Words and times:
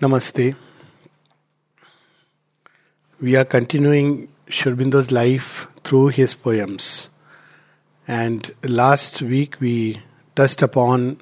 Namaste. 0.00 0.54
We 3.20 3.34
are 3.34 3.44
continuing 3.44 4.28
Sri 4.48 4.72
Aurobindo's 4.72 5.10
life 5.10 5.66
through 5.82 6.08
his 6.08 6.34
poems. 6.34 7.08
And 8.06 8.54
last 8.62 9.20
week 9.22 9.56
we 9.58 10.00
touched 10.36 10.62
upon 10.62 11.16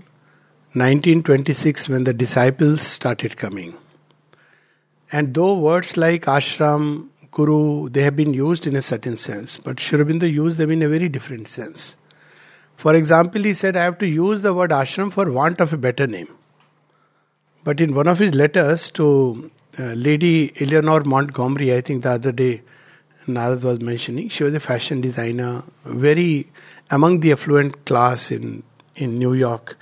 1926 0.75 1.89
when 1.89 2.05
the 2.05 2.13
disciples 2.13 2.83
started 2.83 3.39
coming. 3.39 3.79
And 5.11 5.33
though 5.33 5.59
words 5.59 5.97
like 5.97 6.27
ashram, 6.27 7.09
guru, 7.31 7.89
they 7.89 8.03
have 8.03 8.15
been 8.15 8.35
used 8.35 8.67
in 8.67 8.77
a 8.77 8.83
certain 8.83 9.17
sense, 9.17 9.57
but 9.57 9.81
Sri 9.81 9.99
Aurobindo 9.99 10.31
used 10.31 10.59
them 10.59 10.71
in 10.71 10.83
a 10.83 10.89
very 10.91 11.09
different 11.09 11.49
sense. 11.49 11.97
For 12.77 12.95
example, 12.95 13.43
he 13.43 13.55
said, 13.55 13.75
I 13.75 13.85
have 13.85 13.97
to 14.01 14.07
use 14.07 14.43
the 14.43 14.53
word 14.53 14.71
ashram 14.71 15.11
for 15.11 15.33
want 15.33 15.63
of 15.63 15.73
a 15.73 15.79
better 15.79 16.07
name. 16.07 16.36
But 17.67 17.81
in 17.81 17.97
one 17.97 18.07
of 18.07 18.21
his 18.21 18.33
letters 18.33 18.93
to 18.93 19.51
uh, 19.77 19.87
Lady 19.95 20.53
Eleanor 20.61 21.01
Montgomery, 21.03 21.75
I 21.75 21.81
think 21.81 22.05
the 22.05 22.13
other 22.13 22.31
day 22.31 22.63
Narad 23.27 23.65
was 23.65 23.81
mentioning, 23.81 24.29
she 24.29 24.45
was 24.45 24.55
a 24.55 24.61
fashion 24.61 25.01
designer, 25.01 25.65
very 25.85 26.47
among 26.93 27.19
the 27.21 27.33
affluent 27.33 27.85
class 27.85 28.31
in, 28.31 28.63
in 28.95 29.19
New 29.19 29.33
York. 29.33 29.77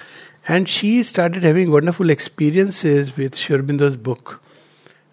And 0.48 0.66
she 0.66 1.02
started 1.02 1.42
having 1.42 1.70
wonderful 1.70 2.08
experiences 2.08 3.18
with 3.18 3.34
Sri 3.34 3.58
Aurobindo's 3.58 3.98
book. 3.98 4.42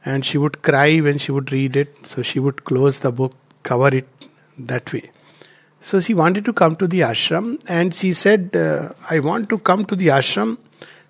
And 0.05 0.25
she 0.25 0.37
would 0.37 0.61
cry 0.61 0.99
when 0.99 1.17
she 1.17 1.33
would 1.33 1.51
read 1.51 1.75
it, 1.75 1.93
so 2.07 2.21
she 2.21 2.39
would 2.39 2.63
close 2.63 2.99
the 2.99 3.11
book, 3.11 3.35
cover 3.63 3.93
it 3.93 4.07
that 4.57 4.93
way. 4.93 5.11
So 5.81 5.99
she 5.99 6.13
wanted 6.13 6.45
to 6.45 6.53
come 6.53 6.77
to 6.77 6.87
the 6.87 7.01
ashram, 7.01 7.61
and 7.67 7.93
she 7.93 8.13
said, 8.13 8.55
uh, 8.55 8.93
I 9.09 9.19
want 9.19 9.49
to 9.49 9.57
come 9.57 9.83
to 9.83 9.95
the 9.97 10.07
ashram 10.07 10.57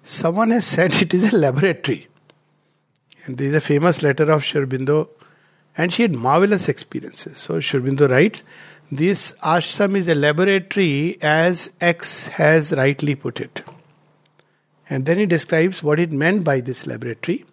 Someone 0.04 0.52
has 0.52 0.66
said 0.66 0.94
it 0.96 1.14
is 1.14 1.34
a 1.34 1.38
laboratory. 1.38 2.08
And 3.26 3.38
there 3.38 3.48
is 3.48 3.54
a 3.54 3.62
famous 3.62 4.02
letter 4.02 4.32
of 4.32 4.44
Sri 4.44 4.62
Aurobindo, 4.62 5.10
and 5.78 5.94
she 5.94 6.02
had 6.02 6.16
marvelous 6.16 6.68
experiences. 6.68 7.38
So 7.38 7.60
Sri 7.60 7.80
Aurobindo 7.80 8.10
writes, 8.10 8.44
This 8.92 9.34
ashram 9.44 9.96
is 9.96 10.08
a 10.08 10.16
laboratory 10.16 11.18
as 11.22 11.70
X 11.80 12.28
has 12.30 12.72
rightly 12.72 13.16
put 13.16 13.40
it. 13.40 13.64
And 14.90 15.06
then 15.06 15.20
he 15.20 15.26
describes 15.26 15.82
what 15.82 16.00
it 16.00 16.12
meant 16.12 16.44
by 16.44 16.60
this 16.60 16.86
laboratory. 16.86 17.46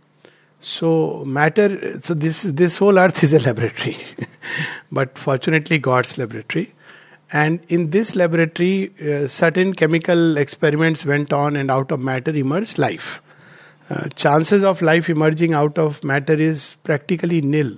So 0.61 1.25
matter, 1.25 2.01
so 2.03 2.15
this 2.15 2.43
this 2.43 2.79
whole 2.79 2.99
earth 2.99 3.23
is 3.23 3.33
a 3.33 3.39
laboratory, 3.47 3.97
but 4.91 5.17
fortunately 5.17 5.79
God's 5.79 6.19
laboratory. 6.19 6.75
And 7.33 7.61
in 7.69 7.91
this 7.91 8.17
laboratory, 8.17 8.93
uh, 9.01 9.27
certain 9.27 9.75
chemical 9.75 10.37
experiments 10.39 11.05
went 11.05 11.33
on, 11.33 11.57
and 11.57 11.71
out 11.71 11.93
of 11.93 12.01
matter 12.01 12.35
emerged 12.35 12.79
life. 12.79 13.21
Uh, 13.91 14.09
chances 14.11 14.63
of 14.63 14.83
life 14.83 15.09
emerging 15.09 15.55
out 15.55 15.79
of 15.79 16.03
matter 16.05 16.35
is 16.35 16.77
practically 16.85 17.41
nil. 17.41 17.77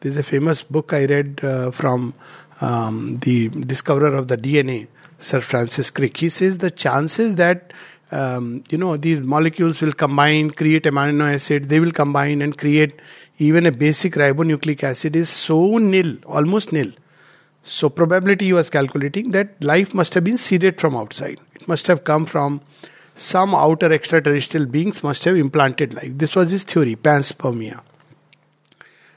There's 0.00 0.16
a 0.16 0.22
famous 0.22 0.62
book 0.62 0.92
I 0.92 1.04
read 1.06 1.40
uh, 1.42 1.70
from 1.72 2.14
um, 2.60 3.18
the 3.18 3.48
discoverer 3.48 4.14
of 4.14 4.28
the 4.28 4.36
DNA, 4.36 4.88
Sir 5.18 5.40
Francis 5.40 5.90
Crick. 5.90 6.16
He 6.16 6.28
says 6.28 6.58
the 6.58 6.70
chances 6.70 7.34
that 7.36 7.72
um, 8.12 8.64
you 8.70 8.78
know 8.78 8.96
these 8.96 9.20
molecules 9.20 9.80
will 9.80 9.92
combine, 9.92 10.50
create 10.50 10.84
amino 10.84 11.32
acid, 11.32 11.68
they 11.68 11.80
will 11.80 11.92
combine 11.92 12.42
and 12.42 12.56
create 12.56 12.94
even 13.38 13.66
a 13.66 13.72
basic 13.72 14.14
ribonucleic 14.14 14.82
acid 14.82 15.16
is 15.16 15.28
so 15.28 15.78
nil, 15.78 16.16
almost 16.26 16.72
nil. 16.72 16.92
So, 17.62 17.88
probability 17.88 18.46
he 18.46 18.52
was 18.52 18.70
calculating 18.70 19.32
that 19.32 19.62
life 19.62 19.94
must 19.94 20.14
have 20.14 20.24
been 20.24 20.38
seeded 20.38 20.80
from 20.80 20.96
outside. 20.96 21.38
It 21.54 21.68
must 21.68 21.86
have 21.86 22.04
come 22.04 22.26
from 22.26 22.62
some 23.14 23.54
outer 23.54 23.92
extraterrestrial 23.92 24.66
beings, 24.66 25.02
must 25.02 25.24
have 25.24 25.36
implanted 25.36 25.92
life. 25.94 26.12
This 26.16 26.34
was 26.34 26.50
his 26.50 26.64
theory, 26.64 26.96
panspermia. 26.96 27.82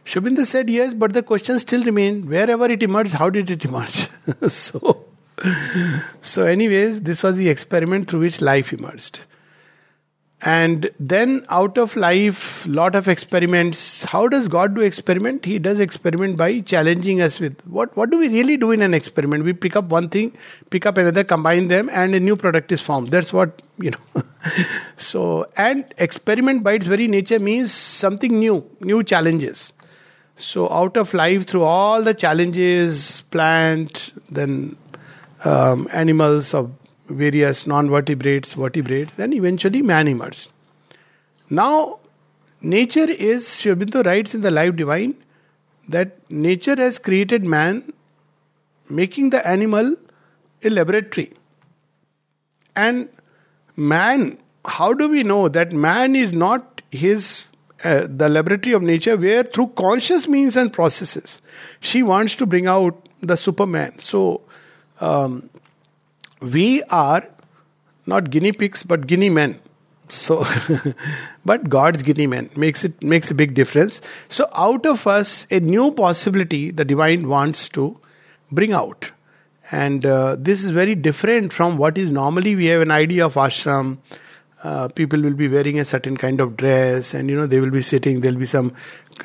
Sri 0.06 0.46
said 0.46 0.70
yes, 0.70 0.94
but 0.94 1.14
the 1.14 1.24
question 1.24 1.60
still 1.60 1.84
remained 1.84 2.26
wherever 2.26 2.66
it 2.66 2.84
emerged, 2.84 3.14
how 3.14 3.30
did 3.30 3.50
it 3.50 3.64
emerge? 3.64 4.10
so, 4.48 5.06
so, 6.20 6.44
anyways, 6.44 7.02
this 7.02 7.24
was 7.24 7.38
the 7.38 7.50
experiment 7.50 8.10
through 8.10 8.20
which 8.20 8.42
life 8.42 8.74
emerged 8.74 9.22
and 10.46 10.90
then 11.00 11.46
out 11.50 11.78
of 11.78 11.96
life 11.96 12.66
lot 12.68 12.96
of 12.96 13.08
experiments. 13.08 14.04
How 14.04 14.28
does 14.28 14.50
god 14.50 14.76
do 14.76 14.82
experiment? 14.82 15.46
He 15.46 15.58
does 15.58 15.80
experiment 15.80 16.36
by 16.36 16.60
challenging 16.60 17.22
us 17.22 17.40
with 17.40 17.62
what 17.66 17.96
what 17.96 18.10
do 18.10 18.18
we 18.18 18.28
really 18.28 18.58
do 18.58 18.72
in 18.72 18.82
an 18.82 18.94
experiment? 18.94 19.46
We 19.46 19.54
pick 19.54 19.78
up 19.78 19.86
one 19.86 20.10
thing 20.10 20.34
pick 20.70 20.86
up 20.86 20.98
another 20.98 21.24
combine 21.24 21.70
them 21.70 21.90
and 21.94 22.14
a 22.14 22.20
new 22.20 22.36
product 22.36 22.74
is 22.74 22.82
formed. 22.82 23.10
That's 23.10 23.32
what 23.32 23.62
you 23.78 23.92
know. 23.92 24.24
So 24.98 25.48
and 25.56 25.86
experiment 25.98 26.64
by 26.64 26.74
its 26.74 26.88
very 26.88 27.08
nature 27.08 27.40
means 27.40 27.72
something 27.72 28.38
new 28.38 28.70
new 28.82 29.02
challenges. 29.02 29.72
So 30.36 30.70
out 30.70 30.98
of 30.98 31.14
life 31.14 31.48
through 31.48 31.64
all 31.64 32.02
the 32.04 32.14
challenges 32.14 33.22
plant 33.32 34.12
then 34.30 34.76
um, 35.46 35.88
animals 35.92 36.54
of 36.54 36.72
various 37.14 37.66
non 37.68 37.90
vertebrates, 37.90 38.56
then 39.16 39.34
eventually 39.34 39.82
man 39.82 40.08
emerged. 40.08 40.50
Now, 41.50 42.00
nature 42.62 43.10
is, 43.10 43.48
Sri 43.48 43.74
writes 43.74 44.34
in 44.34 44.42
the 44.42 44.52
Life 44.52 44.76
Divine, 44.76 45.16
that 45.88 46.18
nature 46.30 46.76
has 46.76 46.98
created 46.98 47.44
man, 47.44 47.94
making 48.90 49.30
the 49.32 49.46
animal 49.48 49.96
a 50.64 50.70
laboratory. 50.70 51.34
And 52.76 53.10
man, 53.76 54.38
how 54.66 54.94
do 54.94 55.10
we 55.10 55.24
know 55.24 55.50
that 55.50 55.74
man 55.74 56.16
is 56.16 56.34
not 56.34 56.82
his 56.92 57.46
uh, 57.84 58.08
the 58.10 58.30
laboratory 58.30 58.74
of 58.74 58.82
nature 58.82 59.18
where 59.18 59.44
through 59.44 59.68
conscious 59.76 60.26
means 60.26 60.56
and 60.56 60.72
processes 60.72 61.42
she 61.82 62.02
wants 62.02 62.36
to 62.36 62.46
bring 62.46 62.66
out 62.66 63.10
the 63.20 63.36
superman 63.36 63.98
so 64.00 64.40
um, 65.02 65.50
we 66.44 66.84
are 66.84 67.24
not 68.06 68.30
guinea 68.30 68.52
pigs 68.52 68.84
but 68.84 69.08
guinea 69.08 69.30
men. 69.30 69.60
So 70.10 70.46
but 71.46 71.70
god's 71.70 72.04
guinea 72.04 72.28
men 72.28 72.50
makes 72.56 72.84
it 72.84 73.02
makes 73.02 73.32
a 73.32 73.34
big 73.34 73.54
difference. 73.54 74.02
So 74.28 74.50
out 74.54 74.86
of 74.86 75.08
us 75.08 75.48
a 75.50 75.60
new 75.60 75.92
possibility 75.92 76.72
the 76.72 76.86
divine 76.86 77.28
wants 77.30 77.70
to 77.70 77.98
bring 78.52 78.74
out. 78.74 79.12
And 79.72 80.06
uh, 80.06 80.36
this 80.38 80.64
is 80.64 80.72
very 80.72 80.94
different 80.94 81.54
from 81.54 81.78
what 81.78 81.98
is 81.98 82.12
normally 82.12 82.56
we 82.56 82.66
have 82.68 82.82
an 82.82 82.92
idea 82.92 83.26
of 83.26 83.36
ashram. 83.36 83.98
Uh, 84.64 84.88
people 84.90 85.22
will 85.22 85.34
be 85.34 85.48
wearing 85.48 85.80
a 85.80 85.86
certain 85.86 86.16
kind 86.16 86.40
of 86.40 86.56
dress 86.56 87.14
and 87.14 87.30
you 87.30 87.36
know 87.36 87.46
they 87.46 87.60
will 87.60 87.72
be 87.72 87.82
sitting 87.82 88.22
there'll 88.22 88.38
be 88.38 88.46
some 88.46 88.74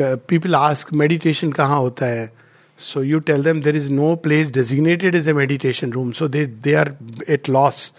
uh, 0.00 0.16
people 0.26 0.56
ask 0.56 0.92
meditation 0.92 1.52
kahan 1.52 1.76
hota 1.76 2.06
hai 2.06 2.30
so 2.77 3.01
you 3.01 3.19
tell 3.21 3.41
them 3.41 3.61
there 3.61 3.75
is 3.75 3.91
no 3.91 4.15
place 4.15 4.49
designated 4.51 5.15
as 5.15 5.27
a 5.27 5.33
meditation 5.33 5.91
room. 5.91 6.13
So 6.13 6.27
they, 6.27 6.45
they 6.45 6.75
are 6.75 6.95
at 7.27 7.47
loss. 7.47 7.91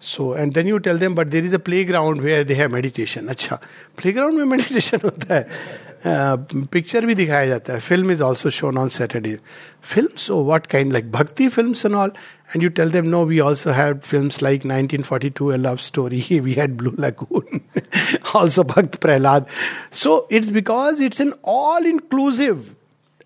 So 0.00 0.32
and 0.32 0.54
then 0.54 0.66
you 0.66 0.80
tell 0.80 0.98
them, 0.98 1.14
but 1.14 1.30
there 1.30 1.44
is 1.44 1.52
a 1.52 1.58
playground 1.58 2.22
where 2.22 2.42
they 2.42 2.54
have 2.54 2.70
meditation. 2.70 3.28
अच्छा 3.28 3.60
playground 3.96 4.38
में 4.38 4.44
meditation 4.56 5.04
होता 5.04 5.34
है 5.34 5.48
picture 6.06 7.06
भी 7.06 7.14
दिखाया 7.14 7.46
जाता 7.46 7.72
है 7.72 7.80
film 7.80 8.10
is 8.10 8.22
also 8.22 8.50
shown 8.50 8.78
on 8.78 8.88
Saturday 8.88 9.38
film 9.82 10.16
so 10.18 10.42
what 10.44 10.66
kind 10.66 10.92
like 10.92 11.10
भक्ति 11.12 11.48
film 11.48 11.74
and 11.86 11.94
all 11.94 12.12
and 12.54 12.62
you 12.62 12.68
tell 12.78 12.90
them 12.94 13.06
no 13.12 13.18
we 13.28 13.36
also 13.40 13.74
had 13.76 14.02
films 14.06 14.38
like 14.46 14.64
1942 14.70 15.46
a 15.54 15.58
love 15.60 15.78
story 15.84 16.40
we 16.46 16.56
had 16.56 16.74
blue 16.80 16.92
lagoon 17.04 17.62
also 18.40 18.64
bhakt 18.72 18.98
prahlad 19.04 19.46
so 20.00 20.16
it's 20.38 20.50
because 20.56 21.00
it's 21.06 21.22
an 21.24 21.32
all 21.52 21.88
inclusive 21.92 22.68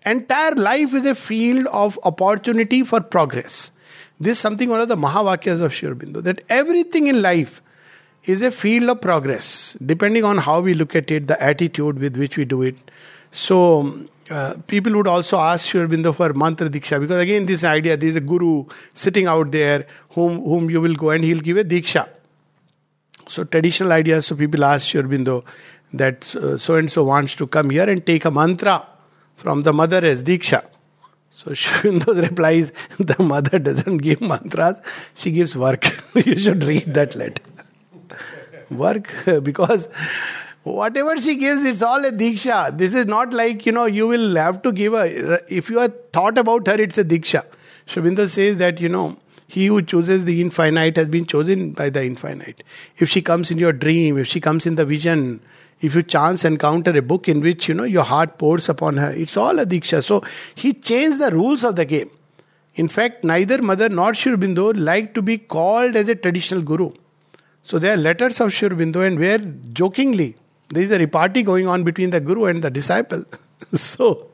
entire 0.06 0.54
life 0.54 0.94
is 0.94 1.06
a 1.06 1.14
field 1.14 1.66
of 1.68 1.98
opportunity 2.02 2.82
for 2.84 3.00
progress. 3.00 3.70
This 4.20 4.38
is 4.38 4.38
something 4.38 4.68
one 4.68 4.80
of 4.80 4.88
the 4.88 4.96
Mahavakyas 4.96 5.60
of 5.60 5.74
Sri 5.74 5.88
Aurobindo 5.88 6.22
that 6.22 6.44
everything 6.48 7.08
in 7.08 7.22
life 7.22 7.60
is 8.24 8.40
a 8.40 8.50
field 8.50 8.88
of 8.88 9.00
progress, 9.00 9.76
depending 9.84 10.24
on 10.24 10.38
how 10.38 10.60
we 10.60 10.74
look 10.74 10.94
at 10.94 11.10
it, 11.10 11.26
the 11.26 11.42
attitude 11.42 11.98
with 11.98 12.16
which 12.16 12.36
we 12.36 12.44
do 12.44 12.62
it. 12.62 12.76
So, 13.32 14.06
uh, 14.30 14.54
people 14.68 14.92
would 14.92 15.08
also 15.08 15.38
ask 15.38 15.66
Sri 15.66 15.80
Aurobindo 15.80 16.14
for 16.14 16.32
mantra 16.32 16.68
diksha 16.68 17.00
because 17.00 17.20
again, 17.20 17.46
this 17.46 17.64
idea 17.64 17.96
there 17.96 18.08
is 18.08 18.16
a 18.16 18.20
guru 18.20 18.64
sitting 18.94 19.26
out 19.26 19.50
there 19.50 19.86
whom 20.10 20.40
whom 20.42 20.70
you 20.70 20.80
will 20.80 20.94
go 20.94 21.10
and 21.10 21.24
he'll 21.24 21.40
give 21.40 21.56
a 21.56 21.64
diksha. 21.64 22.08
So, 23.28 23.44
traditional 23.44 23.92
ideas. 23.92 24.26
So, 24.26 24.36
people 24.36 24.64
ask 24.64 24.86
Sri 24.86 25.02
Aurobindo 25.02 25.44
that 25.92 26.24
so 26.24 26.74
and 26.76 26.90
so 26.90 27.04
wants 27.04 27.34
to 27.36 27.46
come 27.46 27.70
here 27.70 27.88
and 27.88 28.06
take 28.06 28.24
a 28.24 28.30
mantra 28.30 28.86
from 29.36 29.62
the 29.62 29.72
mother 29.72 29.98
as 29.98 30.22
Diksha. 30.22 30.64
So 31.30 31.54
Sri 31.62 31.90
replies, 31.90 32.72
the 32.98 33.22
mother 33.22 33.58
doesn't 33.58 33.98
give 33.98 34.20
mantras, 34.20 34.76
she 35.14 35.30
gives 35.30 35.56
work. 35.56 35.86
you 36.14 36.38
should 36.38 36.62
read 36.64 36.94
that 36.94 37.14
letter. 37.14 37.42
work, 38.70 39.12
because 39.42 39.88
whatever 40.62 41.16
she 41.16 41.36
gives, 41.36 41.64
it's 41.64 41.82
all 41.82 42.04
a 42.04 42.12
Diksha. 42.12 42.76
This 42.76 42.94
is 42.94 43.06
not 43.06 43.32
like, 43.32 43.66
you 43.66 43.72
know, 43.72 43.86
you 43.86 44.06
will 44.06 44.36
have 44.36 44.62
to 44.62 44.72
give 44.72 44.94
a, 44.94 45.42
if 45.52 45.68
you 45.70 45.78
have 45.78 45.92
thought 46.12 46.38
about 46.38 46.66
her, 46.66 46.80
it's 46.80 46.98
a 46.98 47.04
Diksha. 47.04 47.44
Sri 47.86 48.28
says 48.28 48.58
that, 48.58 48.80
you 48.80 48.88
know, 48.88 49.16
He 49.48 49.66
who 49.66 49.82
chooses 49.82 50.24
the 50.24 50.40
infinite 50.40 50.96
has 50.96 51.08
been 51.08 51.26
chosen 51.26 51.72
by 51.72 51.90
the 51.90 52.04
infinite. 52.04 52.62
If 52.98 53.10
she 53.10 53.20
comes 53.20 53.50
in 53.50 53.58
your 53.58 53.72
dream, 53.72 54.16
if 54.16 54.26
she 54.26 54.40
comes 54.40 54.64
in 54.64 54.76
the 54.76 54.86
vision, 54.86 55.40
if 55.82 55.94
you 55.94 56.02
chance 56.02 56.44
encounter 56.44 56.96
a 56.96 57.02
book 57.02 57.28
in 57.28 57.40
which 57.40 57.68
you 57.68 57.74
know 57.74 57.84
your 57.84 58.04
heart 58.04 58.38
pours 58.38 58.68
upon 58.68 58.96
her, 58.96 59.10
it's 59.10 59.36
all 59.36 59.58
a 59.58 59.66
diksha. 59.66 60.02
So 60.02 60.22
he 60.54 60.72
changed 60.72 61.20
the 61.20 61.30
rules 61.30 61.64
of 61.64 61.76
the 61.76 61.84
game. 61.84 62.10
In 62.74 62.88
fact, 62.88 63.22
neither 63.22 63.60
Mother 63.60 63.88
nor 63.88 64.14
Sri 64.14 64.32
Aurobindo 64.32 64.72
like 64.74 65.12
to 65.14 65.22
be 65.22 65.36
called 65.36 65.96
as 65.96 66.08
a 66.08 66.14
traditional 66.14 66.62
guru. 66.62 66.92
So 67.62 67.78
there 67.78 67.94
are 67.94 67.96
letters 67.96 68.40
of 68.40 68.54
Sri 68.54 68.68
Aurobindo, 68.68 69.06
and 69.06 69.18
where 69.18 69.38
jokingly 69.38 70.36
there 70.70 70.82
is 70.82 70.90
a 70.90 70.98
repartee 70.98 71.42
going 71.42 71.66
on 71.66 71.84
between 71.84 72.10
the 72.10 72.20
guru 72.20 72.46
and 72.46 72.62
the 72.62 72.70
disciple. 72.70 73.24
so 73.74 74.30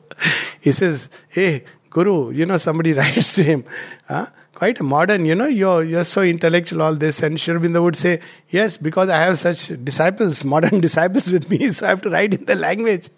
he 0.61 0.71
says, 0.71 1.09
Hey, 1.27 1.65
Guru, 1.89 2.31
you 2.31 2.45
know, 2.45 2.57
somebody 2.57 2.93
writes 2.99 3.33
to 3.33 3.43
him, 3.43 3.65
huh? 4.07 4.27
Quite 4.59 4.81
modern, 4.81 5.25
you 5.25 5.33
know, 5.33 5.47
you're, 5.47 5.83
you're 5.85 6.03
so 6.03 6.21
intellectual, 6.21 6.81
all 6.81 6.93
this. 6.93 7.21
And 7.23 7.39
Sri 7.39 7.53
Aurobindo 7.53 7.81
would 7.81 7.95
say, 7.95 8.19
Yes, 8.49 8.75
because 8.75 9.07
I 9.07 9.21
have 9.23 9.39
such 9.39 9.71
disciples, 9.85 10.43
modern 10.43 10.81
disciples 10.87 11.31
with 11.31 11.49
me, 11.49 11.71
so 11.71 11.85
I 11.85 11.89
have 11.89 12.01
to 12.01 12.09
write 12.09 12.33
in 12.33 12.43
the 12.43 12.55
language. 12.55 13.09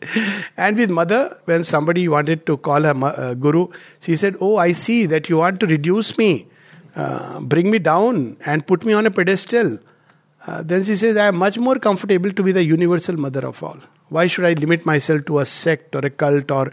And 0.56 0.78
with 0.78 0.92
mother, 0.92 1.38
when 1.46 1.64
somebody 1.64 2.08
wanted 2.08 2.46
to 2.46 2.58
call 2.58 2.84
her 2.84 2.96
uh, 3.06 3.34
Guru, 3.34 3.70
she 4.00 4.16
said, 4.16 4.36
Oh, 4.40 4.58
I 4.58 4.72
see 4.72 5.08
that 5.08 5.30
you 5.30 5.38
want 5.38 5.60
to 5.62 5.66
reduce 5.66 6.16
me, 6.18 6.48
uh, 6.96 7.40
bring 7.40 7.72
me 7.72 7.80
down, 7.80 8.38
and 8.46 8.66
put 8.68 8.86
me 8.86 8.94
on 8.94 9.08
a 9.08 9.12
pedestal. 9.12 9.80
Uh, 10.46 10.62
then 10.62 10.84
she 10.84 10.96
says, 10.96 11.18
I 11.18 11.28
am 11.28 11.38
much 11.38 11.58
more 11.58 11.76
comfortable 11.76 12.32
to 12.32 12.44
be 12.44 12.52
the 12.52 12.64
universal 12.64 13.18
mother 13.18 13.48
of 13.48 13.64
all. 13.64 13.78
Why 14.10 14.28
should 14.28 14.46
I 14.46 14.54
limit 14.54 14.86
myself 14.86 15.26
to 15.26 15.40
a 15.40 15.46
sect 15.46 15.96
or 15.96 16.06
a 16.06 16.10
cult 16.12 16.52
or 16.52 16.72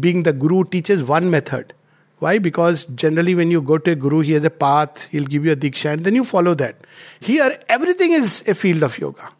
being 0.00 0.22
the 0.22 0.32
guru 0.32 0.64
teaches 0.64 1.02
one 1.02 1.30
method? 1.30 1.74
Why? 2.18 2.38
Because 2.38 2.86
generally, 2.86 3.34
when 3.34 3.50
you 3.50 3.60
go 3.60 3.76
to 3.78 3.90
a 3.90 3.94
guru, 3.94 4.20
he 4.20 4.32
has 4.32 4.44
a 4.44 4.50
path, 4.50 5.08
he'll 5.08 5.24
give 5.24 5.44
you 5.44 5.52
a 5.52 5.56
diksha, 5.56 5.92
and 5.92 6.04
then 6.04 6.14
you 6.14 6.24
follow 6.24 6.54
that. 6.54 6.76
Here, 7.20 7.58
everything 7.68 8.12
is 8.12 8.42
a 8.46 8.54
field 8.54 8.82
of 8.82 8.98
yoga. 8.98 9.30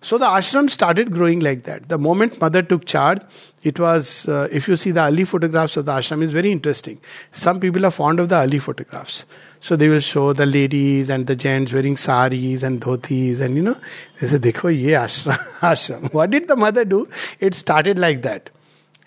So 0.00 0.18
the 0.18 0.26
ashram 0.26 0.68
started 0.70 1.10
growing 1.10 1.40
like 1.40 1.64
that. 1.64 1.88
The 1.88 1.98
moment 1.98 2.40
mother 2.40 2.62
took 2.62 2.84
charge, 2.84 3.20
it 3.62 3.80
was, 3.80 4.28
uh, 4.28 4.48
if 4.52 4.68
you 4.68 4.76
see 4.76 4.90
the 4.90 5.02
early 5.02 5.24
photographs 5.24 5.76
of 5.76 5.86
the 5.86 5.92
ashram, 5.92 6.22
is 6.22 6.32
very 6.32 6.52
interesting. 6.52 7.00
Some 7.32 7.60
people 7.60 7.84
are 7.86 7.90
fond 7.90 8.20
of 8.20 8.28
the 8.28 8.36
early 8.36 8.58
photographs. 8.58 9.24
So 9.60 9.74
they 9.74 9.88
will 9.88 10.00
show 10.00 10.32
the 10.32 10.46
ladies 10.46 11.10
and 11.10 11.26
the 11.26 11.34
gents 11.34 11.72
wearing 11.72 11.96
saris 11.96 12.62
and 12.62 12.80
dhotis 12.80 13.40
and 13.40 13.56
you 13.56 13.62
know, 13.62 13.76
they 14.20 14.28
say, 14.28 14.38
Dekho, 14.38 14.76
ye 14.76 14.90
ashram, 14.90 15.36
ashram. 15.60 16.12
What 16.12 16.30
did 16.30 16.46
the 16.46 16.56
mother 16.56 16.84
do? 16.84 17.08
It 17.40 17.54
started 17.54 17.98
like 17.98 18.22
that. 18.22 18.50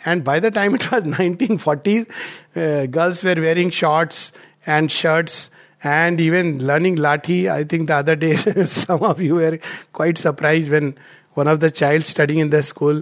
And 0.05 0.23
by 0.23 0.39
the 0.39 0.51
time 0.51 0.75
it 0.75 0.91
was 0.91 1.03
1940s, 1.19 2.09
uh, 2.55 2.85
girls 2.87 3.23
were 3.23 3.35
wearing 3.35 3.69
shorts 3.69 4.31
and 4.65 4.91
shirts 4.91 5.49
and 5.83 6.19
even 6.19 6.65
learning 6.65 6.97
lathi. 6.97 7.49
I 7.49 7.63
think 7.63 7.87
the 7.87 7.95
other 7.95 8.15
day 8.15 8.35
some 8.65 9.03
of 9.03 9.21
you 9.21 9.35
were 9.35 9.59
quite 9.93 10.17
surprised 10.17 10.71
when 10.71 10.95
one 11.33 11.47
of 11.47 11.59
the 11.59 11.71
child 11.71 12.03
studying 12.03 12.39
in 12.39 12.49
the 12.49 12.63
school, 12.63 13.01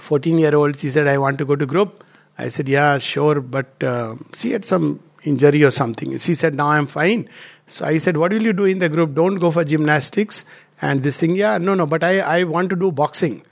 14 0.00 0.38
year 0.38 0.54
old, 0.54 0.78
she 0.78 0.90
said, 0.90 1.06
I 1.06 1.18
want 1.18 1.38
to 1.38 1.44
go 1.44 1.56
to 1.56 1.66
group. 1.66 2.04
I 2.38 2.48
said, 2.48 2.68
yeah, 2.68 2.98
sure, 2.98 3.40
but 3.40 3.82
uh, 3.82 4.16
she 4.34 4.52
had 4.52 4.64
some 4.64 5.00
injury 5.24 5.62
or 5.64 5.70
something. 5.70 6.16
She 6.18 6.34
said, 6.34 6.54
Now 6.54 6.68
I'm 6.68 6.86
fine. 6.86 7.28
So 7.66 7.84
I 7.84 7.98
said, 7.98 8.16
What 8.16 8.32
will 8.32 8.42
you 8.42 8.52
do 8.52 8.64
in 8.64 8.78
the 8.78 8.88
group? 8.88 9.14
Don't 9.14 9.36
go 9.36 9.50
for 9.50 9.64
gymnastics 9.64 10.44
and 10.80 11.02
this 11.02 11.18
thing. 11.18 11.36
Yeah, 11.36 11.58
no, 11.58 11.74
no, 11.74 11.86
but 11.86 12.02
I, 12.02 12.20
I 12.20 12.44
want 12.44 12.70
to 12.70 12.76
do 12.76 12.90
boxing. 12.90 13.42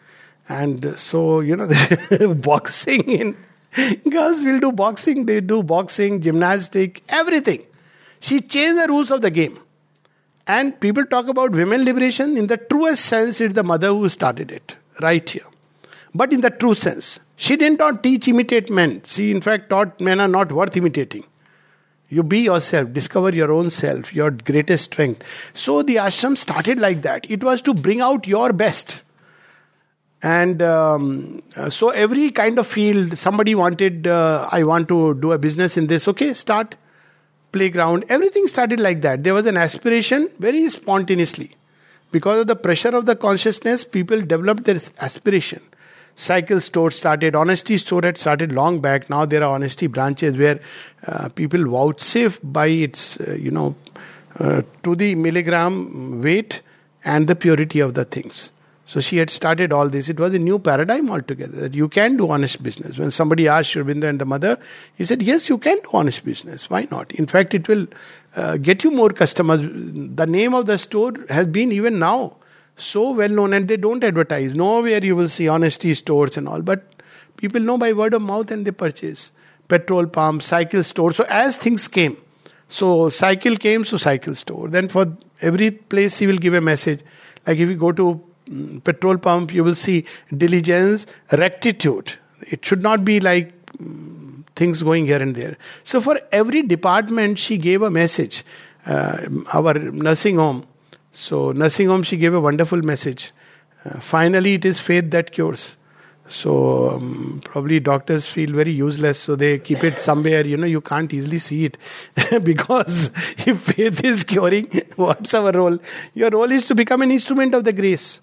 And 0.48 0.98
so, 0.98 1.40
you 1.40 1.56
know, 1.56 2.34
boxing 2.34 3.02
in 3.02 3.36
girls 4.10 4.44
will 4.44 4.60
do 4.60 4.72
boxing, 4.72 5.26
they 5.26 5.40
do 5.40 5.62
boxing, 5.62 6.20
gymnastic, 6.20 7.02
everything. 7.08 7.64
She 8.20 8.40
changed 8.40 8.82
the 8.82 8.88
rules 8.88 9.10
of 9.10 9.22
the 9.22 9.30
game. 9.30 9.58
And 10.46 10.78
people 10.80 11.04
talk 11.04 11.28
about 11.28 11.52
women 11.52 11.84
liberation. 11.84 12.36
In 12.36 12.46
the 12.46 12.56
truest 12.56 13.04
sense, 13.04 13.40
it's 13.40 13.54
the 13.54 13.62
mother 13.62 13.88
who 13.88 14.08
started 14.08 14.50
it, 14.50 14.76
right 15.00 15.28
here. 15.28 15.44
But 16.14 16.32
in 16.32 16.40
the 16.40 16.50
true 16.50 16.74
sense, 16.74 17.20
she 17.36 17.56
did 17.56 17.78
not 17.78 18.02
teach 18.02 18.26
imitate 18.26 18.70
men. 18.70 19.02
She, 19.04 19.30
in 19.30 19.42
fact, 19.42 19.68
taught 19.68 20.00
men 20.00 20.20
are 20.20 20.28
not 20.28 20.50
worth 20.50 20.76
imitating. 20.76 21.24
You 22.08 22.22
be 22.22 22.40
yourself, 22.40 22.94
discover 22.94 23.28
your 23.34 23.52
own 23.52 23.68
self, 23.68 24.14
your 24.14 24.30
greatest 24.30 24.84
strength. 24.84 25.22
So 25.52 25.82
the 25.82 25.96
ashram 25.96 26.38
started 26.38 26.78
like 26.80 27.02
that. 27.02 27.30
It 27.30 27.44
was 27.44 27.60
to 27.62 27.74
bring 27.74 28.00
out 28.00 28.26
your 28.26 28.54
best. 28.54 29.02
And 30.22 30.60
um, 30.62 31.42
so 31.70 31.90
every 31.90 32.30
kind 32.30 32.58
of 32.58 32.66
field, 32.66 33.16
somebody 33.16 33.54
wanted, 33.54 34.06
uh, 34.06 34.48
I 34.50 34.64
want 34.64 34.88
to 34.88 35.14
do 35.14 35.32
a 35.32 35.38
business 35.38 35.76
in 35.76 35.86
this. 35.86 36.08
Okay, 36.08 36.34
start. 36.34 36.76
Playground. 37.52 38.04
Everything 38.08 38.46
started 38.46 38.80
like 38.80 39.00
that. 39.02 39.24
There 39.24 39.32
was 39.32 39.46
an 39.46 39.56
aspiration 39.56 40.28
very 40.38 40.68
spontaneously. 40.68 41.52
Because 42.10 42.40
of 42.40 42.46
the 42.46 42.56
pressure 42.56 42.88
of 42.88 43.06
the 43.06 43.16
consciousness, 43.16 43.84
people 43.84 44.20
developed 44.20 44.64
their 44.64 44.80
aspiration 45.00 45.62
cycle 46.18 46.60
store 46.60 46.90
started 46.90 47.36
honesty 47.36 47.78
store 47.78 48.02
had 48.02 48.18
started 48.18 48.52
long 48.52 48.80
back 48.80 49.08
now 49.08 49.24
there 49.24 49.42
are 49.44 49.54
honesty 49.54 49.86
branches 49.86 50.36
where 50.36 50.58
uh, 51.06 51.28
people 51.28 51.64
vouchsafe 51.64 52.40
by 52.42 52.66
its 52.66 53.20
uh, 53.20 53.36
you 53.38 53.52
know 53.52 53.76
uh, 54.40 54.62
to 54.82 54.96
the 54.96 55.14
milligram 55.14 56.20
weight 56.20 56.60
and 57.04 57.28
the 57.28 57.36
purity 57.36 57.78
of 57.78 57.94
the 57.94 58.04
things 58.04 58.50
so 58.90 59.00
she 59.06 59.18
had 59.20 59.30
started 59.36 59.72
all 59.78 59.88
this 59.94 60.08
it 60.14 60.20
was 60.24 60.34
a 60.38 60.38
new 60.38 60.58
paradigm 60.68 61.10
altogether 61.16 61.60
that 61.64 61.74
you 61.80 61.88
can 61.96 62.16
do 62.20 62.30
honest 62.36 62.62
business 62.68 62.98
when 63.02 63.10
somebody 63.20 63.46
asked 63.56 63.70
Sri 63.70 63.82
Aurobindo 63.82 64.08
and 64.08 64.24
the 64.24 64.28
mother 64.34 64.56
he 65.00 65.04
said 65.12 65.24
yes 65.30 65.48
you 65.52 65.58
can 65.68 65.80
do 65.86 65.90
honest 66.02 66.24
business 66.24 66.68
why 66.74 66.86
not 66.90 67.12
in 67.24 67.26
fact 67.34 67.58
it 67.60 67.68
will 67.68 67.86
uh, 68.36 68.56
get 68.56 68.84
you 68.84 68.90
more 68.90 69.10
customers 69.22 69.66
the 70.22 70.26
name 70.38 70.54
of 70.60 70.66
the 70.72 70.78
store 70.86 71.12
has 71.28 71.46
been 71.58 71.72
even 71.80 71.98
now 71.98 72.20
so 72.80 73.10
well 73.10 73.28
known 73.28 73.52
and 73.52 73.68
they 73.68 73.76
don't 73.76 74.02
advertise. 74.02 74.54
Nowhere 74.54 75.04
you 75.04 75.16
will 75.16 75.28
see 75.28 75.48
honesty 75.48 75.94
stores 75.94 76.36
and 76.36 76.48
all, 76.48 76.62
but 76.62 76.94
people 77.36 77.60
know 77.60 77.76
by 77.76 77.92
word 77.92 78.14
of 78.14 78.22
mouth 78.22 78.50
and 78.50 78.66
they 78.66 78.70
purchase. 78.70 79.32
Petrol 79.68 80.06
pump, 80.06 80.42
cycle 80.42 80.82
store. 80.82 81.12
So 81.12 81.24
as 81.28 81.56
things 81.56 81.88
came, 81.88 82.16
so 82.68 83.08
cycle 83.10 83.56
came, 83.56 83.84
so 83.84 83.96
cycle 83.96 84.34
store. 84.34 84.68
Then 84.68 84.88
for 84.88 85.16
every 85.42 85.70
place 85.72 86.18
he 86.18 86.26
will 86.26 86.38
give 86.38 86.54
a 86.54 86.60
message. 86.60 87.00
Like 87.46 87.58
if 87.58 87.68
you 87.68 87.76
go 87.76 87.92
to 87.92 88.24
petrol 88.84 89.18
pump, 89.18 89.52
you 89.52 89.64
will 89.64 89.74
see 89.74 90.04
diligence, 90.36 91.06
rectitude. 91.32 92.14
It 92.42 92.64
should 92.64 92.82
not 92.82 93.04
be 93.04 93.20
like 93.20 93.52
mm, 93.72 94.44
things 94.56 94.82
going 94.82 95.06
here 95.06 95.20
and 95.20 95.34
there. 95.34 95.56
So 95.84 96.00
for 96.00 96.18
every 96.32 96.62
department, 96.62 97.38
she 97.38 97.58
gave 97.58 97.82
a 97.82 97.90
message. 97.90 98.44
Uh, 98.86 99.28
our 99.52 99.74
nursing 99.74 100.36
home, 100.36 100.66
so, 101.10 101.52
nursing 101.52 101.88
home, 101.88 102.02
she 102.02 102.16
gave 102.16 102.34
a 102.34 102.40
wonderful 102.40 102.80
message. 102.82 103.32
Uh, 103.84 103.98
finally, 103.98 104.54
it 104.54 104.64
is 104.64 104.80
faith 104.80 105.10
that 105.10 105.32
cures. 105.32 105.76
So, 106.28 106.90
um, 106.90 107.40
probably 107.42 107.80
doctors 107.80 108.28
feel 108.28 108.52
very 108.52 108.72
useless, 108.72 109.18
so 109.18 109.34
they 109.34 109.58
keep 109.58 109.82
it 109.82 109.98
somewhere, 109.98 110.46
you 110.46 110.58
know, 110.58 110.66
you 110.66 110.82
can't 110.82 111.12
easily 111.12 111.38
see 111.38 111.64
it. 111.64 111.78
because 112.44 113.10
if 113.38 113.62
faith 113.62 114.04
is 114.04 114.24
curing, 114.24 114.66
what's 114.96 115.32
our 115.32 115.50
role? 115.52 115.78
Your 116.14 116.30
role 116.30 116.52
is 116.52 116.66
to 116.66 116.74
become 116.74 117.00
an 117.02 117.10
instrument 117.10 117.54
of 117.54 117.64
the 117.64 117.72
grace. 117.72 118.20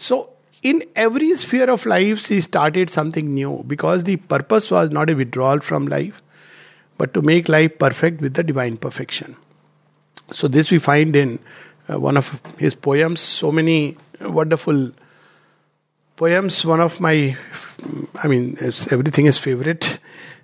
So, 0.00 0.30
in 0.62 0.82
every 0.96 1.34
sphere 1.36 1.68
of 1.68 1.84
life, 1.84 2.20
she 2.26 2.40
started 2.40 2.88
something 2.88 3.34
new 3.34 3.62
because 3.66 4.04
the 4.04 4.16
purpose 4.16 4.70
was 4.70 4.90
not 4.90 5.10
a 5.10 5.14
withdrawal 5.14 5.60
from 5.60 5.88
life, 5.88 6.22
but 6.96 7.12
to 7.12 7.20
make 7.20 7.50
life 7.50 7.78
perfect 7.78 8.22
with 8.22 8.32
the 8.32 8.42
divine 8.42 8.78
perfection. 8.78 9.36
So, 10.30 10.48
this 10.48 10.70
we 10.70 10.78
find 10.78 11.14
in 11.14 11.38
uh, 11.86 12.00
one 12.00 12.16
of 12.16 12.40
his 12.56 12.74
poems, 12.74 13.20
so 13.20 13.52
many 13.52 13.98
wonderful 14.22 14.92
poems. 16.16 16.64
One 16.64 16.80
of 16.80 16.98
my, 16.98 17.36
I 18.14 18.26
mean, 18.26 18.56
everything 18.58 19.26
is 19.26 19.36
favorite, 19.36 19.98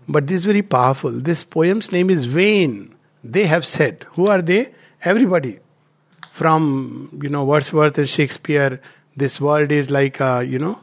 but 0.07 0.27
this 0.27 0.43
is 0.43 0.45
very 0.45 0.61
powerful. 0.61 1.13
This 1.13 1.45
poem's 1.45 1.91
name 1.93 2.11
is 2.11 2.27
Vain. 2.27 2.95
They 3.25 3.47
have 3.47 3.65
said. 3.65 4.05
Who 4.17 4.27
are 4.27 4.43
they? 4.43 4.75
Everybody. 5.03 5.61
From, 6.31 7.19
you 7.23 7.31
know, 7.31 7.47
Wordsworth 7.47 7.97
and 7.97 8.07
Shakespeare, 8.07 8.83
this 9.16 9.40
world 9.42 9.72
is 9.72 9.92
like, 9.92 10.20
a, 10.20 10.44
you 10.44 10.60
know, 10.60 10.80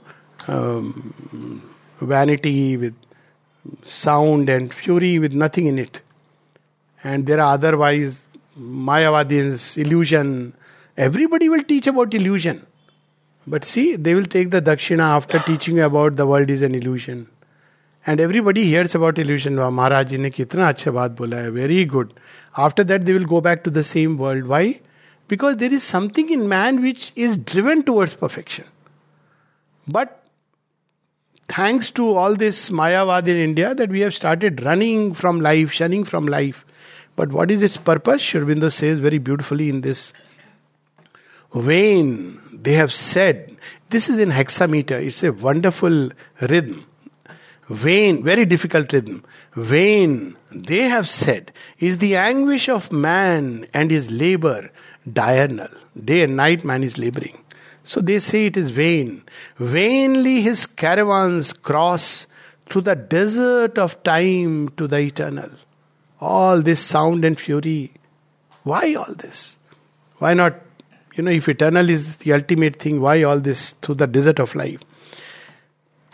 um, 0.47 1.62
vanity 2.00 2.76
with 2.76 2.95
sound 3.83 4.49
and 4.49 4.73
fury 4.73 5.18
with 5.18 5.33
nothing 5.33 5.66
in 5.66 5.78
it. 5.78 6.00
And 7.04 7.26
there 7.26 7.40
are 7.40 7.54
otherwise 7.54 8.25
Mayavadins, 8.59 9.78
illusion. 9.78 10.54
Everybody 10.97 11.49
will 11.49 11.62
teach 11.62 11.87
about 11.87 12.12
illusion. 12.12 12.66
But 13.47 13.64
see, 13.64 13.97
they 13.97 14.14
will 14.14 14.25
take 14.25 14.50
the 14.50 14.61
dakshina 14.61 15.00
after 15.00 15.38
teaching 15.38 15.76
you 15.76 15.85
about 15.85 16.16
the 16.16 16.26
world 16.26 16.50
is 16.50 16.62
an 16.62 16.75
illusion. 16.75 17.28
And 18.07 18.21
everybody 18.21 18.64
hears 18.64 18.95
about 18.95 19.18
illusion. 19.18 19.57
Maharaj 19.57 20.11
ji 20.11 20.18
ne 20.18 20.30
kitna 20.30 20.73
अच्छा 20.73 20.90
बात 20.92 21.16
बोला 21.16 21.37
है 21.37 21.52
very 21.52 21.85
good. 21.85 22.12
After 22.57 22.85
that, 22.85 23.07
they 23.07 23.12
will 23.12 23.25
go 23.25 23.40
back 23.40 23.64
to 23.64 23.71
the 23.71 23.85
same 23.85 24.18
world. 24.18 24.45
Why? 24.45 24.80
Because 25.27 25.58
there 25.58 25.74
is 25.74 25.84
something 25.84 26.30
in 26.30 26.48
man 26.50 26.82
which 26.82 27.12
is 27.15 27.38
driven 27.38 27.84
towards 27.84 28.13
perfection. 28.13 28.65
But 29.88 30.24
thanks 31.48 31.89
to 31.92 32.15
all 32.15 32.36
this 32.36 32.70
Mayavad 32.70 33.27
in 33.27 33.38
India, 33.38 33.74
that 33.74 33.89
we 33.89 34.01
have 34.01 34.13
started 34.13 34.63
running 34.63 35.13
from 35.13 35.42
life, 35.42 35.72
shunning 35.72 36.03
from 36.03 36.27
life 36.27 36.65
But 37.15 37.32
what 37.32 37.51
is 37.51 37.62
its 37.62 37.77
purpose? 37.77 38.22
Sri 38.22 38.70
says 38.70 39.00
very 39.00 39.18
beautifully 39.18 39.70
in 39.70 39.82
this 39.82 40.13
vain, 41.53 42.39
they 42.51 42.74
have 42.74 42.92
said, 42.92 43.56
this 43.89 44.10
is 44.10 44.18
in 44.18 44.32
hexameter, 44.32 44.96
it's 44.96 45.24
a 45.24 45.32
wonderful 45.32 46.12
rhythm. 46.42 46.86
Vain, 47.70 48.24
very 48.24 48.46
difficult 48.46 48.92
rhythm. 48.92 49.24
Vain, 49.56 50.36
they 50.51 50.89
have 50.89 51.08
said, 51.08 51.51
is 51.80 52.00
the 52.00 52.15
anguish 52.15 52.68
of 52.68 52.92
man 52.92 53.65
and 53.74 53.92
his 53.92 54.12
labor 54.12 54.72
diurnal. 55.12 55.69
Day 56.03 56.24
and 56.24 56.36
night 56.36 56.63
man 56.63 56.83
is 56.83 56.98
laboring. 56.98 57.38
So 57.83 58.00
they 58.00 58.19
say 58.19 58.45
it 58.48 58.57
is 58.57 58.72
vain. 58.72 59.24
Vainly 59.57 60.41
his 60.41 60.65
caravans 60.65 61.51
cross 61.53 62.27
through 62.65 62.83
the 62.83 62.95
desert 62.95 63.77
of 63.77 64.01
time 64.03 64.69
to 64.69 64.88
the 64.88 65.00
eternal. 65.00 65.50
All 66.22 66.62
this 66.62 66.79
sound 66.79 67.25
and 67.25 67.39
fury. 67.39 67.91
Why 68.63 68.95
all 68.95 69.13
this? 69.13 69.57
Why 70.19 70.33
not, 70.33 70.55
you 71.15 71.24
know, 71.24 71.31
if 71.31 71.50
eternal 71.50 71.89
is 71.89 72.17
the 72.17 72.31
ultimate 72.31 72.77
thing, 72.77 73.01
why 73.01 73.24
all 73.24 73.39
this 73.39 73.74
through 73.74 73.95
the 73.95 74.07
desert 74.07 74.39
of 74.39 74.55
life? 74.55 74.79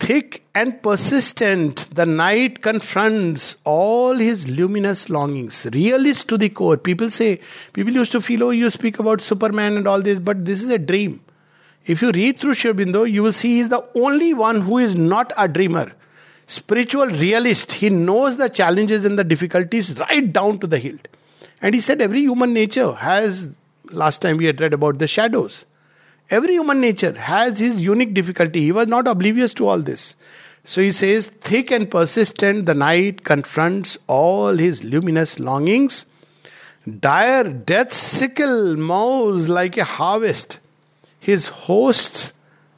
Thick 0.00 0.42
and 0.54 0.82
persistent, 0.82 1.94
the 1.94 2.06
night 2.06 2.62
confronts 2.62 3.54
all 3.64 4.14
his 4.14 4.48
luminous 4.48 5.10
longings. 5.10 5.66
Realist 5.72 6.26
to 6.30 6.38
the 6.38 6.48
core. 6.48 6.78
People 6.78 7.10
say, 7.10 7.38
people 7.74 7.92
used 7.92 8.10
to 8.12 8.20
feel, 8.22 8.44
oh, 8.44 8.50
you 8.50 8.70
speak 8.70 8.98
about 8.98 9.20
Superman 9.20 9.76
and 9.76 9.86
all 9.86 10.00
this, 10.00 10.18
but 10.18 10.46
this 10.46 10.62
is 10.62 10.70
a 10.70 10.78
dream. 10.78 11.20
If 11.84 12.00
you 12.00 12.12
read 12.12 12.38
through 12.38 12.54
Sri 12.54 12.72
Aurobindo, 12.72 13.10
you 13.10 13.22
will 13.22 13.32
see 13.32 13.56
he 13.56 13.60
is 13.60 13.68
the 13.68 13.86
only 13.94 14.32
one 14.32 14.62
who 14.62 14.78
is 14.78 14.96
not 14.96 15.34
a 15.36 15.46
dreamer. 15.46 15.92
Spiritual 16.46 17.06
realist, 17.06 17.72
he 17.72 17.90
knows 17.90 18.38
the 18.38 18.48
challenges 18.48 19.04
and 19.04 19.18
the 19.18 19.24
difficulties 19.24 19.98
right 19.98 20.32
down 20.32 20.58
to 20.60 20.66
the 20.66 20.78
hilt. 20.78 21.08
And 21.60 21.74
he 21.74 21.80
said 21.80 22.00
every 22.00 22.20
human 22.20 22.54
nature 22.54 22.94
has, 22.94 23.54
last 23.90 24.22
time 24.22 24.38
we 24.38 24.46
had 24.46 24.62
read 24.62 24.72
about 24.72 24.98
the 24.98 25.06
shadows. 25.06 25.66
Every 26.30 26.52
human 26.52 26.80
nature 26.80 27.12
has 27.12 27.58
his 27.58 27.80
unique 27.82 28.14
difficulty. 28.14 28.60
He 28.60 28.72
was 28.72 28.86
not 28.86 29.08
oblivious 29.08 29.52
to 29.54 29.66
all 29.66 29.80
this. 29.80 30.16
So 30.62 30.80
he 30.80 30.92
says, 30.92 31.28
thick 31.28 31.70
and 31.70 31.90
persistent, 31.90 32.66
the 32.66 32.74
night 32.74 33.24
confronts 33.24 33.98
all 34.06 34.56
his 34.56 34.84
luminous 34.84 35.40
longings. 35.40 36.06
Dire 36.98 37.44
death 37.44 37.92
sickle 37.92 38.76
mows 38.76 39.48
like 39.48 39.76
a 39.76 39.84
harvest 39.84 40.58
his 41.20 41.48
hosts 41.48 42.32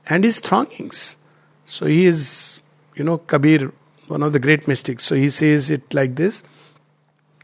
and 0.06 0.25
his 0.25 0.40
throngings. 0.40 1.16
So 1.64 1.87
he 1.87 2.06
is, 2.06 2.61
you 2.97 3.04
know, 3.04 3.18
Kabir, 3.18 3.73
one 4.09 4.23
of 4.23 4.32
the 4.32 4.40
great 4.40 4.68
mystics. 4.68 5.04
So 5.04 5.14
he 5.14 5.30
says 5.30 5.71
it 5.71 5.94
like 5.94 6.16
this. 6.16 6.42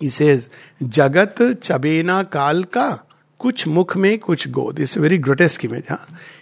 He 0.00 0.10
says, 0.10 0.48
Jagat 0.82 1.36
chabena 1.60 2.28
kalka 2.28 3.02
kuch 3.38 3.66
mukh 3.66 3.96
me 3.96 4.18
kuch 4.18 4.50
go. 4.50 4.72
This 4.72 4.90
is 4.90 4.96
a 4.96 5.00
very 5.00 5.18
grotesque 5.18 5.64
image. 5.64 5.86
Huh? 5.86 5.98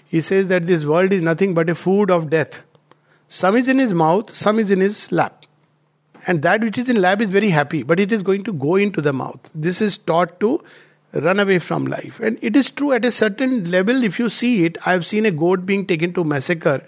He 0.08 0.20
says 0.20 0.46
that 0.48 0.66
this 0.66 0.84
world 0.84 1.12
is 1.12 1.22
nothing 1.22 1.54
but 1.54 1.70
a 1.70 1.74
food 1.74 2.10
of 2.10 2.30
death. 2.30 2.62
Some 3.28 3.56
is 3.56 3.68
in 3.68 3.78
his 3.78 3.92
mouth, 3.92 4.34
some 4.34 4.58
is 4.58 4.70
in 4.70 4.80
his 4.80 5.10
lap. 5.10 5.44
And 6.26 6.42
that 6.42 6.60
which 6.60 6.78
is 6.78 6.88
in 6.88 7.00
lap 7.00 7.20
is 7.20 7.28
very 7.28 7.50
happy, 7.50 7.82
but 7.82 8.00
it 8.00 8.12
is 8.12 8.22
going 8.22 8.44
to 8.44 8.52
go 8.52 8.76
into 8.76 9.00
the 9.00 9.12
mouth. 9.12 9.50
This 9.54 9.80
is 9.80 9.98
taught 9.98 10.40
to 10.40 10.62
run 11.12 11.40
away 11.40 11.58
from 11.58 11.86
life. 11.86 12.20
And 12.20 12.38
it 12.42 12.56
is 12.56 12.70
true 12.70 12.92
at 12.92 13.04
a 13.04 13.10
certain 13.10 13.70
level, 13.70 14.02
if 14.02 14.18
you 14.18 14.28
see 14.28 14.64
it, 14.64 14.76
I 14.84 14.92
have 14.92 15.06
seen 15.06 15.26
a 15.26 15.30
goat 15.30 15.66
being 15.66 15.86
taken 15.86 16.12
to 16.14 16.24
massacre 16.24 16.82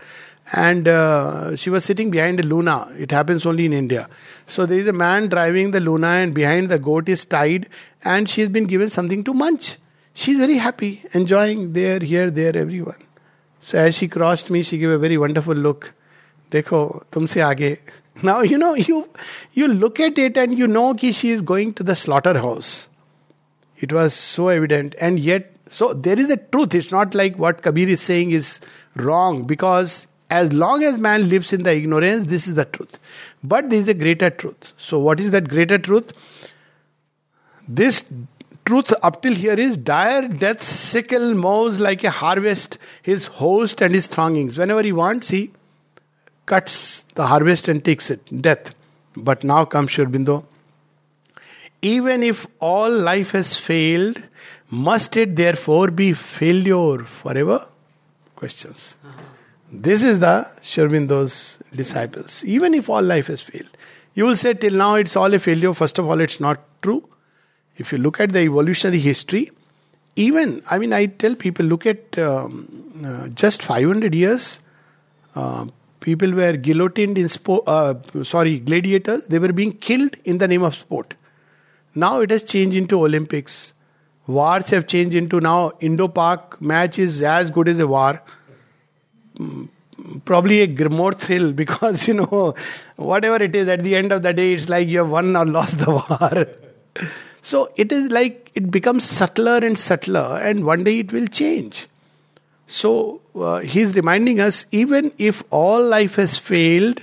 and 0.52 0.88
uh, 0.88 1.54
she 1.56 1.70
was 1.70 1.84
sitting 1.84 2.10
behind 2.10 2.40
a 2.40 2.42
luna. 2.42 2.88
It 2.96 3.10
happens 3.10 3.44
only 3.44 3.66
in 3.66 3.72
India. 3.72 4.08
So 4.46 4.64
there 4.64 4.78
is 4.78 4.86
a 4.86 4.92
man 4.92 5.28
driving 5.28 5.72
the 5.72 5.80
luna, 5.80 6.06
and 6.06 6.34
behind 6.34 6.70
the 6.70 6.78
goat 6.78 7.08
is 7.08 7.24
tied, 7.24 7.68
and 8.02 8.28
she 8.28 8.40
has 8.40 8.50
been 8.50 8.64
given 8.64 8.88
something 8.90 9.24
to 9.24 9.34
munch. 9.34 9.76
She's 10.18 10.36
very 10.36 10.56
happy, 10.56 11.04
enjoying 11.12 11.74
there, 11.74 12.00
here, 12.00 12.28
there, 12.28 12.56
everyone. 12.56 12.96
So 13.60 13.78
as 13.78 13.94
she 13.94 14.08
crossed 14.08 14.50
me, 14.50 14.64
she 14.64 14.76
gave 14.76 14.90
a 14.90 14.98
very 14.98 15.16
wonderful 15.16 15.54
look. 15.54 15.94
Dekho, 16.50 17.04
tumse 17.12 17.36
aage. 17.36 17.78
Now 18.28 18.40
you 18.40 18.58
know 18.58 18.74
you 18.74 19.08
you 19.52 19.68
look 19.68 20.00
at 20.00 20.18
it 20.18 20.36
and 20.36 20.58
you 20.58 20.66
know 20.66 20.92
that 20.92 21.12
she 21.18 21.30
is 21.30 21.40
going 21.40 21.72
to 21.74 21.84
the 21.84 21.94
slaughterhouse. 21.94 22.88
It 23.76 23.92
was 23.92 24.12
so 24.12 24.48
evident. 24.48 24.96
And 25.00 25.20
yet, 25.20 25.52
so 25.68 25.92
there 25.92 26.18
is 26.18 26.30
a 26.30 26.36
truth. 26.36 26.74
It's 26.74 26.90
not 26.90 27.14
like 27.14 27.36
what 27.38 27.62
Kabir 27.62 27.88
is 27.88 28.00
saying 28.00 28.32
is 28.32 28.60
wrong 28.96 29.44
because 29.44 30.08
as 30.30 30.52
long 30.52 30.82
as 30.82 30.98
man 30.98 31.28
lives 31.28 31.52
in 31.52 31.62
the 31.62 31.76
ignorance, 31.76 32.26
this 32.34 32.48
is 32.48 32.56
the 32.56 32.64
truth. 32.64 32.98
But 33.44 33.70
there 33.70 33.78
is 33.78 33.86
a 33.86 33.94
greater 33.94 34.30
truth. 34.30 34.72
So, 34.78 34.98
what 34.98 35.20
is 35.20 35.30
that 35.30 35.48
greater 35.48 35.78
truth? 35.78 36.12
This 37.68 38.02
truth 38.68 38.92
up 39.08 39.20
till 39.22 39.34
here 39.34 39.58
is 39.66 39.76
dire 39.90 40.28
death 40.44 40.62
sickle 40.62 41.34
mows 41.44 41.80
like 41.86 42.04
a 42.04 42.10
harvest 42.18 42.78
his 43.02 43.26
host 43.40 43.80
and 43.80 43.94
his 43.94 44.06
throngings. 44.06 44.58
Whenever 44.58 44.82
he 44.82 44.92
wants, 44.92 45.30
he 45.36 45.50
cuts 46.46 46.76
the 47.14 47.26
harvest 47.26 47.68
and 47.68 47.84
takes 47.84 48.10
it. 48.10 48.42
Death. 48.48 48.72
But 49.16 49.44
now 49.52 49.64
comes 49.64 49.92
Sri 49.92 50.04
Aurobindo 50.04 50.44
even 51.82 52.22
if 52.22 52.46
all 52.60 52.90
life 52.90 53.32
has 53.32 53.56
failed, 53.56 54.20
must 54.70 55.16
it 55.16 55.36
therefore 55.36 55.90
be 55.90 56.12
failure 56.12 56.98
forever? 57.04 57.66
Questions. 58.36 58.96
This 59.70 60.02
is 60.02 60.20
the 60.20 60.48
Sri 60.62 60.84
Aurobindo's 60.84 61.58
disciples. 61.74 62.44
Even 62.44 62.74
if 62.74 62.88
all 62.88 63.02
life 63.02 63.28
has 63.28 63.42
failed. 63.42 63.68
You 64.14 64.24
will 64.24 64.36
say 64.36 64.54
till 64.54 64.72
now 64.72 64.96
it's 64.96 65.14
all 65.14 65.32
a 65.32 65.38
failure. 65.38 65.72
First 65.72 65.98
of 65.98 66.06
all, 66.08 66.20
it's 66.20 66.40
not 66.40 66.60
true. 66.82 67.08
If 67.78 67.92
you 67.92 67.98
look 67.98 68.20
at 68.20 68.32
the 68.32 68.40
evolutionary 68.40 68.98
history, 68.98 69.50
even, 70.16 70.62
I 70.68 70.78
mean, 70.78 70.92
I 70.92 71.06
tell 71.06 71.34
people, 71.34 71.64
look 71.64 71.86
at 71.86 72.18
um, 72.18 73.02
uh, 73.04 73.28
just 73.28 73.62
500 73.62 74.14
years, 74.14 74.60
uh, 75.36 75.66
people 76.00 76.32
were 76.32 76.56
guillotined 76.56 77.16
in 77.16 77.28
sport, 77.28 77.62
uh, 77.68 77.94
sorry, 78.24 78.58
gladiators, 78.58 79.26
they 79.28 79.38
were 79.38 79.52
being 79.52 79.72
killed 79.72 80.16
in 80.24 80.38
the 80.38 80.48
name 80.48 80.62
of 80.62 80.74
sport. 80.74 81.14
Now 81.94 82.20
it 82.20 82.30
has 82.30 82.42
changed 82.42 82.76
into 82.76 83.04
Olympics. 83.04 83.72
Wars 84.26 84.70
have 84.70 84.86
changed 84.86 85.16
into 85.16 85.40
now 85.40 85.72
Indo-Pak 85.80 86.60
match 86.60 86.98
is 86.98 87.22
as 87.22 87.50
good 87.50 87.68
as 87.68 87.78
a 87.78 87.86
war. 87.86 88.20
Mm, 89.38 89.68
probably 90.24 90.62
a 90.62 90.88
more 90.88 91.12
thrill 91.12 91.52
because 91.62 92.06
you 92.08 92.14
know 92.14 92.54
whatever 92.96 93.42
it 93.42 93.54
is 93.54 93.68
at 93.68 93.82
the 93.82 93.96
end 93.96 94.12
of 94.12 94.22
the 94.22 94.32
day 94.32 94.52
it's 94.52 94.68
like 94.68 94.88
you 94.88 94.98
have 94.98 95.10
won 95.10 95.34
or 95.36 95.46
lost 95.46 95.78
the 95.78 95.90
war. 95.98 96.46
So 97.48 97.68
it 97.76 97.92
is 97.92 98.10
like 98.10 98.50
it 98.54 98.70
becomes 98.70 99.04
subtler 99.04 99.58
and 99.68 99.78
subtler 99.78 100.38
and 100.48 100.64
one 100.64 100.84
day 100.84 100.98
it 100.98 101.12
will 101.12 101.26
change. 101.26 101.86
So 102.66 103.22
uh, 103.34 103.60
he's 103.60 103.94
reminding 103.96 104.40
us 104.40 104.66
even 104.70 105.12
if 105.16 105.42
all 105.50 105.82
life 105.82 106.16
has 106.16 106.36
failed, 106.36 107.00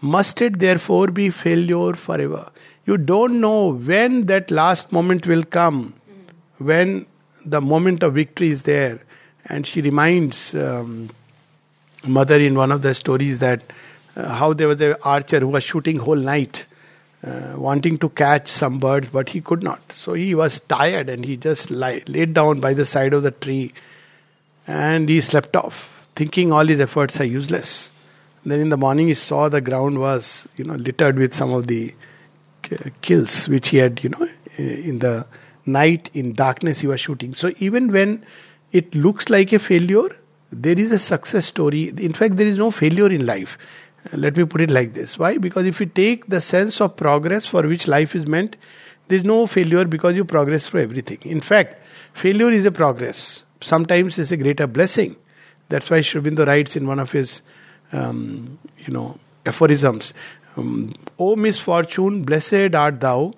must 0.00 0.42
it 0.42 0.58
therefore 0.58 1.12
be 1.12 1.30
failure 1.30 1.92
forever? 1.92 2.50
You 2.86 2.96
don't 2.96 3.40
know 3.40 3.74
when 3.74 4.26
that 4.26 4.50
last 4.50 4.90
moment 4.90 5.28
will 5.28 5.44
come, 5.44 5.94
when 6.58 7.06
the 7.44 7.60
moment 7.60 8.02
of 8.02 8.14
victory 8.14 8.50
is 8.50 8.64
there. 8.64 9.00
And 9.46 9.64
she 9.64 9.80
reminds 9.80 10.56
um, 10.56 11.10
mother 12.04 12.40
in 12.40 12.56
one 12.56 12.72
of 12.72 12.82
the 12.82 12.94
stories 12.94 13.38
that 13.38 13.62
uh, 14.16 14.28
how 14.28 14.52
there 14.54 14.66
was 14.66 14.80
an 14.80 14.96
archer 15.02 15.38
who 15.38 15.48
was 15.48 15.62
shooting 15.62 15.98
whole 15.98 16.16
night, 16.16 16.66
uh, 17.24 17.54
wanting 17.56 17.98
to 17.98 18.08
catch 18.10 18.48
some 18.48 18.78
birds, 18.78 19.08
but 19.08 19.30
he 19.30 19.40
could 19.40 19.62
not. 19.62 19.92
So 19.92 20.12
he 20.12 20.34
was 20.34 20.60
tired 20.60 21.08
and 21.08 21.24
he 21.24 21.36
just 21.36 21.70
lie, 21.70 22.02
laid 22.06 22.34
down 22.34 22.60
by 22.60 22.74
the 22.74 22.84
side 22.84 23.14
of 23.14 23.22
the 23.22 23.30
tree 23.30 23.72
and 24.66 25.08
he 25.08 25.20
slept 25.20 25.56
off, 25.56 26.06
thinking 26.14 26.52
all 26.52 26.66
his 26.66 26.80
efforts 26.80 27.20
are 27.20 27.24
useless. 27.24 27.90
then 28.44 28.60
in 28.60 28.68
the 28.68 28.76
morning 28.76 29.08
he 29.08 29.14
saw 29.14 29.48
the 29.48 29.60
ground 29.60 29.98
was, 29.98 30.48
you 30.56 30.64
know, 30.64 30.74
littered 30.74 31.16
with 31.16 31.32
some 31.32 31.52
of 31.52 31.66
the 31.66 31.94
kills 33.00 33.48
which 33.48 33.68
he 33.68 33.78
had, 33.78 34.02
you 34.02 34.10
know, 34.10 34.28
in 34.56 34.98
the 34.98 35.26
night, 35.66 36.10
in 36.14 36.34
darkness, 36.34 36.80
he 36.80 36.86
was 36.86 37.00
shooting. 37.00 37.34
So 37.34 37.52
even 37.58 37.90
when 37.90 38.24
it 38.72 38.94
looks 38.94 39.30
like 39.30 39.52
a 39.52 39.58
failure, 39.58 40.08
there 40.52 40.78
is 40.78 40.92
a 40.92 40.98
success 40.98 41.46
story. 41.46 41.88
In 41.88 42.12
fact, 42.12 42.36
there 42.36 42.46
is 42.46 42.58
no 42.58 42.70
failure 42.70 43.08
in 43.08 43.26
life. 43.26 43.58
Let 44.12 44.36
me 44.36 44.44
put 44.44 44.60
it 44.60 44.70
like 44.70 44.94
this. 44.94 45.18
Why? 45.18 45.38
Because 45.38 45.66
if 45.66 45.80
you 45.80 45.86
take 45.86 46.26
the 46.28 46.40
sense 46.40 46.80
of 46.80 46.96
progress 46.96 47.46
for 47.46 47.66
which 47.66 47.88
life 47.88 48.14
is 48.14 48.26
meant, 48.26 48.56
there 49.08 49.18
is 49.18 49.24
no 49.24 49.46
failure 49.46 49.84
because 49.84 50.14
you 50.14 50.24
progress 50.24 50.68
through 50.68 50.82
everything. 50.82 51.18
In 51.22 51.40
fact, 51.40 51.76
failure 52.12 52.50
is 52.50 52.64
a 52.64 52.70
progress. 52.70 53.44
Sometimes 53.60 54.18
it's 54.18 54.30
a 54.30 54.36
greater 54.36 54.66
blessing. 54.66 55.16
That's 55.68 55.90
why 55.90 56.02
Sri 56.02 56.20
Aurobindo 56.20 56.46
writes 56.46 56.76
in 56.76 56.86
one 56.86 56.98
of 56.98 57.12
his, 57.12 57.42
um, 57.92 58.58
you 58.78 58.92
know, 58.92 59.18
aphorisms 59.46 60.12
um, 60.56 60.92
o 61.18 61.36
misfortune, 61.36 62.22
blessed 62.22 62.74
art 62.74 63.00
thou, 63.00 63.32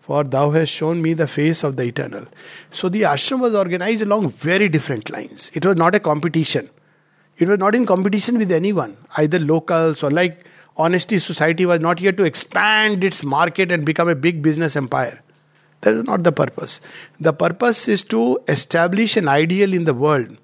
for 0.00 0.24
thou 0.24 0.50
hast 0.50 0.72
shown 0.72 1.02
me 1.02 1.14
the 1.14 1.26
face 1.26 1.64
of 1.64 1.76
the 1.76 1.84
eternal. 1.84 2.26
So 2.70 2.88
the 2.88 3.02
ashram 3.02 3.40
was 3.40 3.54
organized 3.54 4.02
along 4.02 4.30
very 4.30 4.68
different 4.68 5.10
lines. 5.10 5.50
It 5.54 5.66
was 5.66 5.76
not 5.76 5.94
a 5.94 6.00
competition. 6.00 6.70
It 7.38 7.48
was 7.48 7.58
not 7.58 7.74
in 7.74 7.84
competition 7.84 8.38
with 8.38 8.50
anyone, 8.50 8.96
either 9.16 9.38
locals 9.38 10.02
or 10.02 10.10
like 10.10 10.46
Honesty 10.76 11.18
Society 11.18 11.66
was 11.66 11.80
not 11.80 11.98
here 11.98 12.12
to 12.12 12.24
expand 12.24 13.04
its 13.04 13.22
market 13.22 13.70
and 13.72 13.84
become 13.84 14.08
a 14.08 14.14
big 14.14 14.42
business 14.42 14.76
empire. 14.76 15.22
That 15.82 15.94
is 15.94 16.04
not 16.04 16.22
the 16.22 16.32
purpose. 16.32 16.80
The 17.20 17.32
purpose 17.32 17.88
is 17.88 18.02
to 18.04 18.38
establish 18.48 19.16
an 19.16 19.28
ideal 19.28 19.74
in 19.74 19.84
the 19.84 19.94
world 19.94 20.36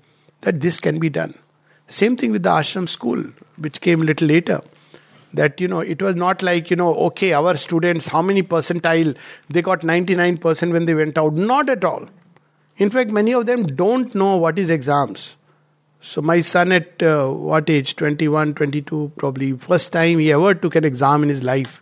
that 0.43 0.61
this 0.61 0.79
can 0.81 0.99
be 0.99 1.09
done. 1.09 1.35
Same 1.87 2.17
thing 2.17 2.33
with 2.33 2.43
the 2.43 2.51
ashram 2.51 2.89
school, 2.89 3.25
which 3.57 3.81
came 3.81 4.03
a 4.03 4.05
little 4.05 4.29
later. 4.29 4.61
That 5.35 5.61
you 5.61 5.69
know, 5.69 5.81
it 5.81 6.03
was 6.03 6.15
not 6.15 6.43
like 6.43 6.71
you 6.71 6.77
know, 6.77 6.95
okay, 7.07 7.33
our 7.33 7.57
students, 7.57 8.07
how 8.07 8.21
many 8.21 8.43
percentile 8.43 9.17
they 9.49 9.63
got 9.63 9.81
99% 9.81 10.73
when 10.73 10.85
they 10.85 10.95
went 10.95 11.17
out. 11.17 11.33
Not 11.33 11.71
at 11.71 11.85
all. 11.85 12.09
In 12.77 12.91
fact, 12.91 13.11
many 13.11 13.33
of 13.33 13.47
them 13.47 13.67
don't 13.67 14.15
know 14.15 14.37
what 14.37 14.59
is 14.59 14.69
exams. 14.69 15.37
So 16.05 16.21
my 16.21 16.41
son 16.41 16.73
at 16.73 17.01
uh, 17.01 17.29
what 17.29 17.71
age? 17.71 17.95
21, 17.95 18.55
22 18.55 19.13
probably. 19.17 19.53
First 19.53 19.93
time 19.93 20.19
he 20.19 20.33
ever 20.33 20.53
took 20.53 20.75
an 20.75 20.85
exam 20.85 21.23
in 21.23 21.29
his 21.29 21.45
life 21.45 21.81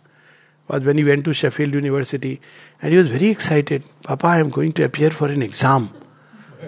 was 0.67 0.83
when 0.83 0.99
he 0.99 1.03
went 1.03 1.25
to 1.25 1.33
Sheffield 1.33 1.73
University. 1.73 2.39
And 2.83 2.91
he 2.91 2.99
was 2.99 3.07
very 3.07 3.29
excited. 3.29 3.83
Papa, 4.03 4.27
I 4.27 4.39
am 4.39 4.51
going 4.51 4.73
to 4.73 4.83
appear 4.85 5.09
for 5.09 5.27
an 5.27 5.41
exam. 5.41 5.89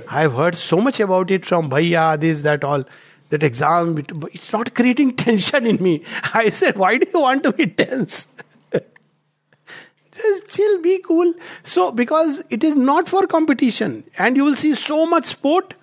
I 0.10 0.22
have 0.22 0.34
heard 0.34 0.56
so 0.56 0.82
much 0.82 1.00
about 1.00 1.30
it 1.30 1.46
from 1.46 1.70
Bhaiya, 1.70 2.20
this, 2.20 2.42
that, 2.42 2.64
all. 2.64 2.86
That 3.30 3.44
exam, 3.44 4.04
it's 4.32 4.52
not 4.52 4.74
creating 4.74 5.16
tension 5.24 5.68
in 5.68 5.82
me. 5.82 6.04
I 6.34 6.50
said, 6.50 6.76
Why 6.76 6.98
do 6.98 7.08
you 7.14 7.22
want 7.22 7.44
to 7.44 7.52
be 7.52 7.68
tense? 7.68 8.28
Just 10.12 10.50
chill, 10.50 10.82
be 10.82 11.00
cool. 11.00 11.34
So, 11.64 11.92
because 11.92 12.44
it 12.50 12.64
is 12.64 12.76
not 12.76 13.08
for 13.08 13.26
competition, 13.26 14.04
and 14.18 14.38
you 14.38 14.44
will 14.44 14.56
see 14.56 14.76
so 14.76 15.06
much 15.06 15.26
sport, 15.26 15.74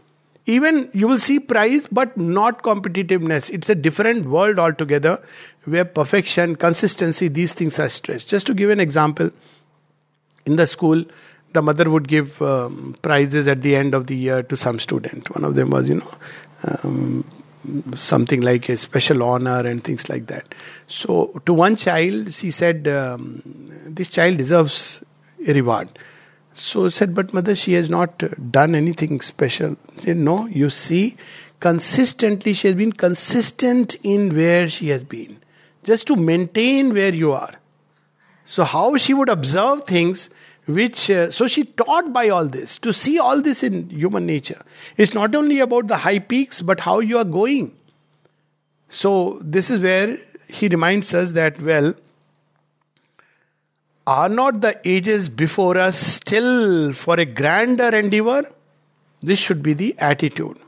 even 0.50 0.90
you 0.92 1.06
will 1.06 1.18
see 1.18 1.38
prize, 1.38 1.86
but 1.90 2.16
not 2.16 2.62
competitiveness. 2.62 3.50
It's 3.50 3.68
a 3.68 3.74
different 3.74 4.26
world 4.26 4.58
altogether 4.58 5.22
where 5.64 5.84
perfection, 5.84 6.56
consistency, 6.56 7.28
these 7.28 7.54
things 7.54 7.78
are 7.78 7.88
stressed. 7.88 8.28
Just 8.28 8.46
to 8.48 8.54
give 8.54 8.70
an 8.70 8.80
example, 8.80 9.30
in 10.46 10.56
the 10.56 10.66
school, 10.66 11.04
the 11.52 11.62
mother 11.62 11.88
would 11.90 12.08
give 12.08 12.40
um, 12.42 12.96
prizes 13.02 13.46
at 13.46 13.62
the 13.62 13.76
end 13.76 13.94
of 13.94 14.06
the 14.06 14.16
year 14.16 14.42
to 14.42 14.56
some 14.56 14.78
student. 14.80 15.32
One 15.34 15.44
of 15.44 15.54
them 15.54 15.70
was, 15.70 15.88
you 15.88 15.96
know, 15.96 16.14
um, 16.64 17.24
something 17.94 18.40
like 18.40 18.68
a 18.68 18.76
special 18.76 19.22
honor 19.22 19.60
and 19.66 19.84
things 19.84 20.08
like 20.08 20.26
that. 20.26 20.54
So, 20.86 21.40
to 21.46 21.54
one 21.54 21.76
child, 21.76 22.32
she 22.32 22.50
said, 22.50 22.88
um, 22.88 23.42
This 23.84 24.08
child 24.08 24.38
deserves 24.38 25.04
a 25.46 25.52
reward. 25.52 25.88
So, 26.52 26.88
said, 26.88 27.14
But 27.14 27.32
mother, 27.32 27.54
she 27.54 27.74
has 27.74 27.88
not 27.88 28.50
done 28.50 28.74
anything 28.74 29.20
special. 29.20 29.76
Said, 29.98 30.16
No, 30.16 30.46
you 30.46 30.70
see, 30.70 31.16
consistently, 31.60 32.54
she 32.54 32.68
has 32.68 32.76
been 32.76 32.92
consistent 32.92 33.96
in 34.02 34.34
where 34.34 34.68
she 34.68 34.88
has 34.88 35.04
been, 35.04 35.38
just 35.84 36.06
to 36.08 36.16
maintain 36.16 36.92
where 36.92 37.14
you 37.14 37.32
are. 37.32 37.54
So, 38.44 38.64
how 38.64 38.96
she 38.96 39.14
would 39.14 39.28
observe 39.28 39.84
things 39.84 40.30
which 40.66 41.10
uh, 41.10 41.30
so 41.30 41.46
she 41.46 41.64
taught 41.64 42.12
by 42.12 42.28
all 42.28 42.46
this 42.46 42.78
to 42.78 42.92
see 42.92 43.18
all 43.18 43.40
this 43.40 43.62
in 43.62 43.88
human 43.90 44.26
nature 44.26 44.60
it's 44.96 45.14
not 45.14 45.34
only 45.34 45.58
about 45.60 45.88
the 45.88 45.96
high 45.96 46.18
peaks 46.18 46.60
but 46.60 46.80
how 46.80 47.00
you 47.00 47.18
are 47.18 47.24
going 47.24 47.74
so 48.88 49.38
this 49.42 49.70
is 49.70 49.82
where 49.82 50.18
he 50.48 50.68
reminds 50.68 51.12
us 51.14 51.32
that 51.32 51.60
well 51.62 51.94
are 54.18 54.28
not 54.28 54.60
the 54.60 54.72
ages 54.92 55.28
before 55.42 55.76
us 55.78 55.98
still 56.14 56.92
for 57.02 57.18
a 57.24 57.26
grander 57.40 57.90
endeavor 58.02 58.40
this 59.32 59.38
should 59.48 59.62
be 59.68 59.74
the 59.82 59.90
attitude 60.12 60.58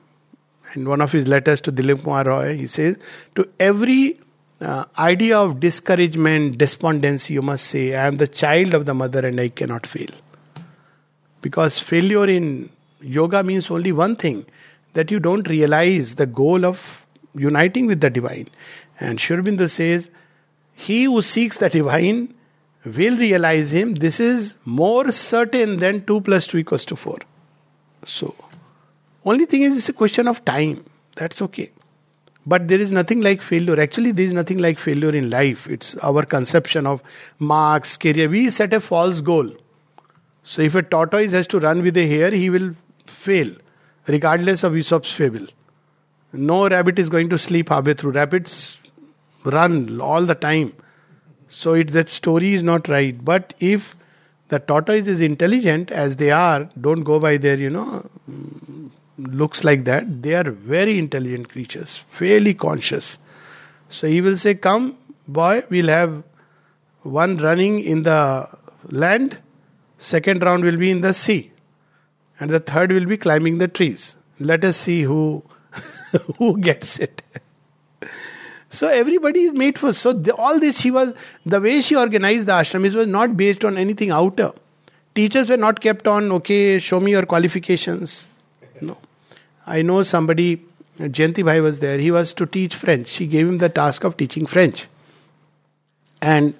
in 0.74 0.88
one 0.88 1.00
of 1.06 1.12
his 1.12 1.26
letters 1.36 1.60
to 1.68 1.72
Dilip 1.72 2.04
Kumar 2.04 2.24
Roy 2.32 2.56
he 2.56 2.66
says 2.66 2.98
to 3.34 3.48
every 3.70 4.02
uh, 4.62 4.84
idea 4.96 5.38
of 5.38 5.58
discouragement, 5.60 6.56
despondency, 6.56 7.34
you 7.34 7.42
must 7.42 7.66
say, 7.66 7.94
I 7.94 8.06
am 8.06 8.16
the 8.18 8.28
child 8.28 8.74
of 8.74 8.86
the 8.86 8.94
mother 8.94 9.26
and 9.26 9.40
I 9.40 9.48
cannot 9.48 9.86
fail. 9.86 10.10
Because 11.40 11.78
failure 11.78 12.28
in 12.28 12.70
yoga 13.00 13.42
means 13.42 13.70
only 13.70 13.90
one 13.90 14.14
thing 14.14 14.46
that 14.92 15.10
you 15.10 15.18
don't 15.18 15.48
realize 15.48 16.14
the 16.14 16.26
goal 16.26 16.64
of 16.64 17.04
uniting 17.34 17.86
with 17.86 18.00
the 18.00 18.10
divine. 18.10 18.48
And 19.00 19.20
Sri 19.20 19.36
Aurobindo 19.36 19.68
says, 19.68 20.10
He 20.74 21.04
who 21.04 21.22
seeks 21.22 21.58
the 21.58 21.68
divine 21.68 22.32
will 22.84 23.16
realize 23.16 23.72
him. 23.72 23.94
This 23.94 24.20
is 24.20 24.56
more 24.64 25.12
certain 25.12 25.78
than 25.78 26.04
2 26.04 26.20
plus 26.22 26.46
2 26.46 26.58
equals 26.58 26.84
to 26.86 26.96
4. 26.96 27.18
So, 28.04 28.34
only 29.24 29.46
thing 29.46 29.62
is, 29.62 29.76
it's 29.76 29.88
a 29.88 29.92
question 29.92 30.26
of 30.26 30.44
time. 30.44 30.84
That's 31.16 31.40
okay. 31.42 31.70
But 32.44 32.66
there 32.66 32.80
is 32.80 32.90
nothing 32.90 33.20
like 33.20 33.40
failure. 33.40 33.80
Actually, 33.80 34.10
there 34.10 34.26
is 34.26 34.32
nothing 34.32 34.58
like 34.58 34.78
failure 34.78 35.10
in 35.10 35.30
life. 35.30 35.68
It's 35.68 35.94
our 35.98 36.24
conception 36.24 36.86
of 36.86 37.02
marks, 37.38 37.96
career. 37.96 38.28
We 38.28 38.50
set 38.50 38.72
a 38.72 38.80
false 38.80 39.20
goal. 39.20 39.50
So 40.42 40.62
if 40.62 40.74
a 40.74 40.82
tortoise 40.82 41.32
has 41.32 41.46
to 41.48 41.60
run 41.60 41.82
with 41.82 41.96
a 41.96 42.06
hare, 42.06 42.32
he 42.32 42.50
will 42.50 42.74
fail, 43.06 43.54
regardless 44.08 44.64
of 44.64 44.76
Aesop's 44.76 45.12
fable. 45.12 45.46
No 46.32 46.68
rabbit 46.68 46.98
is 46.98 47.08
going 47.08 47.28
to 47.28 47.38
sleep 47.38 47.68
halfway 47.68 47.94
through. 47.94 48.12
Rabbits 48.12 48.80
run 49.44 50.00
all 50.00 50.22
the 50.22 50.34
time. 50.34 50.72
So 51.52 51.74
it, 51.74 51.88
that 51.88 52.08
story 52.08 52.54
is 52.54 52.62
not 52.62 52.88
right. 52.88 53.22
But 53.22 53.52
if 53.60 53.94
the 54.48 54.58
tortoise 54.58 55.06
is 55.06 55.20
intelligent, 55.20 55.90
as 55.90 56.16
they 56.16 56.30
are, 56.30 56.68
don't 56.80 57.02
go 57.02 57.20
by 57.20 57.36
their, 57.36 57.56
you 57.56 57.68
know, 57.68 58.08
mm, 58.28 58.90
looks 59.18 59.62
like 59.62 59.84
that, 59.84 60.22
they 60.22 60.34
are 60.34 60.50
very 60.50 60.98
intelligent 60.98 61.50
creatures, 61.50 62.04
fairly 62.08 62.54
conscious. 62.54 63.18
So 63.90 64.06
he 64.06 64.22
will 64.22 64.36
say, 64.36 64.54
Come, 64.54 64.96
boy, 65.28 65.64
we'll 65.68 65.88
have 65.88 66.24
one 67.02 67.36
running 67.36 67.80
in 67.80 68.02
the 68.04 68.48
land, 68.86 69.38
second 69.98 70.42
round 70.42 70.64
will 70.64 70.78
be 70.78 70.90
in 70.90 71.02
the 71.02 71.12
sea, 71.12 71.52
and 72.40 72.50
the 72.50 72.60
third 72.60 72.92
will 72.92 73.06
be 73.06 73.18
climbing 73.18 73.58
the 73.58 73.68
trees. 73.68 74.16
Let 74.40 74.64
us 74.64 74.78
see 74.78 75.02
who 75.02 75.42
who 76.38 76.58
gets 76.58 76.98
it. 76.98 77.22
So 78.72 78.88
everybody 78.88 79.42
is 79.42 79.52
made 79.52 79.78
for 79.78 79.92
so 79.92 80.14
the, 80.14 80.34
all 80.34 80.58
this 80.58 80.80
she 80.80 80.90
was 80.90 81.12
the 81.44 81.60
way 81.60 81.82
she 81.82 81.94
organized 81.94 82.46
the 82.46 82.52
ashram 82.52 82.82
was 82.94 83.06
not 83.06 83.36
based 83.36 83.66
on 83.66 83.76
anything 83.76 84.10
outer. 84.10 84.52
Teachers 85.14 85.50
were 85.50 85.58
not 85.58 85.80
kept 85.80 86.06
on 86.08 86.32
okay, 86.32 86.78
show 86.78 86.98
me 86.98 87.10
your 87.10 87.26
qualifications. 87.26 88.28
No. 88.80 88.96
I 89.66 89.82
know 89.82 90.02
somebody, 90.02 90.64
Jayanti 90.98 91.44
Bhai 91.44 91.60
was 91.60 91.80
there, 91.80 91.98
he 91.98 92.10
was 92.10 92.32
to 92.32 92.46
teach 92.46 92.74
French. 92.74 93.08
She 93.08 93.26
gave 93.26 93.46
him 93.46 93.58
the 93.58 93.68
task 93.68 94.04
of 94.04 94.16
teaching 94.16 94.46
French. 94.46 94.88
And 96.22 96.54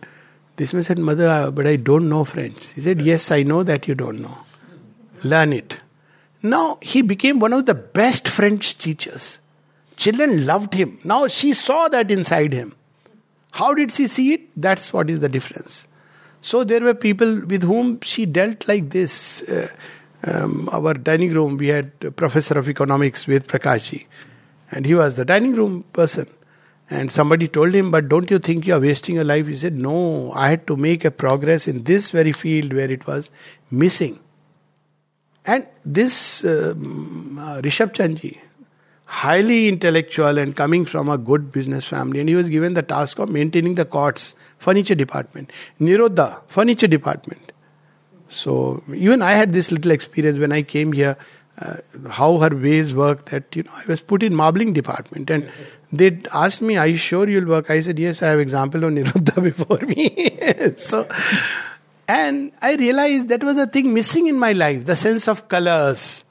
this 0.57 0.75
man 0.75 0.83
said, 0.83 0.99
Mother, 0.99 1.51
but 1.51 1.67
I 1.67 1.77
don't 1.77 2.11
know 2.11 2.27
French. 2.27 2.67
He 2.75 2.83
said, 2.83 3.01
Yes, 3.01 3.31
I 3.31 3.43
know 3.43 3.63
that 3.63 3.89
you 3.89 3.95
don't 3.95 4.21
know. 4.21 4.37
Learn 5.25 5.55
it. 5.55 5.79
Now 6.43 6.79
he 6.83 7.01
became 7.01 7.39
one 7.39 7.55
of 7.55 7.65
the 7.65 7.75
best 7.75 8.29
French 8.29 8.77
teachers. 8.77 9.39
Children 10.03 10.47
loved 10.47 10.75
him. 10.75 10.99
Now 11.05 11.29
she 11.29 11.55
saw 11.55 11.89
that 11.89 12.11
inside 12.11 12.53
him. 12.53 12.75
How 13.53 13.73
did 13.73 13.93
she 13.93 14.07
see 14.09 14.33
it? 14.33 14.49
That's 14.57 14.93
what 14.93 15.09
is 15.09 15.21
the 15.21 15.29
difference. 15.29 15.87
So 16.41 16.65
there 16.65 16.81
were 16.81 16.95
people 16.95 17.41
with 17.53 17.63
whom 17.63 18.01
she 18.01 18.27
dealt 18.27 18.67
like 18.67 18.91
this. 18.91 19.43
Uh, 19.45 19.69
um, 20.25 20.69
our 20.73 20.95
dining 20.95 21.33
room, 21.33 21.57
we 21.57 21.69
had 21.69 21.93
a 22.01 22.11
professor 22.11 22.59
of 22.59 22.69
economics, 22.69 23.27
with 23.27 23.47
Prakashji, 23.47 24.07
and 24.71 24.87
he 24.87 24.95
was 24.95 25.17
the 25.17 25.25
dining 25.25 25.55
room 25.55 25.85
person. 25.93 26.29
And 26.91 27.11
somebody 27.11 27.49
told 27.49 27.75
him, 27.75 27.91
But 27.91 28.09
don't 28.09 28.31
you 28.31 28.39
think 28.39 28.67
you 28.67 28.75
are 28.75 28.81
wasting 28.81 29.17
your 29.17 29.25
life? 29.25 29.47
He 29.47 29.57
said, 29.57 29.75
No, 29.75 30.33
I 30.33 30.51
had 30.51 30.67
to 30.67 30.77
make 30.77 31.05
a 31.05 31.11
progress 31.11 31.69
in 31.69 31.85
this 31.85 32.11
very 32.11 32.33
field 32.33 32.73
where 32.73 32.91
it 32.91 33.07
was 33.07 33.31
missing. 33.71 34.19
And 35.45 35.67
this 35.85 36.45
um, 36.45 37.39
uh, 37.41 37.61
Rishabh 37.63 37.93
Chandji, 37.93 38.39
highly 39.13 39.69
intellectual 39.69 40.39
and 40.39 40.57
coming 40.57 40.87
from 40.87 41.11
a 41.11 41.19
good 41.19 41.53
business 41.53 41.85
family, 41.85 42.19
and 42.19 42.31
he 42.31 42.35
was 42.35 42.49
given 42.49 42.73
the 42.73 42.83
task 42.83 43.19
of 43.19 43.29
maintaining 43.29 43.75
the 43.75 43.85
courts, 43.85 44.35
furniture 44.59 44.95
department. 44.95 45.53
Nirodha, 45.79 46.41
furniture 46.49 46.87
department. 46.87 47.53
So 48.31 48.83
even 48.95 49.21
I 49.21 49.33
had 49.33 49.53
this 49.53 49.71
little 49.71 49.91
experience 49.91 50.39
when 50.39 50.51
I 50.51 50.63
came 50.63 50.95
here, 50.95 51.19
uh, 51.59 51.77
how 52.09 52.39
her 52.39 52.49
ways 52.57 52.95
work. 52.95 53.27
That 53.27 53.55
you 53.55 53.65
know, 53.65 53.71
I 53.75 53.85
was 53.87 54.01
put 54.01 54.23
in 54.23 54.35
marbling 54.35 54.73
department, 54.73 55.29
and 55.29 55.51
they 55.93 56.11
asked 56.33 56.63
me, 56.63 56.79
"Are 56.79 56.87
you 56.87 56.97
sure 56.97 57.29
you'll 57.29 57.53
work?" 57.55 57.71
I 57.77 57.81
said, 57.81 57.99
"Yes, 57.99 58.23
I 58.23 58.31
have 58.31 58.41
example 58.41 58.89
of 58.91 58.95
Niruddha 58.95 59.43
before 59.51 59.81
me." 59.93 60.75
so, 60.89 61.07
and 62.09 62.51
I 62.63 62.75
realized 62.77 63.29
that 63.29 63.45
was 63.45 63.59
a 63.59 63.67
thing 63.67 63.93
missing 63.93 64.35
in 64.35 64.39
my 64.39 64.53
life, 64.65 64.87
the 64.87 64.97
sense 64.97 65.29
of 65.29 65.47
colors. 65.49 66.25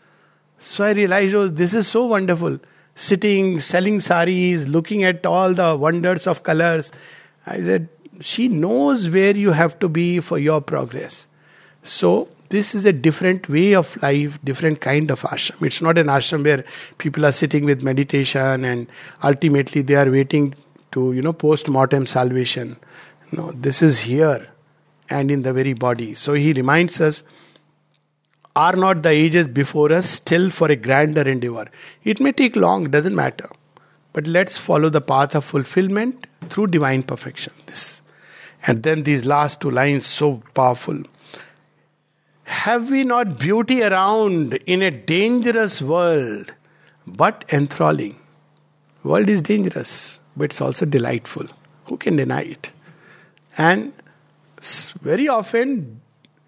So 0.57 0.83
I 0.83 0.91
realized, 0.91 1.33
oh, 1.35 1.47
this 1.47 1.73
is 1.73 1.87
so 1.87 2.05
wonderful. 2.05 2.59
Sitting, 2.95 3.59
selling 3.59 3.99
saris, 3.99 4.67
looking 4.67 5.03
at 5.03 5.25
all 5.25 5.53
the 5.53 5.75
wonders 5.75 6.27
of 6.27 6.43
colors. 6.43 6.91
I 7.45 7.61
said, 7.61 7.89
she 8.19 8.47
knows 8.47 9.09
where 9.09 9.35
you 9.35 9.51
have 9.51 9.79
to 9.79 9.89
be 9.89 10.19
for 10.19 10.37
your 10.37 10.61
progress. 10.61 11.27
So 11.83 12.29
this 12.49 12.75
is 12.75 12.85
a 12.85 12.93
different 12.93 13.49
way 13.49 13.73
of 13.73 14.01
life, 14.03 14.37
different 14.43 14.81
kind 14.81 15.09
of 15.09 15.21
ashram. 15.21 15.65
It's 15.65 15.81
not 15.81 15.97
an 15.97 16.07
ashram 16.07 16.43
where 16.43 16.63
people 16.97 17.25
are 17.25 17.31
sitting 17.31 17.65
with 17.65 17.81
meditation 17.81 18.65
and 18.65 18.87
ultimately 19.23 19.81
they 19.81 19.95
are 19.95 20.11
waiting 20.11 20.53
to, 20.91 21.13
you 21.13 21.21
know, 21.21 21.33
post 21.33 21.69
mortem 21.69 22.05
salvation. 22.05 22.77
No, 23.31 23.51
this 23.51 23.81
is 23.81 24.01
here. 24.01 24.47
and 25.11 25.29
in 25.29 25.43
the 25.43 25.53
very 25.53 25.73
body. 25.73 26.15
So 26.15 26.33
he 26.33 26.53
reminds 26.53 26.99
us 27.01 27.23
are 28.55 28.75
not 28.75 29.03
the 29.03 29.09
ages 29.09 29.47
before 29.47 29.91
us 29.91 30.09
still 30.09 30.49
for 30.49 30.69
a 30.69 30.75
grander 30.75 31.21
endeavor? 31.21 31.67
It 32.03 32.19
may 32.19 32.31
take 32.31 32.55
long, 32.55 32.91
doesn't 32.91 33.15
matter. 33.15 33.49
But 34.13 34.27
let's 34.27 34.57
follow 34.57 34.89
the 34.89 35.01
path 35.01 35.35
of 35.35 35.45
fulfillment 35.45 36.27
through 36.49 36.67
divine 36.67 37.03
perfection. 37.03 37.53
This. 37.65 38.01
And 38.67 38.83
then 38.83 39.03
these 39.03 39.25
last 39.25 39.61
two 39.61 39.71
lines 39.71 40.05
so 40.05 40.43
powerful. 40.53 41.03
Have 42.43 42.91
we 42.91 43.03
not 43.05 43.39
beauty 43.39 43.81
around 43.81 44.55
in 44.65 44.81
a 44.81 44.91
dangerous 44.91 45.81
world, 45.81 46.53
but 47.07 47.45
enthralling? 47.51 48.19
World 49.03 49.29
is 49.29 49.41
dangerous, 49.41 50.19
but 50.35 50.45
it's 50.45 50.61
also 50.61 50.85
delightful. 50.85 51.47
Who 51.85 51.97
can 51.97 52.17
deny 52.17 52.41
it? 52.41 52.71
And 53.57 53.93
very 55.01 55.27
often, 55.27 56.01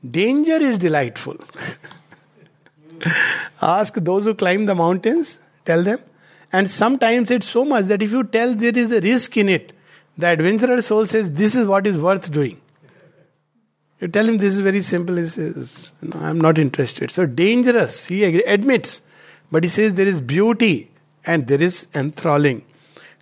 danger 0.09 0.55
is 0.55 0.77
delightful. 0.77 1.37
Ask 3.61 3.95
those 3.95 4.23
who 4.25 4.33
climb 4.33 4.65
the 4.65 4.75
mountains, 4.75 5.39
tell 5.65 5.83
them. 5.83 5.99
And 6.51 6.69
sometimes 6.69 7.31
it's 7.31 7.47
so 7.47 7.65
much 7.65 7.85
that 7.85 8.01
if 8.01 8.11
you 8.11 8.23
tell 8.23 8.53
there 8.53 8.77
is 8.77 8.91
a 8.91 9.01
risk 9.01 9.37
in 9.37 9.49
it, 9.49 9.73
the 10.17 10.27
adventurer 10.27 10.81
soul 10.81 11.05
says, 11.05 11.31
This 11.31 11.55
is 11.55 11.65
what 11.65 11.87
is 11.87 11.97
worth 11.97 12.31
doing. 12.31 12.61
You 14.03 14.09
tell 14.09 14.27
him 14.27 14.37
this 14.37 14.55
is 14.55 14.59
very 14.59 14.81
simple, 14.81 15.15
he 15.15 15.23
says, 15.23 15.93
no, 16.01 16.19
I'm 16.19 16.41
not 16.41 16.57
interested. 16.57 17.09
So 17.09 17.25
dangerous, 17.25 18.05
he 18.07 18.25
admits. 18.25 19.01
But 19.49 19.63
he 19.63 19.69
says 19.69 19.93
there 19.93 20.05
is 20.05 20.19
beauty 20.19 20.91
and 21.25 21.47
there 21.47 21.61
is 21.61 21.87
enthralling. 21.95 22.65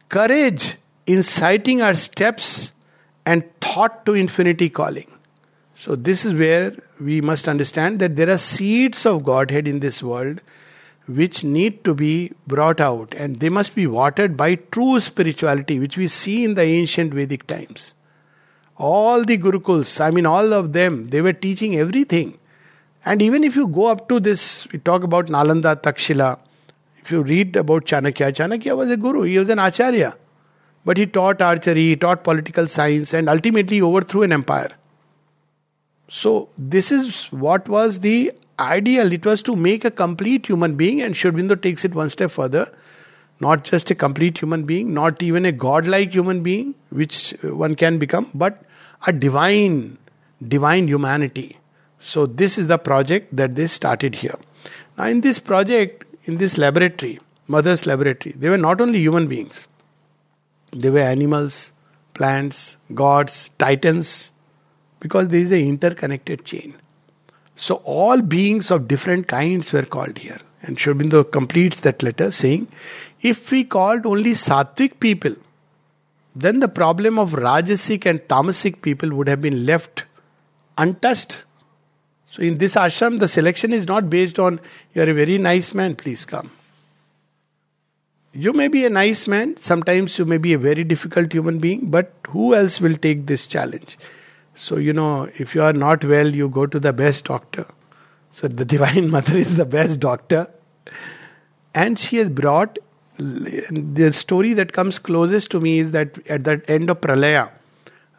Courage 0.10 0.78
inciting 1.06 1.84
our 1.84 1.94
steps 1.94 2.72
and 3.28 3.44
thought 3.62 4.08
to 4.08 4.16
infinity 4.16 4.70
calling. 4.70 5.06
So, 5.82 5.96
this 5.96 6.26
is 6.26 6.36
where 6.36 6.76
we 7.00 7.22
must 7.22 7.48
understand 7.48 7.98
that 8.02 8.16
there 8.16 8.30
are 8.30 8.38
seeds 8.38 9.04
of 9.04 9.24
Godhead 9.24 9.68
in 9.68 9.80
this 9.80 10.04
world 10.04 10.40
which 11.08 11.44
need 11.44 11.84
to 11.86 11.96
be 11.96 12.34
brought 12.46 12.80
out 12.80 13.16
and 13.16 13.40
they 13.40 13.50
must 13.50 13.74
be 13.74 13.88
watered 13.88 14.38
by 14.38 14.58
true 14.76 15.00
spirituality, 15.00 15.80
which 15.80 15.98
we 15.98 16.06
see 16.08 16.44
in 16.44 16.54
the 16.54 16.62
ancient 16.62 17.16
Vedic 17.16 17.48
times. 17.48 17.96
All 18.78 19.24
the 19.24 19.40
Gurukuls, 19.40 20.00
I 20.00 20.12
mean, 20.12 20.28
all 20.28 20.54
of 20.54 20.74
them, 20.74 21.08
they 21.08 21.20
were 21.20 21.34
teaching 21.34 21.76
everything. 21.78 22.38
And 23.04 23.20
even 23.20 23.44
if 23.44 23.56
you 23.56 23.68
go 23.68 23.88
up 23.88 24.08
to 24.10 24.20
this, 24.20 24.72
we 24.72 24.78
talk 24.78 25.02
about 25.02 25.30
Nalanda, 25.30 25.76
Takshila. 25.82 26.38
If 26.98 27.10
you 27.10 27.24
read 27.24 27.56
about 27.56 27.86
Chanakya, 27.86 28.34
Chanakya 28.34 28.78
was 28.78 28.92
a 28.92 28.98
guru, 28.98 29.24
he 29.24 29.40
was 29.40 29.50
an 29.50 29.58
acharya. 29.58 30.16
But 30.86 30.98
he 30.98 31.08
taught 31.08 31.42
archery, 31.42 31.88
he 31.88 31.96
taught 31.96 32.24
political 32.24 32.68
science, 32.68 33.16
and 33.16 33.28
ultimately 33.28 33.82
overthrew 33.82 34.22
an 34.22 34.32
empire. 34.32 34.70
So, 36.14 36.50
this 36.58 36.92
is 36.92 37.28
what 37.32 37.70
was 37.70 38.02
the 38.02 38.34
ideal. 38.60 39.14
It 39.14 39.26
was 39.26 39.42
to 39.44 39.56
make 39.56 39.86
a 39.86 39.90
complete 39.90 40.46
human 40.46 40.76
being, 40.76 41.02
and 41.02 41.16
Sri 41.16 41.32
Aurobindo 41.32 41.56
takes 41.62 41.86
it 41.86 41.96
one 41.96 42.10
step 42.10 42.32
further. 42.32 42.70
Not 43.40 43.64
just 43.64 43.90
a 43.92 43.96
complete 43.96 44.38
human 44.38 44.66
being, 44.66 44.94
not 44.94 45.24
even 45.24 45.46
a 45.46 45.54
godlike 45.54 46.12
human 46.12 46.44
being, 46.44 46.76
which 46.90 47.34
uh, 47.46 47.56
one 47.56 47.76
can 47.76 47.98
become, 47.98 48.30
but 48.34 48.62
a 49.08 49.14
divine, 49.14 49.98
divine 50.46 50.90
humanity. 50.90 51.58
So, 52.00 52.26
this 52.26 52.58
is 52.58 52.68
the 52.68 52.78
project 52.78 53.34
that 53.34 53.56
they 53.56 53.68
started 53.68 54.16
here. 54.16 54.38
Now, 54.98 55.06
in 55.06 55.22
this 55.22 55.40
project, 55.40 56.04
in 56.26 56.40
this 56.40 56.58
laboratory, 56.58 57.22
Mother's 57.48 57.86
laboratory, 57.86 58.36
they 58.38 58.50
were 58.50 58.58
not 58.58 58.82
only 58.82 59.00
human 59.00 59.30
beings, 59.30 59.66
they 60.74 60.90
were 60.90 61.08
animals, 61.16 61.72
plants, 62.14 62.76
gods, 62.94 63.50
titans, 63.58 64.34
because 65.02 65.28
there 65.28 65.42
is 65.42 65.52
an 65.52 65.60
interconnected 65.60 66.46
chain. 66.46 66.74
So 67.56 67.76
all 67.84 68.22
beings 68.22 68.72
of 68.72 68.88
different 68.88 69.28
kinds 69.28 69.74
were 69.74 69.84
called 69.84 70.18
here. 70.20 70.40
And 70.64 70.80
Sri 70.80 70.94
completes 71.32 71.82
that 71.82 72.02
letter 72.02 72.32
saying, 72.32 72.68
if 73.22 73.52
we 73.52 73.64
called 73.64 74.06
only 74.06 74.32
sattvic 74.32 75.00
people, 75.00 75.36
then 76.36 76.60
the 76.60 76.70
problem 76.70 77.20
of 77.20 77.32
rajasic 77.32 78.06
and 78.06 78.20
tamasic 78.22 78.82
people 78.82 79.12
would 79.12 79.28
have 79.28 79.42
been 79.42 79.66
left 79.66 80.06
untouched. 80.78 81.44
So 82.30 82.42
in 82.42 82.58
this 82.60 82.76
ashram, 82.76 83.20
the 83.20 83.28
selection 83.28 83.74
is 83.74 83.88
not 83.88 84.10
based 84.10 84.40
on 84.40 84.60
you 84.94 85.02
are 85.02 85.10
a 85.10 85.14
very 85.14 85.38
nice 85.38 85.74
man, 85.74 85.96
please 85.96 86.26
come. 86.26 86.52
You 88.34 88.54
may 88.54 88.70
be 88.70 88.86
a 88.86 88.90
nice 88.90 89.28
man, 89.28 89.58
sometimes 89.58 90.18
you 90.18 90.26
may 90.26 90.38
be 90.38 90.54
a 90.54 90.58
very 90.58 90.86
difficult 90.86 91.34
human 91.34 91.60
being, 91.60 91.90
but 91.90 92.14
who 92.30 92.56
else 92.56 92.80
will 92.80 92.96
take 92.96 93.26
this 93.26 93.46
challenge? 93.46 93.98
So, 94.54 94.78
you 94.78 94.94
know, 94.94 95.30
if 95.38 95.56
you 95.56 95.64
are 95.64 95.74
not 95.74 96.04
well, 96.04 96.28
you 96.28 96.50
go 96.50 96.66
to 96.66 96.80
the 96.80 96.94
best 96.94 97.26
doctor. 97.26 97.66
So, 98.30 98.48
the 98.48 98.66
Divine 98.66 99.10
Mother 99.16 99.36
is 99.36 99.56
the 99.58 99.66
best 99.66 100.00
doctor. 100.00 100.48
And 101.74 101.98
she 101.98 102.18
has 102.18 102.30
brought 102.30 102.78
the 103.18 104.12
story 104.14 104.54
that 104.54 104.74
comes 104.74 104.98
closest 105.00 105.52
to 105.52 105.60
me 105.60 105.80
is 105.80 105.92
that 105.92 106.18
at 106.28 106.44
the 106.44 106.62
end 106.68 106.90
of 106.90 107.02
Pralaya, 107.02 107.52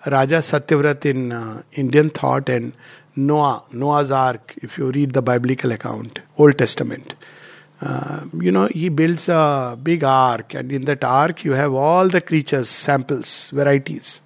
Raja 0.06 0.38
Satyavrat 0.38 1.04
in 1.04 1.32
uh, 1.32 1.62
Indian 1.72 2.10
thought 2.10 2.48
and 2.48 2.72
Noah, 3.16 3.64
Noah's 3.72 4.10
Ark, 4.10 4.54
if 4.62 4.78
you 4.78 4.90
read 4.90 5.12
the 5.12 5.22
biblical 5.22 5.72
account, 5.72 6.20
Old 6.38 6.56
Testament, 6.56 7.14
uh, 7.80 8.24
you 8.40 8.52
know, 8.52 8.68
he 8.68 8.88
builds 8.88 9.28
a 9.28 9.76
big 9.82 10.04
ark, 10.04 10.54
and 10.54 10.70
in 10.70 10.84
that 10.84 11.02
ark, 11.02 11.44
you 11.44 11.52
have 11.52 11.74
all 11.74 12.08
the 12.08 12.20
creatures, 12.20 12.68
samples, 12.68 13.50
varieties. 13.50 14.22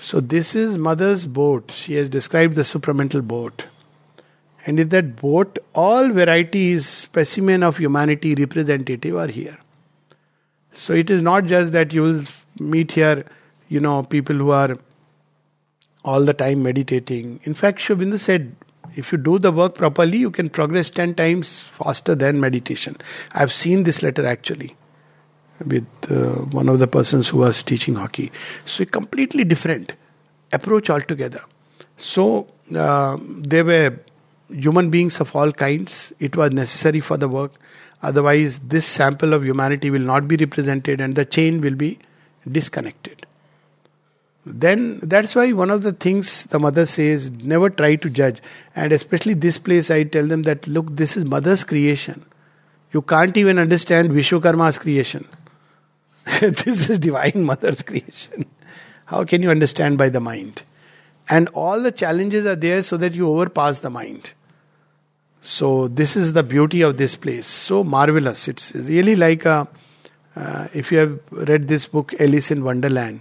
So, 0.00 0.18
this 0.18 0.54
is 0.56 0.78
mother's 0.78 1.26
boat. 1.26 1.70
She 1.70 1.92
has 1.96 2.08
described 2.08 2.54
the 2.54 2.62
supramental 2.62 3.20
boat. 3.20 3.66
And 4.64 4.80
in 4.80 4.88
that 4.88 5.14
boat, 5.16 5.58
all 5.74 6.08
varieties, 6.08 6.86
specimen 6.88 7.62
of 7.62 7.76
humanity 7.76 8.34
representative 8.34 9.14
are 9.14 9.26
here. 9.26 9.58
So, 10.72 10.94
it 10.94 11.10
is 11.10 11.20
not 11.20 11.44
just 11.44 11.74
that 11.74 11.92
you 11.92 12.00
will 12.00 12.22
meet 12.58 12.92
here, 12.92 13.26
you 13.68 13.78
know, 13.78 14.02
people 14.02 14.36
who 14.36 14.52
are 14.52 14.78
all 16.02 16.24
the 16.24 16.32
time 16.32 16.62
meditating. 16.62 17.40
In 17.42 17.52
fact, 17.52 17.78
Sri 17.80 17.94
Aurobindo 17.94 18.18
said, 18.18 18.56
if 18.96 19.12
you 19.12 19.18
do 19.18 19.38
the 19.38 19.52
work 19.52 19.74
properly, 19.74 20.16
you 20.16 20.30
can 20.30 20.48
progress 20.48 20.88
10 20.88 21.14
times 21.14 21.60
faster 21.60 22.14
than 22.14 22.40
meditation. 22.40 22.96
I've 23.32 23.52
seen 23.52 23.82
this 23.82 24.02
letter 24.02 24.24
actually 24.24 24.76
with 25.66 25.86
uh, 26.10 26.42
one 26.50 26.68
of 26.68 26.78
the 26.78 26.86
persons 26.86 27.28
who 27.28 27.38
was 27.38 27.62
teaching 27.62 27.94
hockey. 27.94 28.30
So, 28.64 28.82
a 28.82 28.86
completely 28.86 29.44
different 29.44 29.94
approach 30.52 30.90
altogether. 30.90 31.42
So, 31.96 32.46
uh, 32.74 33.18
there 33.20 33.64
were 33.64 33.98
human 34.48 34.90
beings 34.90 35.20
of 35.20 35.34
all 35.36 35.52
kinds. 35.52 36.12
It 36.18 36.36
was 36.36 36.52
necessary 36.52 37.00
for 37.00 37.16
the 37.16 37.28
work. 37.28 37.52
Otherwise, 38.02 38.60
this 38.60 38.86
sample 38.86 39.34
of 39.34 39.44
humanity 39.44 39.90
will 39.90 40.00
not 40.00 40.26
be 40.26 40.36
represented 40.36 41.00
and 41.00 41.14
the 41.14 41.24
chain 41.24 41.60
will 41.60 41.74
be 41.74 41.98
disconnected 42.50 43.26
then 44.46 44.98
that's 45.02 45.34
why 45.34 45.52
one 45.52 45.70
of 45.70 45.82
the 45.82 45.92
things 45.92 46.46
the 46.46 46.58
mother 46.58 46.86
says 46.86 47.30
never 47.30 47.68
try 47.68 47.94
to 47.94 48.08
judge 48.08 48.40
and 48.74 48.92
especially 48.92 49.34
this 49.34 49.58
place 49.58 49.90
i 49.90 50.02
tell 50.02 50.26
them 50.26 50.42
that 50.42 50.66
look 50.66 50.86
this 50.96 51.16
is 51.16 51.24
mother's 51.24 51.62
creation 51.62 52.24
you 52.92 53.02
can't 53.02 53.36
even 53.36 53.58
understand 53.58 54.10
vishwakarma's 54.10 54.78
creation 54.78 55.28
this 56.40 56.88
is 56.90 56.98
divine 56.98 57.42
mother's 57.42 57.82
creation 57.82 58.46
how 59.06 59.24
can 59.24 59.42
you 59.42 59.50
understand 59.50 59.98
by 59.98 60.08
the 60.08 60.20
mind 60.20 60.62
and 61.28 61.48
all 61.48 61.82
the 61.82 61.92
challenges 61.92 62.46
are 62.46 62.56
there 62.56 62.82
so 62.82 62.96
that 62.96 63.14
you 63.14 63.28
overpass 63.28 63.80
the 63.80 63.90
mind 63.90 64.32
so 65.40 65.88
this 65.88 66.16
is 66.16 66.32
the 66.34 66.42
beauty 66.42 66.82
of 66.82 66.96
this 66.96 67.16
place 67.16 67.46
so 67.46 67.82
marvelous 67.82 68.46
it's 68.48 68.74
really 68.74 69.16
like 69.16 69.44
a 69.44 69.66
uh, 70.36 70.68
if 70.72 70.92
you 70.92 70.98
have 70.98 71.18
read 71.30 71.66
this 71.68 71.86
book 71.86 72.14
alice 72.20 72.50
in 72.50 72.62
wonderland 72.62 73.20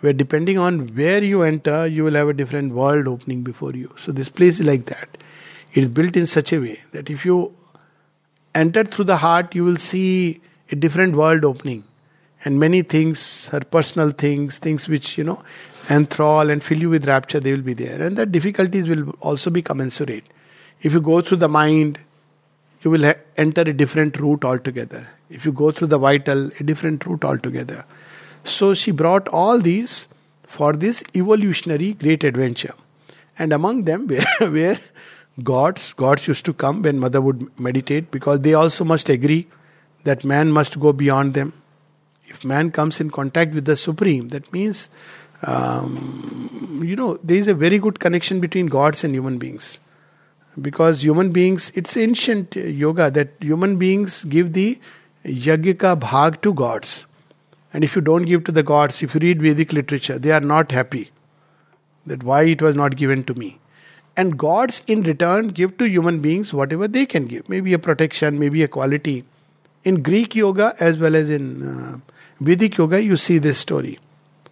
where 0.00 0.12
depending 0.12 0.58
on 0.58 0.94
where 0.94 1.22
you 1.22 1.42
enter, 1.42 1.86
you 1.86 2.04
will 2.04 2.14
have 2.14 2.28
a 2.28 2.32
different 2.32 2.72
world 2.74 3.08
opening 3.08 3.42
before 3.42 3.72
you. 3.72 3.92
So 3.98 4.12
this 4.12 4.28
place 4.28 4.60
is 4.60 4.66
like 4.66 4.86
that. 4.86 5.18
It 5.72 5.80
is 5.80 5.88
built 5.88 6.16
in 6.16 6.26
such 6.26 6.52
a 6.52 6.58
way 6.58 6.80
that 6.92 7.10
if 7.10 7.24
you 7.24 7.54
enter 8.54 8.84
through 8.84 9.06
the 9.06 9.16
heart, 9.16 9.54
you 9.54 9.64
will 9.64 9.76
see 9.76 10.40
a 10.70 10.76
different 10.76 11.16
world 11.16 11.44
opening. 11.44 11.84
And 12.46 12.60
many 12.60 12.82
things, 12.82 13.48
her 13.48 13.58
personal 13.58 14.10
things, 14.10 14.58
things 14.58 14.88
which, 14.88 15.18
you 15.18 15.24
know, 15.24 15.42
enthrall 15.90 16.48
and 16.48 16.62
fill 16.62 16.78
you 16.78 16.88
with 16.88 17.08
rapture, 17.08 17.40
they 17.40 17.52
will 17.52 17.68
be 17.68 17.74
there. 17.74 18.00
And 18.00 18.16
the 18.16 18.24
difficulties 18.24 18.88
will 18.88 19.10
also 19.20 19.50
be 19.50 19.62
commensurate. 19.62 20.22
If 20.80 20.92
you 20.92 21.00
go 21.00 21.20
through 21.20 21.38
the 21.38 21.48
mind, 21.48 21.98
you 22.82 22.92
will 22.92 23.02
ha- 23.02 23.16
enter 23.36 23.62
a 23.62 23.72
different 23.72 24.20
route 24.20 24.44
altogether. 24.44 25.08
If 25.28 25.44
you 25.44 25.50
go 25.50 25.72
through 25.72 25.88
the 25.88 25.98
vital, 25.98 26.52
a 26.60 26.62
different 26.62 27.04
route 27.04 27.24
altogether. 27.24 27.84
So 28.44 28.74
she 28.74 28.92
brought 28.92 29.26
all 29.26 29.58
these 29.58 30.06
for 30.46 30.72
this 30.72 31.02
evolutionary 31.16 31.94
great 31.94 32.22
adventure. 32.22 32.74
And 33.36 33.52
among 33.52 33.86
them 33.86 34.06
were, 34.40 34.50
were 34.50 34.78
gods. 35.42 35.92
Gods 35.94 36.28
used 36.28 36.44
to 36.44 36.52
come 36.52 36.82
when 36.82 37.00
mother 37.00 37.20
would 37.20 37.58
meditate 37.58 38.12
because 38.12 38.42
they 38.42 38.54
also 38.54 38.84
must 38.84 39.08
agree 39.08 39.48
that 40.04 40.24
man 40.24 40.52
must 40.52 40.78
go 40.78 40.92
beyond 40.92 41.34
them. 41.34 41.52
If 42.36 42.44
man 42.44 42.70
comes 42.70 43.00
in 43.00 43.10
contact 43.10 43.54
with 43.54 43.64
the 43.64 43.76
Supreme, 43.76 44.28
that 44.28 44.52
means 44.52 44.88
um, 45.42 46.80
you 46.84 46.96
know, 46.96 47.18
there 47.22 47.36
is 47.36 47.48
a 47.48 47.54
very 47.54 47.78
good 47.78 48.00
connection 48.00 48.40
between 48.40 48.66
gods 48.66 49.04
and 49.04 49.14
human 49.14 49.38
beings. 49.38 49.80
Because 50.60 51.04
human 51.04 51.32
beings, 51.32 51.70
it's 51.74 51.96
ancient 51.96 52.56
yoga 52.56 53.10
that 53.10 53.34
human 53.40 53.76
beings 53.76 54.24
give 54.24 54.54
the 54.54 54.78
yajnika 55.24 55.98
bhag 56.00 56.40
to 56.42 56.54
gods. 56.54 57.06
And 57.72 57.84
if 57.84 57.94
you 57.94 58.00
don't 58.00 58.22
give 58.22 58.44
to 58.44 58.52
the 58.52 58.62
gods, 58.62 59.02
if 59.02 59.14
you 59.14 59.20
read 59.20 59.42
Vedic 59.42 59.72
literature, 59.72 60.18
they 60.18 60.30
are 60.30 60.40
not 60.40 60.72
happy 60.72 61.10
that 62.06 62.22
why 62.22 62.44
it 62.44 62.62
was 62.62 62.74
not 62.74 62.96
given 62.96 63.22
to 63.24 63.34
me. 63.34 63.58
And 64.16 64.38
gods 64.38 64.80
in 64.86 65.02
return 65.02 65.48
give 65.48 65.76
to 65.76 65.86
human 65.86 66.20
beings 66.20 66.54
whatever 66.54 66.88
they 66.88 67.04
can 67.04 67.26
give, 67.26 67.48
maybe 67.50 67.74
a 67.74 67.78
protection, 67.78 68.38
maybe 68.38 68.62
a 68.62 68.68
quality. 68.68 69.24
In 69.84 70.02
Greek 70.02 70.34
yoga 70.34 70.74
as 70.80 70.96
well 70.96 71.14
as 71.14 71.28
in 71.28 71.62
uh, 71.68 71.98
Vedic 72.40 72.76
yoga, 72.76 73.02
you 73.02 73.16
see 73.16 73.38
this 73.38 73.58
story. 73.58 73.98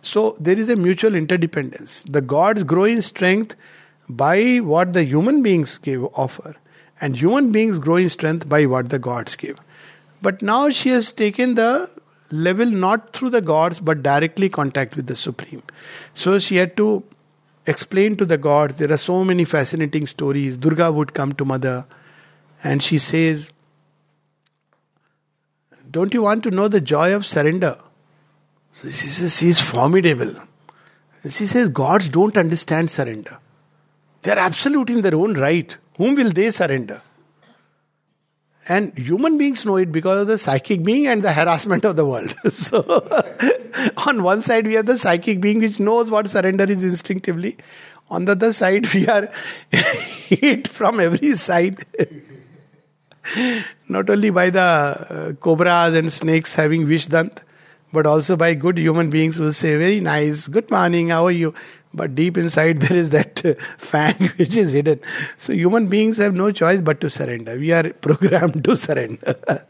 So 0.02 0.36
there 0.38 0.58
is 0.58 0.68
a 0.68 0.76
mutual 0.76 1.14
interdependence. 1.14 2.02
The 2.08 2.20
gods 2.20 2.62
grow 2.62 2.84
in 2.84 3.02
strength 3.02 3.56
by 4.08 4.58
what 4.58 4.92
the 4.92 5.04
human 5.04 5.42
beings 5.42 5.78
give 5.78 6.04
offer, 6.14 6.56
and 7.00 7.16
human 7.16 7.52
beings 7.52 7.78
grow 7.78 7.96
in 7.96 8.08
strength 8.08 8.48
by 8.48 8.66
what 8.66 8.90
the 8.90 8.98
gods 8.98 9.36
give. 9.36 9.58
But 10.20 10.42
now 10.42 10.70
she 10.70 10.90
has 10.90 11.12
taken 11.12 11.54
the 11.54 11.90
level 12.30 12.66
not 12.66 13.12
through 13.12 13.30
the 13.30 13.40
gods 13.40 13.80
but 13.80 14.02
directly 14.02 14.48
contact 14.48 14.96
with 14.96 15.06
the 15.06 15.16
supreme. 15.16 15.62
So 16.14 16.38
she 16.38 16.56
had 16.56 16.76
to 16.78 17.02
explain 17.66 18.16
to 18.16 18.24
the 18.24 18.38
gods. 18.38 18.76
There 18.76 18.90
are 18.90 18.98
so 18.98 19.24
many 19.24 19.44
fascinating 19.44 20.06
stories. 20.06 20.56
Durga 20.56 20.90
would 20.90 21.14
come 21.14 21.32
to 21.32 21.44
mother 21.44 21.84
and 22.62 22.82
she 22.82 22.98
says, 22.98 23.50
Don't 25.94 26.12
you 26.12 26.22
want 26.22 26.42
to 26.42 26.50
know 26.50 26.66
the 26.66 26.80
joy 26.80 27.14
of 27.14 27.24
surrender? 27.24 27.78
So 28.72 28.88
she 28.88 29.06
says, 29.06 29.38
She 29.38 29.48
is 29.48 29.60
formidable. 29.60 30.34
She 31.22 31.46
says, 31.46 31.68
Gods 31.68 32.08
don't 32.08 32.36
understand 32.36 32.90
surrender. 32.90 33.38
They 34.22 34.32
are 34.32 34.38
absolute 34.38 34.90
in 34.90 35.02
their 35.02 35.14
own 35.14 35.34
right. 35.34 35.76
Whom 35.96 36.16
will 36.16 36.32
they 36.32 36.50
surrender? 36.50 37.00
And 38.68 38.98
human 38.98 39.38
beings 39.38 39.64
know 39.64 39.76
it 39.76 39.92
because 39.92 40.22
of 40.22 40.26
the 40.26 40.36
psychic 40.36 40.82
being 40.82 41.06
and 41.06 41.22
the 41.22 41.32
harassment 41.32 41.84
of 41.84 41.94
the 41.94 42.04
world. 42.04 42.34
so, 42.48 42.82
on 44.08 44.24
one 44.24 44.42
side, 44.42 44.66
we 44.66 44.74
have 44.74 44.86
the 44.86 44.98
psychic 44.98 45.40
being 45.40 45.60
which 45.60 45.78
knows 45.78 46.10
what 46.10 46.26
surrender 46.26 46.64
is 46.64 46.82
instinctively. 46.82 47.56
On 48.10 48.24
the 48.24 48.32
other 48.32 48.52
side, 48.52 48.92
we 48.92 49.06
are 49.06 49.30
hit 49.70 50.66
from 50.66 50.98
every 50.98 51.36
side. 51.36 51.86
Not 53.88 54.10
only 54.10 54.30
by 54.30 54.50
the 54.50 54.60
uh, 54.60 55.32
cobras 55.34 55.94
and 55.94 56.12
snakes 56.12 56.54
having 56.54 56.86
vishdant, 56.86 57.38
but 57.92 58.06
also 58.06 58.36
by 58.36 58.54
good 58.54 58.76
human 58.78 59.10
beings 59.10 59.36
who 59.36 59.50
say, 59.52 59.76
Very 59.76 60.00
nice, 60.00 60.48
good 60.48 60.70
morning, 60.70 61.08
how 61.08 61.26
are 61.26 61.30
you? 61.30 61.54
But 61.92 62.14
deep 62.14 62.36
inside, 62.36 62.78
there 62.84 62.96
is 62.96 63.10
that 63.10 63.44
uh, 63.44 63.54
fang 63.78 64.28
which 64.36 64.56
is 64.56 64.72
hidden. 64.72 65.00
So, 65.36 65.52
human 65.52 65.86
beings 65.86 66.16
have 66.18 66.34
no 66.34 66.50
choice 66.50 66.80
but 66.80 67.00
to 67.00 67.10
surrender. 67.10 67.56
We 67.56 67.72
are 67.72 67.92
programmed 68.06 68.64
to 68.64 68.76
surrender. 68.76 69.64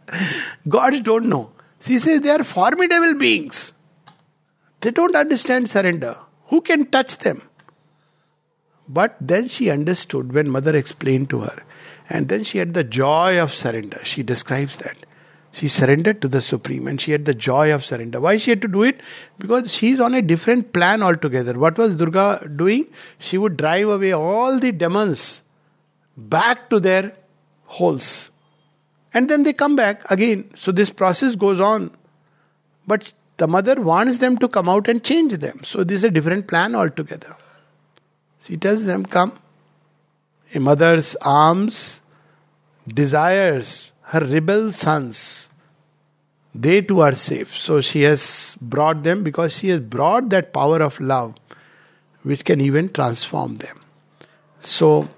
Gods 0.69 1.01
don't 1.01 1.27
know. 1.29 1.53
She 1.81 1.99
says 1.99 2.23
they 2.23 2.31
are 2.31 2.43
formidable 2.43 3.19
beings. 3.19 3.73
They 4.81 4.91
don't 4.91 5.15
understand 5.15 5.69
surrender. 5.69 6.17
Who 6.47 6.61
can 6.63 6.87
touch 6.87 7.19
them? 7.19 7.43
But 8.89 9.17
then 9.21 9.49
she 9.49 9.71
understood 9.71 10.33
when 10.33 10.49
mother 10.49 10.75
explained 10.77 11.31
to 11.31 11.41
her. 11.41 11.63
And 12.09 12.29
then 12.29 12.45
she 12.45 12.59
had 12.59 12.75
the 12.75 12.85
joy 12.85 13.41
of 13.41 13.53
surrender. 13.53 14.01
She 14.05 14.23
describes 14.23 14.77
that. 14.79 14.97
She 15.53 15.69
surrendered 15.69 16.21
to 16.23 16.29
the 16.29 16.41
Supreme 16.41 16.89
and 16.89 17.01
she 17.01 17.13
had 17.13 17.27
the 17.27 17.35
joy 17.35 17.73
of 17.73 17.85
surrender. 17.85 18.21
Why 18.21 18.39
she 18.39 18.51
had 18.51 18.61
to 18.63 18.69
do 18.69 18.83
it? 18.83 19.01
Because 19.39 19.73
she's 19.73 20.01
on 20.01 20.13
a 20.15 20.21
different 20.21 20.73
plan 20.73 21.03
altogether. 21.03 21.57
What 21.57 21.79
was 21.79 21.95
Durga 21.95 22.51
doing? 22.57 22.87
She 23.19 23.39
would 23.39 23.57
drive 23.57 23.89
away 23.89 24.13
all 24.13 24.59
the 24.59 24.73
demons 24.73 25.43
back 26.17 26.69
to 26.71 26.81
their 26.81 27.13
holes. 27.67 28.31
And 29.13 29.31
then 29.31 29.45
they 29.45 29.53
come 29.53 29.77
back 29.77 30.11
again. 30.11 30.51
So 30.57 30.73
this 30.73 30.91
process 30.91 31.37
goes 31.37 31.61
on. 31.61 31.93
But 32.85 33.13
the 33.37 33.47
mother 33.47 33.81
wants 33.81 34.19
them 34.19 34.37
to 34.39 34.49
come 34.49 34.69
out 34.69 34.89
and 34.89 35.03
change 35.05 35.35
them. 35.35 35.61
So 35.63 35.85
this 35.85 35.99
is 35.99 36.05
a 36.05 36.11
different 36.11 36.49
plan 36.49 36.75
altogether. 36.75 37.37
She 38.41 38.57
tells 38.57 38.85
them, 38.85 39.07
Come. 39.07 39.39
A 40.55 40.61
mother's 40.61 41.17
arms 41.21 42.01
desires 42.87 43.93
her 44.03 44.21
rebel 44.21 44.71
sons. 44.71 45.51
They 46.55 46.81
too 46.83 47.01
are 47.01 47.15
safe. 47.15 47.57
So 47.57 47.81
she 47.81 48.03
has 48.03 48.57
brought 48.61 49.03
them 49.03 49.25
because 49.25 49.59
she 49.59 49.71
has 49.71 49.81
brought 49.81 50.29
that 50.31 50.53
power 50.53 50.81
of 50.81 51.01
love 51.01 51.35
which 52.23 52.45
can 52.45 52.61
even 52.61 52.89
transform 52.89 53.57
them. 53.57 53.81
So 54.61 55.09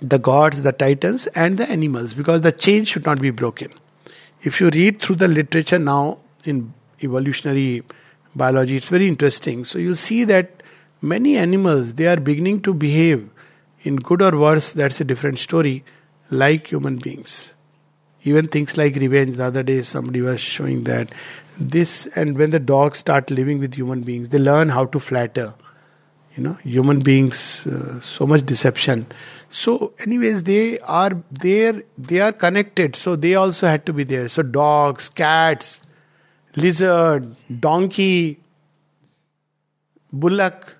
the 0.00 0.18
gods, 0.18 0.62
the 0.62 0.72
titans, 0.72 1.26
and 1.28 1.58
the 1.58 1.68
animals, 1.68 2.14
because 2.14 2.42
the 2.42 2.52
chain 2.52 2.84
should 2.84 3.04
not 3.04 3.20
be 3.20 3.30
broken. 3.30 3.72
If 4.42 4.60
you 4.60 4.70
read 4.70 5.00
through 5.00 5.16
the 5.16 5.28
literature 5.28 5.78
now 5.78 6.18
in 6.44 6.72
evolutionary 7.02 7.82
biology, 8.34 8.76
it's 8.76 8.88
very 8.88 9.08
interesting. 9.08 9.64
So 9.64 9.78
you 9.78 9.94
see 9.94 10.24
that 10.24 10.62
many 11.02 11.36
animals 11.36 11.94
they 11.94 12.06
are 12.06 12.20
beginning 12.20 12.62
to 12.62 12.74
behave 12.74 13.28
in 13.82 13.96
good 13.96 14.22
or 14.22 14.36
worse, 14.36 14.72
that's 14.72 15.00
a 15.00 15.04
different 15.04 15.38
story, 15.38 15.84
like 16.30 16.68
human 16.68 16.96
beings. 16.98 17.54
Even 18.22 18.48
things 18.48 18.76
like 18.76 18.96
revenge. 18.96 19.36
The 19.36 19.44
other 19.44 19.62
day, 19.62 19.82
somebody 19.82 20.20
was 20.20 20.40
showing 20.40 20.84
that 20.84 21.10
this, 21.58 22.06
and 22.14 22.36
when 22.36 22.50
the 22.50 22.58
dogs 22.58 22.98
start 22.98 23.30
living 23.30 23.58
with 23.58 23.74
human 23.74 24.02
beings, 24.02 24.28
they 24.28 24.38
learn 24.38 24.68
how 24.68 24.84
to 24.86 25.00
flatter. 25.00 25.54
You 26.36 26.44
know, 26.44 26.52
human 26.62 27.00
beings, 27.00 27.66
uh, 27.66 27.98
so 28.00 28.26
much 28.26 28.46
deception. 28.46 29.06
So, 29.48 29.94
anyways, 29.98 30.44
they 30.44 30.78
are 30.80 31.20
there. 31.30 31.82
They 31.98 32.20
are 32.20 32.32
connected. 32.32 32.94
So 32.94 33.16
they 33.16 33.34
also 33.34 33.66
had 33.66 33.84
to 33.86 33.92
be 33.92 34.04
there. 34.04 34.28
So 34.28 34.42
dogs, 34.42 35.08
cats, 35.08 35.82
lizard, 36.56 37.34
donkey, 37.58 38.38
bullock, 40.12 40.76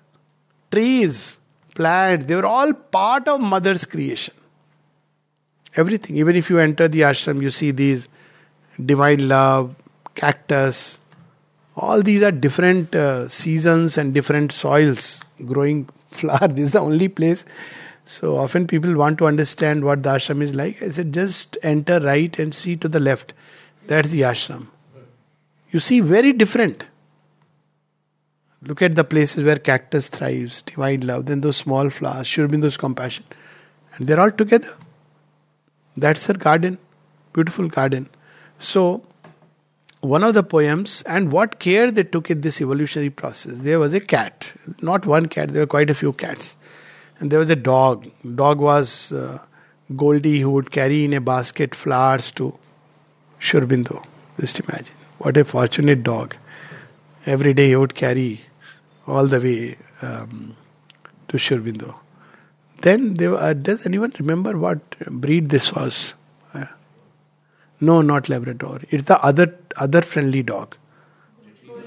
trees, 0.71 1.39
plant. 1.75 2.27
They 2.27 2.35
were 2.35 2.45
all 2.45 2.73
part 2.73 3.27
of 3.27 3.41
mother's 3.41 3.85
creation. 3.85 4.33
Everything. 5.75 6.17
Even 6.17 6.35
if 6.35 6.49
you 6.49 6.59
enter 6.59 6.87
the 6.87 7.01
ashram, 7.01 7.41
you 7.41 7.51
see 7.51 7.71
these 7.71 8.07
divine 8.83 9.27
love, 9.27 9.75
cactus. 10.15 10.99
All 11.75 12.01
these 12.01 12.21
are 12.21 12.31
different 12.31 12.93
uh, 12.93 13.29
seasons 13.29 13.97
and 13.97 14.13
different 14.13 14.51
soils 14.51 15.23
growing 15.45 15.87
flower. 16.07 16.47
This 16.47 16.65
is 16.65 16.71
the 16.73 16.79
only 16.79 17.07
place. 17.07 17.45
So 18.05 18.37
often 18.37 18.67
people 18.67 18.93
want 18.95 19.17
to 19.19 19.27
understand 19.27 19.85
what 19.85 20.03
the 20.03 20.09
ashram 20.09 20.41
is 20.41 20.53
like. 20.53 20.81
I 20.81 20.89
said, 20.89 21.13
just 21.13 21.57
enter 21.63 21.99
right 21.99 22.37
and 22.37 22.53
see 22.53 22.75
to 22.77 22.89
the 22.89 22.99
left. 22.99 23.33
That's 23.87 24.09
the 24.09 24.21
ashram. 24.21 24.67
You 25.71 25.79
see, 25.79 26.01
very 26.01 26.33
different. 26.33 26.85
Look 28.63 28.81
at 28.83 28.95
the 28.95 29.03
places 29.03 29.43
where 29.43 29.57
cactus 29.57 30.07
thrives, 30.07 30.61
divine 30.61 31.01
love, 31.01 31.25
then 31.25 31.41
those 31.41 31.57
small 31.57 31.89
flowers, 31.89 32.27
Sri 32.27 32.45
Aurobindo's 32.45 32.77
compassion. 32.77 33.25
And 33.95 34.07
they're 34.07 34.19
all 34.19 34.31
together. 34.31 34.69
That's 35.97 36.27
her 36.27 36.35
garden, 36.35 36.77
beautiful 37.33 37.67
garden. 37.67 38.07
So, 38.59 39.03
one 40.01 40.23
of 40.23 40.35
the 40.35 40.43
poems, 40.43 41.01
and 41.07 41.31
what 41.31 41.59
care 41.59 41.89
they 41.89 42.03
took 42.03 42.29
in 42.29 42.41
this 42.41 42.61
evolutionary 42.61 43.09
process. 43.09 43.59
There 43.59 43.79
was 43.79 43.93
a 43.93 43.99
cat, 43.99 44.53
not 44.81 45.05
one 45.05 45.27
cat, 45.27 45.49
there 45.49 45.63
were 45.63 45.67
quite 45.67 45.89
a 45.89 45.95
few 45.95 46.13
cats. 46.13 46.55
And 47.19 47.31
there 47.31 47.39
was 47.39 47.49
a 47.49 47.55
dog. 47.55 48.09
Dog 48.35 48.59
was 48.59 49.11
uh, 49.11 49.39
Goldie 49.95 50.39
who 50.39 50.51
would 50.51 50.71
carry 50.71 51.03
in 51.03 51.13
a 51.13 51.21
basket 51.21 51.75
flowers 51.75 52.31
to 52.33 52.57
Sri 53.39 53.61
Aurobindo. 53.61 54.03
Just 54.39 54.59
imagine. 54.59 54.95
What 55.17 55.37
a 55.37 55.45
fortunate 55.45 56.03
dog. 56.03 56.35
Every 57.25 57.53
day 57.53 57.69
he 57.69 57.75
would 57.75 57.93
carry 57.93 58.41
all 59.07 59.27
the 59.27 59.39
way 59.39 59.77
um, 60.01 60.55
to 61.27 61.37
Sri 61.37 61.57
Aurobindo. 61.57 61.95
Then, 62.81 63.13
they, 63.15 63.27
uh, 63.27 63.53
does 63.53 63.85
anyone 63.85 64.13
remember 64.19 64.57
what 64.57 64.79
breed 65.07 65.49
this 65.49 65.73
was? 65.73 66.13
Uh, 66.53 66.65
no, 67.79 68.01
not 68.01 68.29
Labrador. 68.29 68.81
It's 68.89 69.05
the 69.05 69.21
other 69.21 69.55
other 69.77 70.01
friendly 70.01 70.43
dog. 70.43 70.77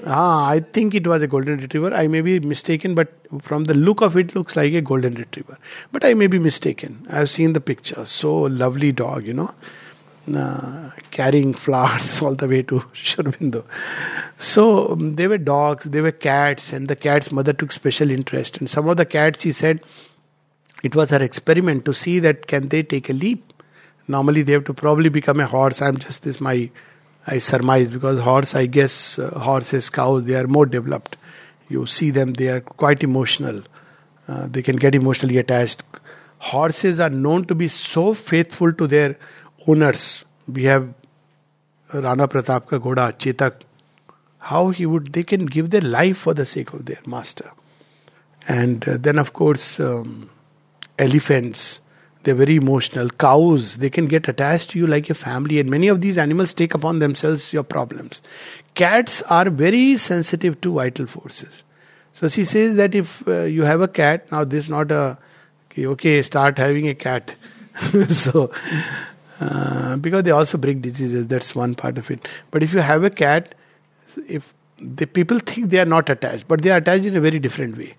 Ah, 0.07 0.49
I 0.49 0.59
think 0.59 0.93
it 0.93 1.07
was 1.07 1.21
a 1.23 1.27
golden 1.27 1.59
retriever. 1.59 1.91
I 1.93 2.07
may 2.07 2.21
be 2.21 2.39
mistaken, 2.39 2.93
but 2.93 3.11
from 3.41 3.63
the 3.63 3.73
look 3.73 4.01
of 4.01 4.15
it, 4.15 4.35
looks 4.35 4.55
like 4.55 4.73
a 4.73 4.81
golden 4.81 5.15
retriever. 5.15 5.57
But 5.91 6.05
I 6.05 6.13
may 6.13 6.27
be 6.27 6.37
mistaken. 6.37 7.07
I've 7.09 7.29
seen 7.29 7.53
the 7.53 7.61
picture. 7.61 8.05
So 8.05 8.41
lovely 8.41 8.91
dog, 8.91 9.25
you 9.25 9.33
know, 9.33 9.53
carrying 11.11 11.53
flowers 11.53 12.21
all 12.21 12.35
the 12.35 12.47
way 12.47 12.63
to 12.63 12.83
Sri 12.93 13.23
Aurobindo. 13.23 13.63
So 14.37 14.91
um, 14.91 15.15
they 15.15 15.27
were 15.27 15.37
dogs, 15.37 15.85
there 15.85 16.03
were 16.03 16.11
cats, 16.11 16.73
and 16.73 16.87
the 16.87 16.95
cat's 16.95 17.31
mother 17.31 17.53
took 17.53 17.71
special 17.71 18.11
interest. 18.11 18.57
And 18.57 18.69
some 18.69 18.87
of 18.89 18.97
the 18.97 19.05
cats, 19.05 19.43
he 19.43 19.51
said, 19.51 19.81
it 20.83 20.95
was 20.95 21.09
her 21.09 21.21
experiment 21.21 21.85
to 21.85 21.93
see 21.93 22.19
that 22.19 22.47
can 22.47 22.69
they 22.69 22.83
take 22.83 23.09
a 23.09 23.13
leap. 23.13 23.53
Normally, 24.07 24.43
they 24.43 24.53
have 24.53 24.65
to 24.65 24.73
probably 24.73 25.09
become 25.09 25.39
a 25.39 25.47
horse. 25.47 25.81
I'm 25.81 25.97
just 25.97 26.23
this 26.23 26.39
my 26.39 26.69
I 27.27 27.39
surmise 27.39 27.89
because 27.89 28.19
horse, 28.19 28.53
I 28.53 28.67
guess, 28.67 29.17
uh, 29.17 29.31
horses, 29.39 29.89
cows, 29.89 30.25
they 30.25 30.35
are 30.35 30.45
more 30.45 30.67
developed. 30.67 31.17
You 31.69 31.87
see 31.87 32.11
them, 32.11 32.33
they 32.33 32.49
are 32.49 32.61
quite 32.61 33.03
emotional. 33.03 33.63
Uh, 34.27 34.47
they 34.47 34.61
can 34.61 34.75
get 34.75 34.93
emotionally 34.93 35.37
attached. 35.39 35.83
Horses 36.37 36.99
are 36.99 37.09
known 37.09 37.45
to 37.45 37.55
be 37.55 37.67
so 37.67 38.13
faithful 38.13 38.71
to 38.73 38.85
their 38.85 39.17
owners. 39.67 40.25
We 40.47 40.63
have 40.63 40.93
Rana 41.93 42.27
Pratap 42.27 42.67
ka 42.67 42.77
ghoda, 42.77 43.13
Chetak. 43.13 43.61
How 44.39 44.69
he 44.69 44.85
would, 44.85 45.13
they 45.13 45.23
can 45.23 45.45
give 45.45 45.71
their 45.71 45.81
life 45.81 46.17
for 46.17 46.33
the 46.33 46.45
sake 46.45 46.73
of 46.73 46.85
their 46.85 46.99
master. 47.05 47.51
And 48.47 48.87
uh, 48.87 48.97
then, 48.99 49.17
of 49.17 49.33
course, 49.33 49.79
um, 49.79 50.29
elephants, 50.99 51.81
they're 52.23 52.35
very 52.35 52.55
emotional. 52.57 53.09
Cows, 53.09 53.77
they 53.77 53.89
can 53.89 54.07
get 54.07 54.27
attached 54.27 54.71
to 54.71 54.79
you 54.79 54.87
like 54.87 55.09
a 55.09 55.13
family, 55.13 55.59
and 55.59 55.69
many 55.69 55.87
of 55.87 56.01
these 56.01 56.17
animals 56.17 56.53
take 56.53 56.73
upon 56.73 56.99
themselves 56.99 57.53
your 57.53 57.63
problems. 57.63 58.21
Cats 58.75 59.21
are 59.23 59.49
very 59.49 59.97
sensitive 59.97 60.59
to 60.61 60.73
vital 60.73 61.07
forces. 61.07 61.63
So 62.13 62.27
she 62.27 62.45
says 62.45 62.77
that 62.77 62.95
if 62.95 63.27
uh, 63.27 63.41
you 63.41 63.63
have 63.63 63.81
a 63.81 63.87
cat, 63.87 64.31
now 64.31 64.43
this 64.43 64.65
is 64.65 64.69
not 64.69 64.91
a 64.91 65.17
okay, 65.69 65.85
okay 65.87 66.21
start 66.21 66.57
having 66.57 66.87
a 66.87 66.95
cat. 66.95 67.35
so 68.09 68.51
uh, 69.39 69.95
because 69.97 70.23
they 70.23 70.31
also 70.31 70.57
bring 70.57 70.81
diseases, 70.81 71.27
that's 71.27 71.55
one 71.55 71.75
part 71.75 71.97
of 71.97 72.09
it. 72.09 72.27
But 72.51 72.63
if 72.63 72.73
you 72.73 72.79
have 72.79 73.03
a 73.03 73.09
cat, 73.09 73.55
if 74.27 74.53
the 74.79 75.07
people 75.07 75.39
think 75.39 75.69
they 75.69 75.79
are 75.79 75.85
not 75.85 76.09
attached, 76.09 76.47
but 76.47 76.61
they 76.61 76.71
are 76.71 76.77
attached 76.77 77.05
in 77.05 77.15
a 77.15 77.21
very 77.21 77.39
different 77.39 77.77
way. 77.77 77.95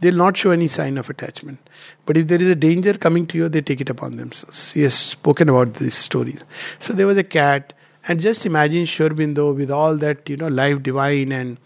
They'll 0.00 0.14
not 0.14 0.36
show 0.36 0.50
any 0.50 0.68
sign 0.68 0.96
of 0.96 1.10
attachment. 1.10 1.58
But 2.06 2.16
if 2.16 2.28
there 2.28 2.40
is 2.40 2.48
a 2.48 2.54
danger 2.54 2.94
coming 2.94 3.26
to 3.28 3.36
you, 3.36 3.48
they 3.48 3.60
take 3.60 3.82
it 3.82 3.90
upon 3.90 4.16
themselves. 4.16 4.72
He 4.72 4.82
has 4.82 4.94
spoken 4.94 5.50
about 5.50 5.74
these 5.74 5.94
stories. 5.94 6.42
So 6.78 6.94
there 6.94 7.06
was 7.06 7.18
a 7.18 7.24
cat, 7.24 7.74
and 8.08 8.18
just 8.18 8.46
imagine 8.46 8.86
Sri 8.86 9.08
Aurobindo 9.08 9.54
with 9.54 9.70
all 9.70 9.96
that, 9.98 10.28
you 10.28 10.38
know, 10.38 10.48
life 10.48 10.82
divine 10.82 11.32
and 11.32 11.58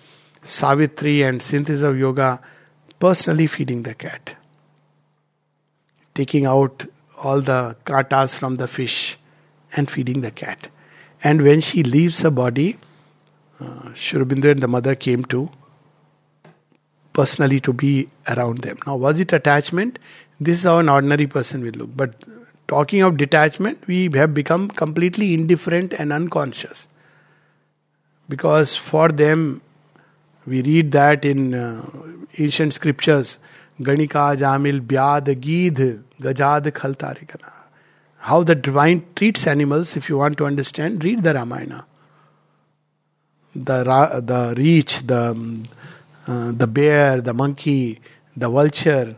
Savitri 0.43 1.23
and 1.23 1.41
synthesis 1.41 1.83
of 1.83 1.97
yoga, 1.97 2.41
personally 2.99 3.47
feeding 3.47 3.85
the 3.85 3.95
cat, 3.95 4.37
taking 6.15 6.45
out 6.45 6.87
all 7.25 7.41
the 7.41 7.77
katas 7.85 8.37
from 8.37 8.57
the 8.57 8.69
fish 8.69 9.19
and 9.73 9.91
feeding 9.91 10.21
the 10.21 10.31
cat. 10.31 10.69
And 11.23 11.43
when 11.43 11.61
she 11.61 11.83
leaves 11.83 12.21
her 12.21 12.31
body, 12.31 12.77
uh, 13.61 13.95
Sri 13.95 14.21
Aurobindo 14.21 14.51
and 14.51 14.63
the 14.63 14.69
mother 14.69 14.95
came 14.95 15.25
to 15.27 15.51
personally 17.13 17.61
to 17.61 17.73
be 17.73 18.09
around 18.29 18.59
them. 18.59 18.79
Now, 18.87 18.97
was 18.97 19.21
it 19.21 19.33
attachment? 19.33 19.99
This 20.41 20.59
is 20.59 20.65
how 20.65 20.79
an 20.79 20.89
ordinary 20.89 21.27
person 21.27 21.63
will 21.63 21.73
look. 21.73 21.97
But 21.97 22.15
talking 22.69 23.03
of 23.03 23.17
detachment, 23.17 23.87
we 23.87 24.11
have 24.15 24.35
become 24.35 24.69
completely 24.69 25.33
indifferent 25.33 25.95
and 25.95 26.13
unconscious. 26.13 26.89
Because 28.29 28.77
for 28.77 29.09
them, 29.09 29.63
we 30.47 30.63
read 30.63 30.93
that 30.93 31.25
in 31.25 31.55
uh, 31.55 31.87
ancient 32.39 32.75
scriptures 32.75 33.39
Ganika, 33.81 34.37
Jamil, 34.37 34.81
Byad, 34.81 35.35
Geedh, 35.41 36.03
Gajad, 36.21 36.67
Khaltarikana. 36.71 37.53
How 38.19 38.43
the 38.43 38.55
divine 38.55 39.05
treats 39.15 39.47
animals, 39.47 39.97
if 39.97 40.09
you 40.09 40.17
want 40.17 40.39
to 40.39 40.47
understand, 40.47 41.05
read 41.05 41.23
the 41.23 41.35
Ramayana. 41.35 41.87
The, 43.55 43.85
ra- 43.85 44.21
the 44.21 44.55
reach, 44.57 45.07
the, 45.07 45.31
um, 45.31 45.69
uh, 46.27 46.53
the 46.53 46.67
bear, 46.67 47.21
the 47.21 47.35
monkey, 47.35 48.01
the 48.37 48.49
vulture, 48.49 49.17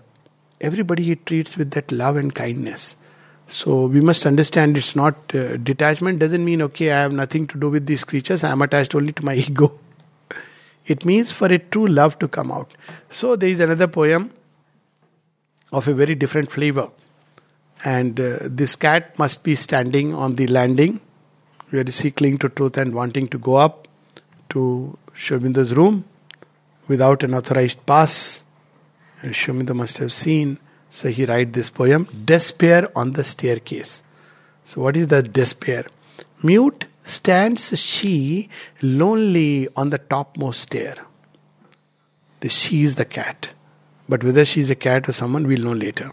everybody 0.61 1.05
he 1.05 1.17
treats 1.17 1.57
with 1.57 1.71
that 1.73 1.93
love 1.93 2.17
and 2.17 2.35
kindness. 2.35 2.97
So 3.47 3.87
we 3.87 4.01
must 4.01 4.27
understand 4.27 4.77
it's 4.77 4.97
not 4.97 5.15
uh, 5.35 5.57
detachment 5.59 6.19
doesn't 6.19 6.45
mean 6.45 6.63
okay 6.63 6.91
I 6.91 7.03
have 7.03 7.13
nothing 7.13 7.47
to 7.49 7.59
do 7.59 7.71
with 7.71 7.87
these 7.87 8.03
creatures 8.03 8.43
I 8.43 8.51
am 8.51 8.61
attached 8.61 8.95
only 8.95 9.13
to 9.13 9.25
my 9.25 9.35
ego. 9.47 9.79
It 10.87 11.05
means 11.05 11.33
for 11.33 11.47
a 11.47 11.59
true 11.59 11.87
love 11.87 12.19
to 12.21 12.29
come 12.29 12.51
out. 12.51 12.73
So 13.09 13.37
there 13.37 13.49
is 13.49 13.61
another 13.61 13.87
poem 13.87 14.33
of 15.73 15.89
a 15.89 15.95
very 15.95 16.15
different 16.15 16.51
flavor. 16.51 16.91
And 17.85 18.19
uh, 18.19 18.39
this 18.43 18.77
cat 18.77 19.19
must 19.19 19.43
be 19.43 19.55
standing 19.55 20.15
on 20.15 20.37
the 20.37 20.47
landing 20.47 21.01
where 21.71 21.85
he 21.85 22.11
cling 22.11 22.39
to 22.39 22.49
truth 22.49 22.77
and 22.77 22.95
wanting 22.95 23.29
to 23.29 23.39
go 23.39 23.57
up 23.57 23.89
to 24.51 24.97
Sri 25.15 25.39
room 25.39 26.05
without 26.89 27.23
an 27.23 27.35
authorized 27.35 27.85
pass. 27.87 28.45
And 29.23 29.35
Sri 29.35 29.53
must 29.53 29.99
have 29.99 30.13
seen. 30.13 30.59
So 30.91 31.09
he 31.09 31.25
writes 31.25 31.53
this 31.53 31.69
poem, 31.69 32.09
Despair 32.25 32.89
on 32.97 33.13
the 33.13 33.25
Staircase. 33.25 34.03
So 34.65 34.81
what 34.83 34.97
is 34.97 35.09
the 35.09 35.23
despair? 35.23 35.87
Mute 36.43 36.87
stands 37.03 37.79
she 37.79 38.49
lonely 38.83 39.69
on 39.77 39.91
the 39.91 39.99
topmost 39.99 40.61
stair. 40.61 40.97
The 42.41 42.49
she 42.49 42.83
is 42.83 42.97
the 42.97 43.05
cat. 43.05 43.53
But 44.09 44.23
whether 44.23 44.45
she 44.45 44.61
is 44.61 44.71
a 44.71 44.75
cat 44.75 45.09
or 45.09 45.13
someone, 45.13 45.47
we'll 45.47 45.65
know 45.65 45.73
later. 45.73 46.13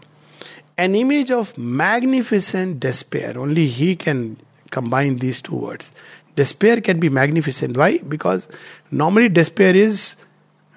An 0.76 0.94
image 0.94 1.30
of 1.30 1.56
magnificent 1.56 2.80
despair. 2.80 3.38
Only 3.38 3.66
he 3.66 3.94
can 3.94 4.36
combine 4.70 5.18
these 5.18 5.40
two 5.40 5.54
words. 5.54 5.92
Despair 6.34 6.80
can 6.80 6.98
be 6.98 7.08
magnificent. 7.08 7.76
Why? 7.76 7.98
Because 7.98 8.48
normally 8.90 9.28
despair 9.28 9.74
is 9.74 10.16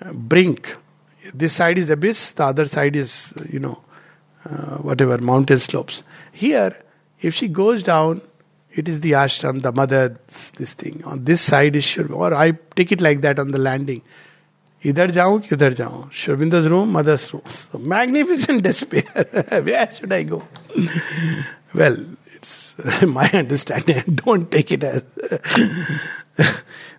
uh, 0.02 0.14
brink. 0.14 0.76
This 1.34 1.54
side 1.54 1.80
is 1.80 1.90
abyss, 1.90 2.34
the 2.34 2.44
other 2.44 2.66
side 2.66 2.96
is, 2.96 3.34
you 3.50 3.60
know, 3.60 3.80
uh, 4.46 4.78
whatever, 4.78 5.18
mountain 5.18 5.58
slopes. 5.58 6.04
Here, 6.32 6.78
if 7.22 7.34
she 7.34 7.48
goes 7.48 7.82
down, 7.82 8.22
it 8.72 8.88
is 8.88 9.02
the 9.02 9.14
ashram, 9.14 9.64
the 9.64 9.72
mother, 9.72 10.20
this 10.58 10.74
thing. 10.76 11.04
On 11.06 11.26
this 11.26 11.42
side 11.42 11.76
is 11.76 11.98
or 11.98 12.34
I 12.34 12.52
take 12.76 12.92
it 12.92 13.02
like 13.02 13.22
that 13.22 13.40
on 13.40 13.50
the 13.52 13.58
landing. 13.58 14.04
इधर 14.88 15.12
जाऊँ 15.12 15.40
कि 15.42 15.56
उधर 15.56 15.74
जाऊँ 15.74 16.10
Sri 16.12 16.34
Aurobindo's 16.34 16.68
room 16.74 16.92
mother's 16.98 17.34
room 17.34 17.44
so 17.50 17.78
magnificent 17.78 18.64
despair 18.64 19.26
where 19.64 19.90
should 19.92 20.14
i 20.14 20.24
go 20.24 20.44
well 21.74 21.98
it's 22.36 22.76
my 23.02 23.30
understanding 23.34 24.04
don't 24.24 24.52
take 24.52 24.74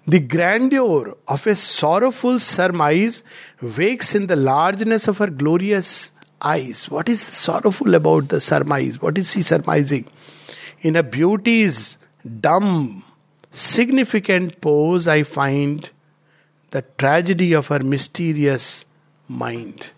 the 0.07 0.21
grandeur 0.21 1.17
of 1.29 1.47
a 1.47 1.55
sorrowful 1.55 2.39
surmise 2.39 3.23
wakes 3.79 4.15
in 4.15 4.27
the 4.27 4.37
largeness 4.37 5.09
of 5.09 5.19
her 5.19 5.29
glorious 5.29 6.13
eyes 6.43 6.91
what 6.91 7.09
is 7.09 7.21
sorrowful 7.21 7.95
about 7.95 8.29
the 8.29 8.41
surmise 8.41 9.01
what 9.01 9.17
is 9.19 9.33
she 9.33 9.43
surmising 9.43 10.07
in 10.81 10.95
a 10.97 11.03
beauty's 11.03 11.99
dumb, 12.41 13.05
significant 13.51 14.61
pose, 14.61 15.09
I 15.09 15.23
find 15.23 15.89
the 16.71 16.83
tragedy 16.99 17.53
of 17.53 17.69
her 17.69 17.81
mysterious 17.81 18.85
mind. 19.29 19.91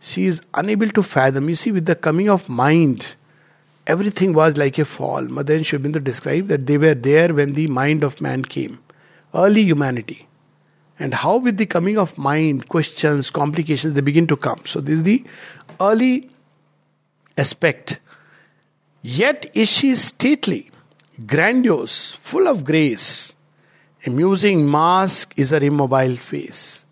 She 0.00 0.26
is 0.26 0.40
unable 0.54 0.88
to 0.90 1.02
fathom. 1.02 1.48
You 1.48 1.54
see, 1.54 1.72
with 1.72 1.86
the 1.86 1.94
coming 1.94 2.28
of 2.28 2.48
mind, 2.48 3.16
everything 3.86 4.32
was 4.32 4.56
like 4.56 4.78
a 4.78 4.84
fall. 4.84 5.22
Mother 5.22 5.54
and 5.54 6.04
described 6.04 6.48
that 6.48 6.66
they 6.66 6.78
were 6.78 6.94
there 6.94 7.34
when 7.34 7.54
the 7.54 7.66
mind 7.66 8.02
of 8.02 8.20
man 8.20 8.44
came. 8.44 8.78
Early 9.34 9.62
humanity. 9.62 10.26
And 10.98 11.14
how, 11.14 11.38
with 11.38 11.56
the 11.56 11.66
coming 11.66 11.98
of 11.98 12.18
mind, 12.18 12.68
questions, 12.68 13.30
complications, 13.30 13.94
they 13.94 14.00
begin 14.00 14.26
to 14.26 14.36
come. 14.36 14.60
So, 14.66 14.80
this 14.80 14.96
is 14.96 15.02
the 15.02 15.24
early 15.80 16.30
aspect 17.38 18.00
Yet 19.02 19.50
is 19.54 19.68
she 19.70 19.94
stately, 19.94 20.70
grandiose, 21.26 22.12
full 22.12 22.46
of 22.46 22.64
grace. 22.64 23.34
Amusing 24.06 24.70
mask 24.70 25.34
is 25.36 25.50
her 25.50 25.62
immobile 25.62 26.16
face. 26.16 26.84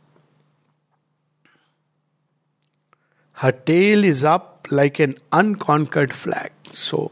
Her 3.32 3.52
tail 3.52 4.04
is 4.04 4.24
up 4.24 4.66
like 4.70 4.98
an 4.98 5.16
unconquered 5.32 6.12
flag. 6.12 6.50
So 6.72 7.10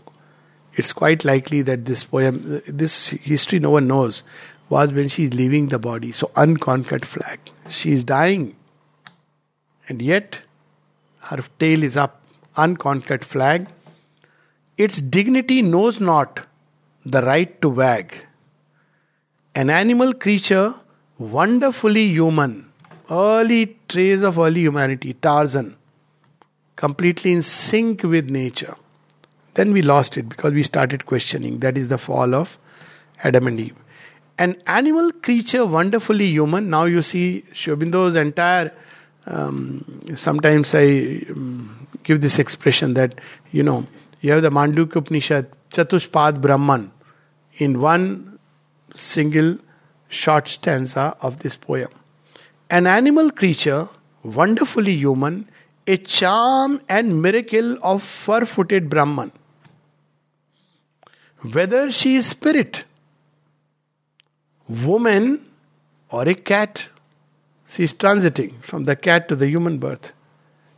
it's 0.74 0.92
quite 0.92 1.24
likely 1.24 1.62
that 1.62 1.84
this 1.84 2.04
poem, 2.04 2.62
this 2.66 3.08
history 3.08 3.58
no 3.58 3.70
one 3.70 3.86
knows, 3.86 4.22
was 4.68 4.92
when 4.92 5.08
she 5.08 5.24
is 5.24 5.34
leaving 5.34 5.68
the 5.68 5.78
body. 5.78 6.12
So 6.12 6.30
unconquered 6.36 7.06
flag. 7.06 7.38
She 7.68 7.92
is 7.92 8.04
dying. 8.04 8.56
And 9.88 10.02
yet 10.02 10.40
her 11.20 11.42
tail 11.58 11.82
is 11.82 11.96
up, 11.96 12.20
unconquered 12.56 13.24
flag 13.24 13.68
its 14.76 15.00
dignity 15.00 15.62
knows 15.62 16.00
not 16.00 16.46
the 17.04 17.22
right 17.22 17.60
to 17.62 17.68
wag. 17.70 18.25
An 19.56 19.70
animal 19.70 20.12
creature, 20.12 20.74
wonderfully 21.16 22.08
human, 22.08 22.70
early 23.10 23.78
trace 23.88 24.20
of 24.20 24.38
early 24.38 24.60
humanity, 24.60 25.14
Tarzan, 25.14 25.78
completely 26.76 27.32
in 27.32 27.40
sync 27.40 28.02
with 28.02 28.28
nature. 28.28 28.76
Then 29.54 29.72
we 29.72 29.80
lost 29.80 30.18
it 30.18 30.28
because 30.28 30.52
we 30.52 30.62
started 30.62 31.06
questioning. 31.06 31.60
That 31.60 31.78
is 31.78 31.88
the 31.88 31.96
fall 31.96 32.34
of 32.34 32.58
Adam 33.24 33.46
and 33.46 33.58
Eve. 33.58 33.74
An 34.38 34.60
animal 34.66 35.10
creature, 35.10 35.64
wonderfully 35.64 36.26
human. 36.26 36.68
Now 36.68 36.84
you 36.84 37.00
see 37.00 37.42
Sri 37.52 37.74
Aurobindo's 37.74 38.14
entire. 38.14 38.74
Um, 39.24 40.02
sometimes 40.14 40.74
I 40.74 41.22
um, 41.30 41.88
give 42.02 42.20
this 42.20 42.38
expression 42.38 42.92
that, 42.92 43.22
you 43.52 43.62
know, 43.62 43.86
you 44.20 44.32
have 44.32 44.42
the 44.42 44.50
Mandukya 44.50 44.96
Upanishad, 44.96 46.42
Brahman, 46.42 46.92
in 47.56 47.80
one 47.80 48.35
single 48.96 49.58
short 50.08 50.48
stanza 50.48 51.16
of 51.20 51.38
this 51.38 51.56
poem. 51.56 51.88
an 52.68 52.86
animal 52.86 53.30
creature, 53.30 53.88
wonderfully 54.22 54.92
human, 54.92 55.48
a 55.86 55.96
charm 55.96 56.80
and 56.88 57.22
miracle 57.22 57.78
of 57.82 58.02
fur 58.02 58.44
footed 58.44 58.88
Brahman. 58.90 59.30
Whether 61.52 61.92
she 61.92 62.16
is 62.16 62.26
spirit, 62.26 62.84
woman, 64.68 65.46
or 66.10 66.28
a 66.28 66.34
cat, 66.34 66.88
she 67.66 67.84
is 67.84 67.94
transiting 67.94 68.60
from 68.62 68.84
the 68.84 68.96
cat 68.96 69.28
to 69.28 69.36
the 69.36 69.48
human 69.48 69.78
birth. 69.78 70.12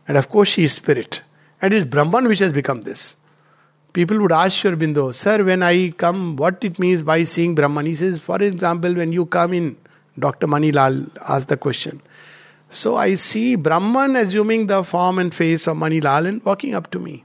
And 0.06 0.16
of 0.16 0.28
course, 0.28 0.48
she 0.48 0.64
is 0.64 0.72
spirit. 0.72 1.22
And 1.60 1.72
it's 1.72 1.86
Brahman 1.86 2.28
which 2.28 2.38
has 2.40 2.52
become 2.52 2.82
this. 2.82 3.16
People 3.98 4.20
would 4.20 4.30
ask 4.30 4.58
Sri 4.58 4.70
Aurobindo, 4.70 5.12
Sir, 5.12 5.42
when 5.42 5.60
I 5.60 5.90
come, 5.90 6.36
what 6.36 6.62
it 6.62 6.78
means 6.78 7.02
by 7.02 7.24
seeing 7.24 7.56
Brahman? 7.56 7.84
He 7.86 7.96
says, 7.96 8.20
for 8.20 8.40
example, 8.40 8.94
when 8.94 9.10
you 9.10 9.26
come 9.26 9.52
in, 9.52 9.76
Dr. 10.16 10.46
Manilal 10.46 11.10
asked 11.28 11.48
the 11.48 11.56
question. 11.56 12.00
So 12.70 12.94
I 12.94 13.16
see 13.16 13.56
Brahman 13.56 14.14
assuming 14.14 14.68
the 14.68 14.84
form 14.84 15.18
and 15.18 15.34
face 15.34 15.66
of 15.66 15.78
Manilal 15.78 16.28
and 16.28 16.44
walking 16.44 16.76
up 16.76 16.92
to 16.92 17.00
me. 17.00 17.24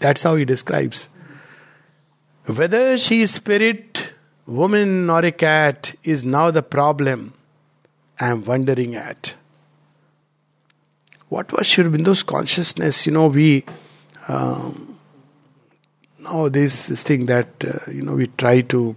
That's 0.00 0.22
how 0.22 0.36
he 0.36 0.46
describes. 0.46 1.10
Whether 2.46 2.96
she 2.96 3.20
is 3.20 3.34
spirit, 3.34 4.14
woman, 4.46 5.10
or 5.10 5.22
a 5.22 5.32
cat 5.32 5.96
is 6.02 6.24
now 6.24 6.50
the 6.50 6.62
problem 6.62 7.34
I 8.18 8.28
am 8.28 8.42
wondering 8.42 8.94
at. 8.94 9.34
What 11.28 11.52
was 11.52 11.66
Sri 11.66 11.84
consciousness? 12.24 13.04
You 13.04 13.12
know, 13.12 13.26
we 13.26 13.66
um, 14.28 14.98
now 16.18 16.48
this, 16.48 16.86
this 16.86 17.02
thing 17.02 17.26
that 17.26 17.48
uh, 17.64 17.90
you 17.90 18.02
know 18.02 18.14
we 18.14 18.26
try 18.26 18.60
to 18.60 18.94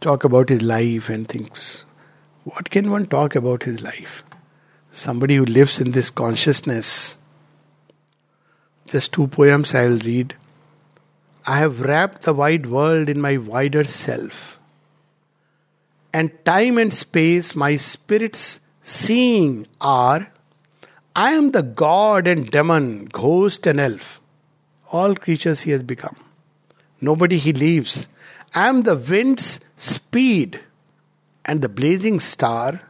talk 0.00 0.24
about 0.24 0.48
his 0.48 0.62
life 0.62 1.08
and 1.08 1.28
things. 1.28 1.84
What 2.44 2.70
can 2.70 2.90
one 2.90 3.06
talk 3.06 3.36
about 3.36 3.62
his 3.62 3.82
life? 3.82 4.24
Somebody 4.90 5.36
who 5.36 5.44
lives 5.44 5.80
in 5.80 5.92
this 5.92 6.10
consciousness. 6.10 7.18
Just 8.86 9.12
two 9.12 9.28
poems 9.28 9.74
I 9.74 9.86
will 9.86 9.98
read. 9.98 10.34
I 11.46 11.58
have 11.58 11.80
wrapped 11.80 12.22
the 12.22 12.34
wide 12.34 12.66
world 12.66 13.08
in 13.08 13.20
my 13.20 13.36
wider 13.36 13.84
self. 13.84 14.58
And 16.12 16.32
time 16.44 16.78
and 16.78 16.92
space, 16.92 17.54
my 17.54 17.76
spirit's 17.76 18.60
seeing 18.82 19.66
are. 19.80 20.32
I 21.14 21.32
am 21.32 21.50
the 21.52 21.62
god 21.62 22.26
and 22.26 22.50
demon, 22.50 23.06
ghost 23.06 23.66
and 23.66 23.78
elf. 23.78 24.20
All 24.90 25.14
creatures 25.14 25.62
he 25.62 25.70
has 25.70 25.82
become. 25.82 26.16
Nobody 27.00 27.38
he 27.38 27.52
leaves. 27.52 28.08
I 28.54 28.68
am 28.68 28.82
the 28.82 28.96
wind's 28.96 29.60
speed 29.76 30.60
and 31.44 31.62
the 31.62 31.68
blazing 31.68 32.20
star, 32.20 32.80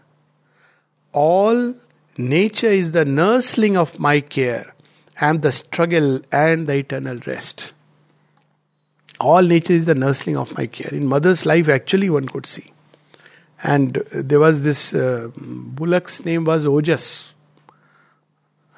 all 1.12 1.74
nature 2.16 2.68
is 2.68 2.92
the 2.92 3.04
nursling 3.04 3.76
of 3.76 3.98
my 3.98 4.20
care, 4.20 4.74
I 5.20 5.28
am 5.28 5.40
the 5.40 5.52
struggle 5.52 6.20
and 6.30 6.66
the 6.66 6.76
eternal 6.76 7.18
rest. 7.26 7.72
All 9.20 9.42
nature 9.42 9.74
is 9.74 9.86
the 9.86 9.94
nursling 9.94 10.36
of 10.36 10.56
my 10.56 10.66
care. 10.66 10.92
In 10.92 11.06
mother's 11.06 11.46
life, 11.46 11.68
actually, 11.68 12.10
one 12.10 12.28
could 12.28 12.44
see. 12.44 12.72
And 13.62 13.94
there 14.10 14.40
was 14.40 14.62
this 14.62 14.92
uh, 14.94 15.28
bullock's 15.36 16.24
name 16.24 16.44
was 16.44 16.64
Ojas. 16.64 17.31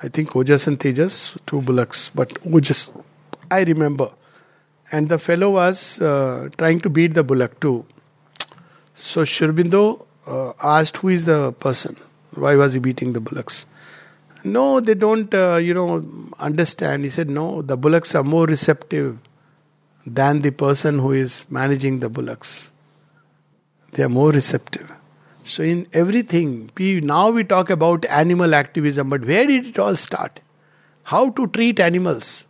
I 0.04 0.08
think 0.08 0.32
Ojas 0.32 0.66
and 0.66 0.78
Tejas, 0.78 1.34
two 1.46 1.62
bullocks, 1.62 2.10
but 2.14 2.28
Ojas, 2.44 2.90
I 3.50 3.62
remember. 3.62 4.10
And 4.92 5.08
the 5.08 5.18
fellow 5.18 5.52
was 5.52 5.98
uh, 5.98 6.50
trying 6.58 6.80
to 6.82 6.90
beat 6.90 7.14
the 7.14 7.24
bullock 7.24 7.58
too. 7.58 7.86
So 8.94 9.24
Sri 9.24 9.48
Aurobindo 9.48 10.04
uh, 10.26 10.52
asked, 10.62 10.98
Who 10.98 11.08
is 11.08 11.24
the 11.24 11.52
person? 11.52 11.96
Why 12.34 12.54
was 12.54 12.74
he 12.74 12.80
beating 12.80 13.14
the 13.14 13.20
bullocks? 13.20 13.64
No, 14.44 14.80
they 14.80 14.92
don't, 14.92 15.32
uh, 15.32 15.56
you 15.56 15.72
know, 15.72 16.04
understand. 16.38 17.04
He 17.04 17.10
said, 17.10 17.30
No, 17.30 17.62
the 17.62 17.78
bullocks 17.78 18.14
are 18.14 18.22
more 18.22 18.44
receptive 18.44 19.18
than 20.06 20.42
the 20.42 20.50
person 20.50 20.98
who 20.98 21.12
is 21.12 21.46
managing 21.48 22.00
the 22.00 22.10
bullocks. 22.10 22.70
They 23.92 24.02
are 24.02 24.10
more 24.10 24.32
receptive. 24.32 24.92
So, 25.46 25.62
in 25.62 25.86
everything, 25.92 26.70
we, 26.78 27.00
now 27.00 27.30
we 27.30 27.44
talk 27.44 27.68
about 27.68 28.06
animal 28.06 28.54
activism, 28.54 29.10
but 29.10 29.26
where 29.26 29.46
did 29.46 29.66
it 29.66 29.78
all 29.78 29.94
start? 29.94 30.40
How 31.02 31.30
to 31.30 31.46
treat 31.48 31.78
animals? 31.80 32.46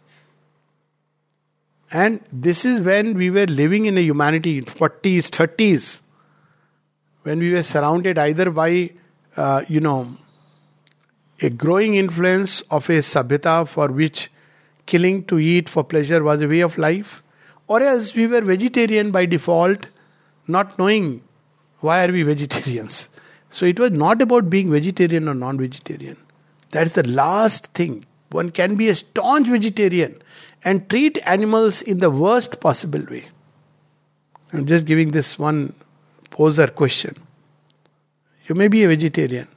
And 1.90 2.20
this 2.32 2.64
is 2.64 2.80
when 2.80 3.14
we 3.14 3.30
were 3.30 3.47
living 3.47 3.86
in 3.86 3.99
a 3.99 4.01
humanity, 4.01 4.62
40s, 4.62 5.30
30s 5.30 6.03
when 7.24 7.38
we 7.38 7.53
were 7.53 7.62
surrounded 7.62 8.18
either 8.18 8.51
by, 8.51 8.90
uh, 9.36 9.62
you 9.66 9.80
know, 9.80 10.16
a 11.42 11.51
growing 11.51 11.95
influence 11.95 12.61
of 12.70 12.88
a 12.90 12.99
sabhita 12.99 13.66
for 13.66 13.88
which 13.88 14.30
killing 14.86 15.24
to 15.24 15.38
eat 15.38 15.68
for 15.68 15.82
pleasure 15.82 16.22
was 16.22 16.42
a 16.42 16.47
way 16.49 16.61
of 16.61 16.78
life, 16.78 17.22
or 17.66 17.82
else 17.82 18.14
we 18.14 18.26
were 18.26 18.42
vegetarian 18.42 19.11
by 19.11 19.26
default, 19.26 19.86
not 20.47 20.78
knowing 20.78 21.22
why 21.85 22.05
are 22.05 22.12
we 22.12 22.22
vegetarians. 22.22 23.09
So 23.51 23.66
it 23.66 23.78
was 23.78 23.91
not 23.91 24.22
about 24.22 24.51
being 24.51 24.70
vegetarian 24.70 25.28
or 25.28 25.35
non-vegetarian. 25.35 26.16
That's 26.70 26.93
the 26.93 27.07
last 27.07 27.66
thing. 27.68 28.07
One 28.30 28.51
can 28.51 28.76
be 28.76 28.89
a 28.89 28.95
staunch 28.95 29.49
vegetarian 29.49 30.20
and 30.64 30.89
treat 30.91 31.18
animals 31.24 31.82
in 31.82 31.99
the 32.01 32.11
worst 32.11 32.59
possible 32.61 33.05
way. 33.11 33.28
I'm 34.53 34.66
just 34.66 34.87
giving 34.87 35.11
this 35.11 35.39
one 35.39 35.74
poser 36.30 36.66
question. 36.66 37.16
You 38.47 38.55
may 38.55 38.68
be 38.68 38.82
a 38.85 38.89
vegetarian, 38.89 39.49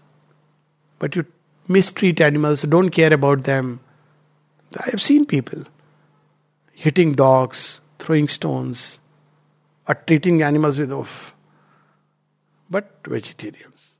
but 0.99 1.15
you 1.15 1.25
mistreat 1.67 2.21
animals, 2.21 2.61
don't 2.63 2.89
care 2.89 3.13
about 3.13 3.43
them. 3.43 3.79
I 4.75 4.89
have 4.91 5.01
seen 5.01 5.25
people 5.25 5.63
hitting 6.73 7.15
dogs, 7.15 7.81
throwing 7.99 8.27
stones, 8.27 8.99
or 9.87 9.95
treating 9.95 10.41
animals 10.41 10.77
with 10.77 10.91
off. 10.91 11.33
But 12.69 12.91
vegetarians. 13.05 13.91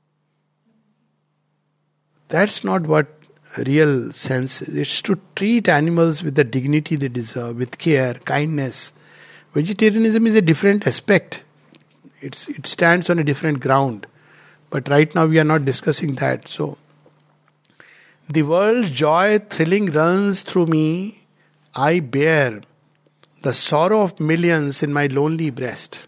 That's 2.28 2.62
not 2.62 2.82
what 2.82 3.06
real 3.56 4.12
sense 4.12 4.62
is. 4.62 4.74
It's 4.74 5.02
to 5.02 5.18
treat 5.34 5.68
animals 5.68 6.22
with 6.22 6.34
the 6.34 6.44
dignity 6.44 6.96
they 6.96 7.08
deserve, 7.08 7.56
with 7.56 7.78
care, 7.78 8.14
kindness. 8.14 8.92
Vegetarianism 9.54 10.26
is 10.26 10.34
a 10.34 10.42
different 10.42 10.86
aspect. 10.86 11.42
It's, 12.20 12.48
it 12.48 12.66
stands 12.66 13.08
on 13.08 13.18
a 13.18 13.24
different 13.24 13.60
ground. 13.60 14.06
But 14.70 14.88
right 14.88 15.14
now 15.14 15.26
we 15.26 15.38
are 15.38 15.44
not 15.44 15.64
discussing 15.64 16.16
that. 16.16 16.48
So, 16.48 16.76
the 18.28 18.42
world's 18.42 18.90
joy 18.90 19.38
thrilling 19.38 19.86
runs 19.86 20.42
through 20.42 20.66
me. 20.66 21.24
I 21.74 22.00
bear 22.00 22.60
the 23.42 23.54
sorrow 23.54 24.02
of 24.02 24.20
millions 24.20 24.82
in 24.82 24.92
my 24.92 25.06
lonely 25.06 25.48
breast. 25.48 26.07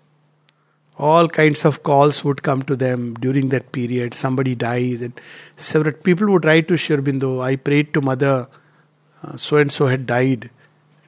All 1.09 1.29
kinds 1.29 1.65
of 1.65 1.83
calls 1.83 2.23
would 2.25 2.43
come 2.43 2.63
to 2.71 2.77
them 2.77 3.15
during 3.15 3.49
that 3.51 3.73
period. 3.73 4.13
Somebody 4.13 4.55
dies, 4.55 5.01
and 5.01 5.19
several 5.57 5.95
people 5.95 6.31
would 6.33 6.45
write 6.45 6.69
to 6.69 6.77
Sri 6.77 6.97
Aurobindo. 6.97 7.43
I 7.43 7.57
prayed 7.57 7.95
to 7.95 8.03
mother, 8.03 8.49
so 9.37 9.57
and 9.57 9.73
so 9.73 9.87
had 9.87 10.07
died. 10.07 10.51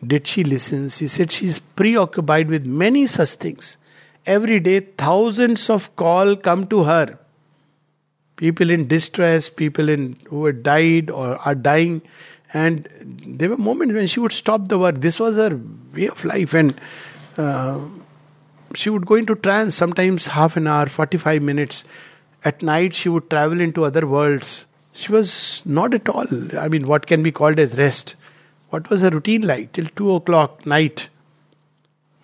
Did 0.04 0.26
she 0.26 0.44
listen? 0.44 0.88
She 0.88 1.08
said 1.08 1.30
she 1.30 1.46
is 1.46 1.58
preoccupied 1.58 2.48
with 2.48 2.64
many 2.64 3.06
such 3.06 3.34
things. 3.34 3.76
Every 4.24 4.60
day, 4.60 4.80
thousands 4.80 5.68
of 5.68 5.94
call 5.96 6.36
come 6.36 6.66
to 6.68 6.84
her. 6.84 7.18
People 8.36 8.70
in 8.70 8.88
distress, 8.88 9.48
people 9.48 9.88
in 9.88 10.16
who 10.30 10.46
had 10.46 10.62
died 10.62 11.10
or 11.10 11.36
are 11.36 11.54
dying, 11.54 12.00
and 12.54 12.88
there 13.26 13.50
were 13.50 13.58
moments 13.58 13.94
when 13.94 14.06
she 14.06 14.20
would 14.20 14.32
stop 14.32 14.68
the 14.68 14.78
work. 14.78 15.00
This 15.00 15.20
was 15.20 15.36
her 15.36 15.60
way 15.94 16.08
of 16.08 16.24
life, 16.24 16.54
and 16.54 16.80
uh, 17.36 17.78
she 18.74 18.90
would 18.90 19.06
go 19.06 19.14
into 19.14 19.34
trance. 19.34 19.74
Sometimes 19.74 20.26
half 20.28 20.56
an 20.56 20.66
hour, 20.66 20.86
forty-five 20.86 21.42
minutes. 21.42 21.84
At 22.44 22.62
night, 22.62 22.94
she 22.94 23.08
would 23.08 23.30
travel 23.30 23.60
into 23.60 23.84
other 23.84 24.06
worlds. 24.06 24.66
She 24.92 25.12
was 25.12 25.62
not 25.64 25.94
at 25.94 26.08
all. 26.08 26.26
I 26.58 26.68
mean, 26.68 26.86
what 26.86 27.06
can 27.06 27.22
be 27.22 27.32
called 27.32 27.58
as 27.58 27.78
rest. 27.78 28.14
What 28.70 28.90
was 28.90 29.02
her 29.02 29.10
routine 29.10 29.42
like 29.42 29.72
till 29.72 29.86
two 29.86 30.14
o'clock 30.14 30.66
night? 30.66 31.08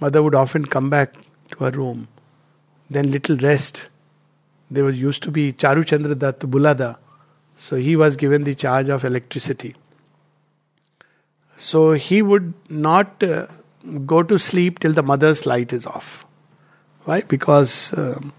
Mother 0.01 0.22
would 0.22 0.34
often 0.34 0.64
come 0.64 0.90
back 0.90 1.14
to 1.53 1.64
her 1.64 1.70
room. 1.70 2.09
Then 2.90 3.11
little 3.11 3.36
rest. 3.36 3.88
There 4.70 4.84
was 4.84 4.99
used 5.01 5.22
to 5.24 5.30
be 5.30 5.53
Charu 5.53 5.84
Chandra 5.86 6.14
Bulada. 6.14 6.96
So 7.57 7.76
he 7.76 7.96
was 7.96 8.16
given 8.16 8.44
the 8.44 8.55
charge 8.55 8.88
of 8.88 9.05
electricity. 9.05 9.74
So 11.57 11.92
he 11.92 12.22
would 12.22 12.55
not 12.68 13.22
uh, 13.22 13.46
go 14.07 14.22
to 14.22 14.38
sleep 14.38 14.78
till 14.78 14.92
the 14.92 15.03
mother's 15.03 15.44
light 15.44 15.72
is 15.72 15.86
off. 15.86 16.24
Why? 17.09 17.23
Because 17.23 17.95
um, 17.97 18.35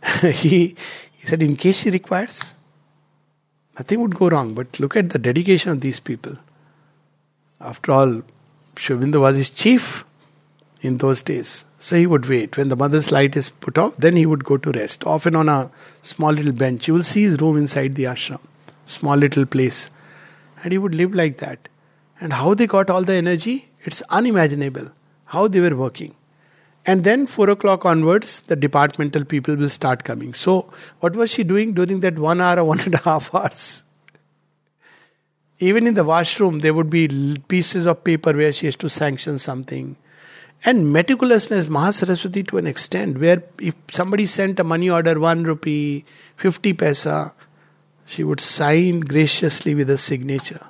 he, 0.22 0.76
he 1.10 1.26
said, 1.26 1.42
in 1.42 1.56
case 1.56 1.80
she 1.80 1.90
requires, 1.90 2.54
nothing 3.76 4.00
would 4.00 4.14
go 4.14 4.28
wrong. 4.28 4.54
But 4.54 4.78
look 4.78 4.96
at 4.96 5.10
the 5.10 5.18
dedication 5.18 5.72
of 5.72 5.80
these 5.80 5.98
people. 5.98 6.36
After 7.60 7.90
all, 7.90 8.22
Sri 8.76 8.94
Aurobindo 8.94 9.20
was 9.20 9.36
his 9.36 9.50
chief 9.50 10.04
in 10.82 10.98
those 10.98 11.20
days. 11.20 11.64
So 11.80 11.96
he 11.96 12.06
would 12.06 12.28
wait. 12.28 12.56
When 12.56 12.68
the 12.68 12.76
mother's 12.76 13.10
light 13.10 13.34
is 13.34 13.50
put 13.50 13.76
off, 13.76 13.96
then 13.96 14.14
he 14.14 14.24
would 14.24 14.44
go 14.44 14.56
to 14.56 14.70
rest. 14.70 15.04
Often 15.04 15.34
on 15.34 15.48
a 15.48 15.72
small 16.02 16.30
little 16.30 16.52
bench. 16.52 16.86
You 16.86 16.94
will 16.94 17.02
see 17.02 17.24
his 17.24 17.40
room 17.40 17.56
inside 17.56 17.96
the 17.96 18.04
ashram. 18.04 18.38
Small 18.86 19.16
little 19.16 19.46
place. 19.46 19.90
And 20.62 20.70
he 20.70 20.78
would 20.78 20.94
live 20.94 21.12
like 21.12 21.38
that. 21.38 21.68
And 22.20 22.34
how 22.34 22.54
they 22.54 22.68
got 22.68 22.88
all 22.88 23.02
the 23.02 23.14
energy, 23.14 23.68
it's 23.80 24.00
unimaginable. 24.02 24.92
How 25.24 25.48
they 25.48 25.58
were 25.58 25.74
working. 25.74 26.14
And 26.84 27.04
then 27.04 27.26
4 27.26 27.50
o'clock 27.50 27.84
onwards, 27.84 28.40
the 28.42 28.56
departmental 28.56 29.24
people 29.24 29.54
will 29.54 29.68
start 29.68 30.02
coming. 30.04 30.34
So, 30.34 30.72
what 31.00 31.14
was 31.14 31.30
she 31.30 31.44
doing 31.44 31.74
during 31.74 32.00
that 32.00 32.18
one 32.18 32.40
hour 32.40 32.58
or 32.58 32.64
one 32.72 32.80
and 32.80 32.94
a 32.94 32.98
half 32.98 33.34
hours? 33.34 33.84
Even 35.60 35.86
in 35.86 35.94
the 35.94 36.02
washroom, 36.02 36.58
there 36.58 36.74
would 36.74 36.90
be 36.90 37.38
pieces 37.46 37.86
of 37.86 38.02
paper 38.02 38.32
where 38.32 38.52
she 38.52 38.66
has 38.66 38.74
to 38.76 38.88
sanction 38.88 39.38
something. 39.38 39.96
And 40.64 40.86
meticulousness, 40.94 41.66
Mahasaraswati 41.66 42.46
to 42.48 42.58
an 42.58 42.66
extent, 42.66 43.18
where 43.18 43.44
if 43.60 43.74
somebody 43.92 44.26
sent 44.26 44.58
a 44.58 44.64
money 44.64 44.90
order, 44.90 45.20
1 45.20 45.44
rupee, 45.44 46.04
50 46.36 46.74
paisa, 46.74 47.32
she 48.06 48.24
would 48.24 48.40
sign 48.40 49.00
graciously 49.00 49.76
with 49.76 49.88
a 49.88 49.98
signature 49.98 50.66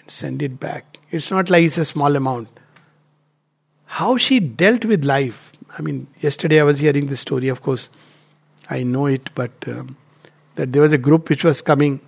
and 0.00 0.10
send 0.10 0.42
it 0.42 0.58
back. 0.58 0.98
It's 1.12 1.30
not 1.30 1.48
like 1.48 1.64
it's 1.64 1.78
a 1.78 1.84
small 1.84 2.16
amount. 2.16 2.48
How 3.96 4.18
she 4.18 4.40
dealt 4.40 4.84
with 4.84 5.06
life. 5.06 5.52
I 5.78 5.80
mean, 5.80 6.06
yesterday 6.20 6.60
I 6.60 6.64
was 6.64 6.80
hearing 6.80 7.06
this 7.06 7.20
story, 7.20 7.48
of 7.48 7.62
course, 7.62 7.88
I 8.68 8.82
know 8.82 9.06
it, 9.06 9.30
but 9.34 9.52
um, 9.68 9.96
that 10.56 10.74
there 10.74 10.82
was 10.82 10.92
a 10.92 10.98
group 10.98 11.30
which 11.30 11.44
was 11.44 11.62
coming 11.62 12.00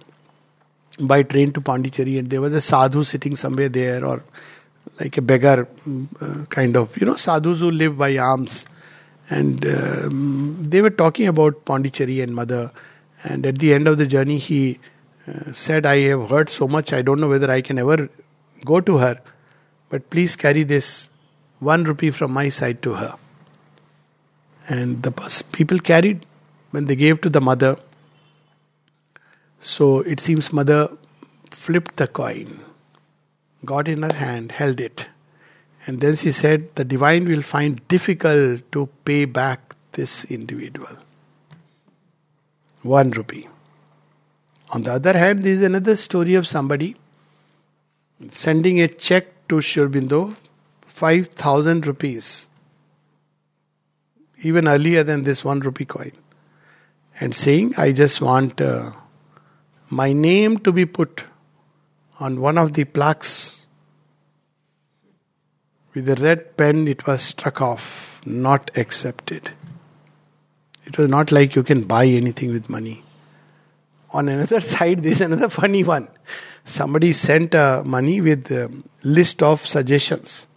by 1.00 1.22
train 1.22 1.50
to 1.52 1.62
Pondicherry, 1.62 2.18
and 2.18 2.28
there 2.28 2.42
was 2.42 2.52
a 2.52 2.60
sadhu 2.60 3.04
sitting 3.04 3.36
somewhere 3.36 3.70
there, 3.70 4.04
or 4.04 4.22
like 5.00 5.16
a 5.16 5.22
beggar 5.22 5.66
uh, 6.20 6.44
kind 6.50 6.76
of, 6.76 6.94
you 6.98 7.06
know, 7.06 7.16
sadhus 7.16 7.60
who 7.60 7.70
live 7.70 7.96
by 7.96 8.18
alms. 8.18 8.66
And 9.30 9.64
um, 9.64 10.62
they 10.62 10.82
were 10.82 10.90
talking 10.90 11.26
about 11.26 11.64
Pondicherry 11.64 12.20
and 12.20 12.34
mother. 12.34 12.70
And 13.22 13.46
at 13.46 13.60
the 13.60 13.72
end 13.72 13.88
of 13.88 13.96
the 13.96 14.06
journey, 14.06 14.36
he 14.36 14.78
uh, 15.26 15.52
said, 15.52 15.86
I 15.86 16.00
have 16.00 16.28
heard 16.28 16.50
so 16.50 16.68
much, 16.68 16.92
I 16.92 17.00
don't 17.00 17.18
know 17.18 17.28
whether 17.28 17.50
I 17.50 17.62
can 17.62 17.78
ever 17.78 18.10
go 18.62 18.82
to 18.82 18.98
her, 18.98 19.22
but 19.88 20.10
please 20.10 20.36
carry 20.36 20.64
this 20.64 21.08
one 21.60 21.84
rupee 21.84 22.10
from 22.10 22.32
my 22.32 22.48
side 22.48 22.82
to 22.82 22.94
her. 22.94 23.16
And 24.68 25.02
the 25.02 25.12
people 25.52 25.78
carried 25.78 26.26
when 26.70 26.86
they 26.86 26.96
gave 26.96 27.20
to 27.22 27.30
the 27.30 27.40
mother 27.40 27.78
so 29.60 30.00
it 30.00 30.20
seems 30.20 30.52
mother 30.52 30.90
flipped 31.50 31.96
the 31.96 32.06
coin, 32.06 32.60
got 33.64 33.88
in 33.88 34.02
her 34.02 34.12
hand, 34.12 34.52
held 34.52 34.80
it. 34.80 35.08
And 35.86 36.00
then 36.00 36.16
she 36.16 36.32
said, 36.32 36.74
The 36.76 36.84
divine 36.84 37.26
will 37.26 37.42
find 37.42 37.86
difficult 37.88 38.70
to 38.72 38.88
pay 39.04 39.24
back 39.24 39.74
this 39.92 40.24
individual. 40.26 40.96
One 42.82 43.10
rupee. 43.10 43.48
On 44.70 44.82
the 44.82 44.92
other 44.92 45.16
hand, 45.16 45.42
there 45.42 45.54
is 45.54 45.62
another 45.62 45.96
story 45.96 46.34
of 46.34 46.46
somebody 46.46 46.94
sending 48.30 48.80
a 48.80 48.88
check 48.88 49.48
to 49.48 49.60
Sri 49.60 49.82
Aurobindo, 49.82 50.36
5000 50.98 51.86
rupees, 51.86 52.48
even 54.42 54.66
earlier 54.66 55.04
than 55.04 55.22
this 55.22 55.44
one 55.44 55.60
rupee 55.60 55.84
coin, 55.84 56.12
and 57.20 57.34
saying, 57.34 57.74
I 57.76 57.92
just 57.92 58.20
want. 58.20 58.60
Uh, 58.60 58.92
my 59.90 60.12
name 60.12 60.58
to 60.58 60.72
be 60.72 60.84
put 60.84 61.24
on 62.20 62.40
one 62.40 62.58
of 62.58 62.72
the 62.74 62.84
plaques. 62.84 63.66
With 65.94 66.08
a 66.08 66.16
red 66.16 66.56
pen, 66.56 66.86
it 66.88 67.06
was 67.06 67.22
struck 67.22 67.62
off, 67.62 68.20
not 68.26 68.70
accepted. 68.76 69.50
It 70.84 70.98
was 70.98 71.08
not 71.08 71.32
like 71.32 71.54
you 71.54 71.62
can 71.62 71.82
buy 71.82 72.06
anything 72.06 72.52
with 72.52 72.68
money. 72.68 73.02
On 74.10 74.28
another 74.28 74.60
side, 74.74 75.02
there's 75.02 75.20
another 75.20 75.48
funny 75.48 75.84
one. 75.84 76.08
Somebody 76.64 77.12
sent 77.14 77.54
uh, 77.54 77.82
money 77.84 78.20
with 78.20 78.50
a 78.50 78.70
list 79.02 79.42
of 79.42 79.64
suggestions. 79.64 80.47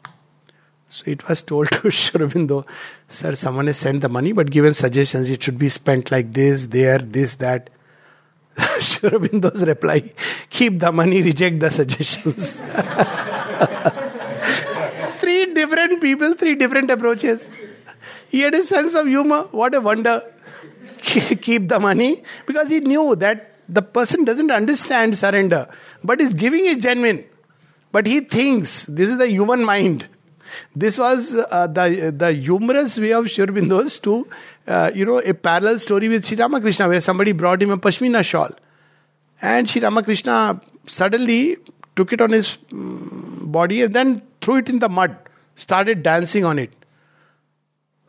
So 0.91 1.03
it 1.05 1.25
was 1.29 1.41
told 1.41 1.71
to 1.71 1.89
Sri 1.97 2.19
Aurobindo, 2.19 2.65
sir, 3.07 3.33
someone 3.35 3.67
has 3.67 3.77
sent 3.77 4.01
the 4.01 4.09
money 4.09 4.33
but 4.33 4.51
given 4.51 4.73
suggestions. 4.73 5.29
It 5.29 5.41
should 5.41 5.57
be 5.57 5.69
spent 5.69 6.11
like 6.11 6.33
this, 6.33 6.67
there, 6.67 6.97
this, 6.97 7.35
that. 7.35 7.69
Sri 8.81 9.09
Aurobindo's 9.09 9.63
reply 9.65 10.11
keep 10.49 10.79
the 10.79 10.91
money, 10.91 11.21
reject 11.21 11.61
the 11.61 11.69
suggestions. 11.69 12.59
three 15.21 15.53
different 15.53 16.01
people, 16.01 16.33
three 16.33 16.55
different 16.55 16.91
approaches. 16.91 17.49
He 18.27 18.41
had 18.41 18.53
a 18.53 18.61
sense 18.61 18.93
of 18.93 19.07
humor. 19.07 19.43
What 19.51 19.73
a 19.73 19.79
wonder. 19.79 20.21
keep 20.99 21.69
the 21.69 21.79
money 21.79 22.21
because 22.45 22.69
he 22.69 22.81
knew 22.81 23.15
that 23.15 23.55
the 23.69 23.81
person 23.81 24.25
doesn't 24.25 24.51
understand 24.51 25.17
surrender, 25.17 25.69
but 26.03 26.19
is 26.19 26.33
giving 26.33 26.65
it 26.65 26.81
genuine. 26.81 27.23
But 27.93 28.07
he 28.07 28.19
thinks 28.19 28.85
this 28.87 29.09
is 29.09 29.17
the 29.17 29.29
human 29.29 29.63
mind. 29.63 30.09
This 30.75 30.97
was 30.97 31.35
uh, 31.35 31.67
the 31.67 32.13
the 32.15 32.33
humorous 32.33 32.97
way 32.97 33.13
of 33.13 33.29
Sri 33.29 33.45
Aurobindo's 33.45 33.99
to 33.99 34.27
uh, 34.67 34.91
you 34.93 35.05
know, 35.05 35.19
a 35.19 35.33
parallel 35.33 35.79
story 35.79 36.07
with 36.07 36.25
Sri 36.25 36.37
Ramakrishna 36.37 36.87
where 36.87 37.01
somebody 37.01 37.31
brought 37.31 37.61
him 37.61 37.71
a 37.71 37.77
Pashmina 37.77 38.23
shawl. 38.23 38.51
And 39.41 39.69
Sri 39.69 39.81
Ramakrishna 39.81 40.61
suddenly 40.85 41.57
took 41.95 42.13
it 42.13 42.21
on 42.21 42.31
his 42.31 42.57
um, 42.71 43.41
body 43.45 43.81
and 43.83 43.93
then 43.93 44.21
threw 44.41 44.57
it 44.57 44.69
in 44.69 44.79
the 44.79 44.89
mud, 44.89 45.15
started 45.55 46.03
dancing 46.03 46.45
on 46.45 46.59
it. 46.59 46.71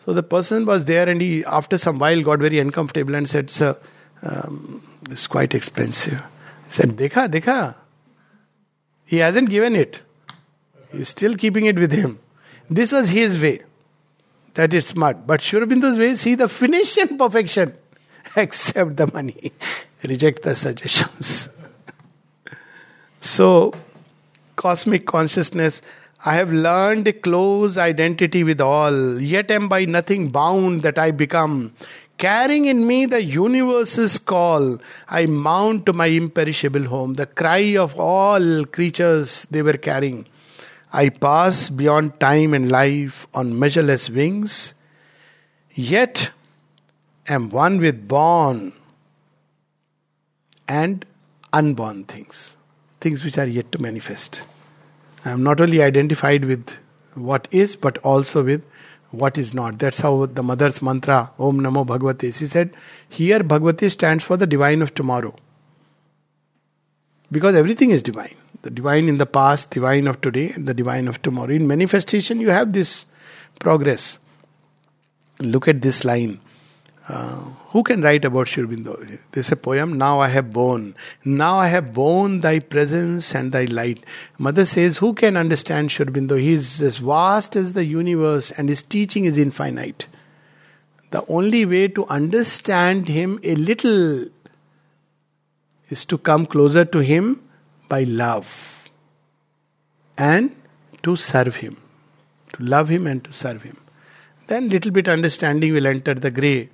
So 0.05 0.13
the 0.13 0.23
person 0.23 0.67
was 0.67 0.85
there 0.85 1.09
and 1.09 1.21
he, 1.21 1.45
after 1.45 1.79
some 1.79 1.99
while, 1.99 2.21
got 2.23 2.41
very 2.41 2.59
uncomfortable 2.59 3.15
and 3.15 3.29
said, 3.29 3.51
Sir, 3.51 3.77
um, 4.23 4.83
this 5.03 5.21
is 5.21 5.27
quite 5.27 5.55
expensive. 5.55 6.21
He 6.67 6.71
said, 6.71 6.97
Dekha, 6.97 7.29
dekha. 7.29 7.77
He 9.05 9.19
hasn't 9.19 9.49
given 9.49 9.77
it. 9.77 10.01
He's 10.91 11.09
still 11.09 11.37
keeping 11.37 11.67
it 11.67 11.79
with 11.79 11.93
him. 11.93 12.19
This 12.71 12.93
was 12.93 13.11
his 13.11 13.41
way 13.41 13.63
that 14.55 14.73
is 14.75 14.87
smart. 14.87 15.27
But 15.27 15.41
Sri 15.41 15.61
Aurobindo's 15.61 15.99
way, 15.99 16.15
see 16.15 16.35
the 16.35 16.49
finish 16.49 16.97
and 16.97 17.19
perfection. 17.19 17.75
Accept 18.37 18.97
the 18.97 19.07
money, 19.13 19.53
reject 20.05 20.43
the 20.43 20.55
suggestions. 20.55 21.49
so, 23.21 23.73
cosmic 24.57 25.07
consciousness, 25.07 25.83
I 26.25 26.37
have 26.37 26.53
learned 26.53 27.09
a 27.09 27.13
close 27.13 27.77
identity 27.77 28.45
with 28.45 28.61
all, 28.61 29.21
yet 29.21 29.51
am 29.51 29.69
by 29.69 29.85
nothing 29.85 30.29
bound 30.29 30.83
that 30.83 30.99
I 30.99 31.11
become. 31.11 31.73
Carrying 32.17 32.67
in 32.67 32.87
me 32.87 33.07
the 33.07 33.23
universe's 33.23 34.19
call, 34.19 34.79
I 35.09 35.27
mount 35.27 35.87
to 35.87 35.93
my 35.93 36.07
imperishable 36.07 36.85
home. 36.85 37.15
The 37.15 37.27
cry 37.27 37.77
of 37.77 37.99
all 37.99 38.65
creatures 38.67 39.49
they 39.51 39.63
were 39.63 39.73
carrying. 39.73 40.27
I 40.93 41.09
pass 41.09 41.71
beyond 41.71 42.21
time 42.21 42.53
and 42.53 42.71
life 42.71 43.27
on 43.33 43.59
measureless 43.59 44.11
wings, 44.11 44.75
yet 45.75 46.31
am 47.27 47.49
one 47.49 47.79
with 47.79 48.07
born 48.07 48.75
and 50.69 51.07
unborn 51.51 52.05
things, 52.05 52.59
things 53.01 53.25
which 53.25 53.39
are 53.39 53.47
yet 53.47 53.73
to 53.73 53.79
manifest. 53.81 54.43
I 55.25 55.31
am 55.31 55.43
not 55.43 55.63
only 55.63 55.81
identified 55.81 56.45
with 56.45 56.77
what 57.15 57.49
is, 57.51 57.75
but 57.75 57.97
also 57.99 58.43
with 58.43 58.63
what 59.13 59.39
is 59.39 59.55
not. 59.55 59.79
That's 59.79 60.01
how 60.01 60.27
the 60.27 60.43
mother's 60.43 60.83
mantra, 60.83 61.33
Om 61.39 61.61
Namo 61.61 61.87
Bhagavate. 61.87 62.35
She 62.35 62.47
said, 62.47 62.75
Here 63.09 63.41
Bhagavate 63.41 63.91
stands 63.91 64.25
for 64.25 64.37
the 64.37 64.47
divine 64.47 64.83
of 64.83 64.95
tomorrow. 64.95 65.35
Because 67.31 67.55
everything 67.55 67.91
is 67.91 68.03
divine 68.03 68.37
the 68.63 68.71
divine 68.71 69.09
in 69.09 69.19
the 69.19 69.27
past, 69.27 69.71
divine 69.71 70.07
of 70.07 70.21
today, 70.21 70.51
and 70.51 70.67
the 70.67 70.75
divine 70.75 71.09
of 71.09 71.21
tomorrow. 71.21 71.53
In 71.53 71.67
manifestation, 71.67 72.41
you 72.41 72.51
have 72.51 72.73
this 72.73 73.07
progress. 73.59 74.19
Look 75.41 75.69
at 75.69 75.83
this 75.83 76.05
line. 76.05 76.41
Uh, 77.09 77.35
who 77.71 77.83
can 77.83 78.01
write 78.01 78.25
about 78.25 78.47
Sri 78.47 78.65
Aurobindo? 78.65 78.97
This 79.33 79.47
is 79.47 79.53
a 79.53 79.57
poem. 79.57 79.99
Now 79.99 80.21
I 80.21 80.29
have 80.29 80.53
borne. 80.53 80.95
Now 81.25 81.57
I 81.57 81.67
have 81.67 81.93
borne 81.93 82.41
thy 82.41 82.61
presence 82.61 83.35
and 83.35 83.51
thy 83.51 83.65
light. 83.65 84.05
Mother 84.39 84.65
says, 84.65 84.99
Who 84.99 85.13
can 85.13 85.37
understand 85.37 85.91
Sri 85.91 86.07
Aurobindo? 86.07 86.41
He 86.41 86.53
is 86.53 86.81
as 86.81 86.99
vast 86.99 87.57
as 87.57 87.73
the 87.73 87.85
universe 87.85 88.53
and 88.53 88.69
his 88.69 88.83
teaching 88.83 89.25
is 89.25 89.37
infinite. 89.37 90.07
The 91.11 91.27
only 91.27 91.67
way 91.67 91.89
to 91.89 92.07
understand 92.07 93.09
him 93.09 93.41
a 93.43 93.57
little 93.57 94.27
is 95.91 96.05
to 96.07 96.17
come 96.17 96.47
closer 96.47 96.85
to 96.85 97.01
him 97.01 97.43
by 97.93 98.03
love 98.05 98.51
and 100.17 100.55
to 101.03 101.17
serve 101.17 101.57
Him. 101.57 101.77
To 102.55 102.63
love 102.75 102.89
Him 102.89 103.07
and 103.07 103.25
to 103.25 103.33
serve 103.33 103.63
Him. 103.63 103.79
Then 104.47 104.69
little 104.69 104.93
bit 104.93 105.09
understanding 105.09 105.73
will 105.73 105.87
enter 105.87 106.15
the 106.15 106.31
grey. 106.31 106.71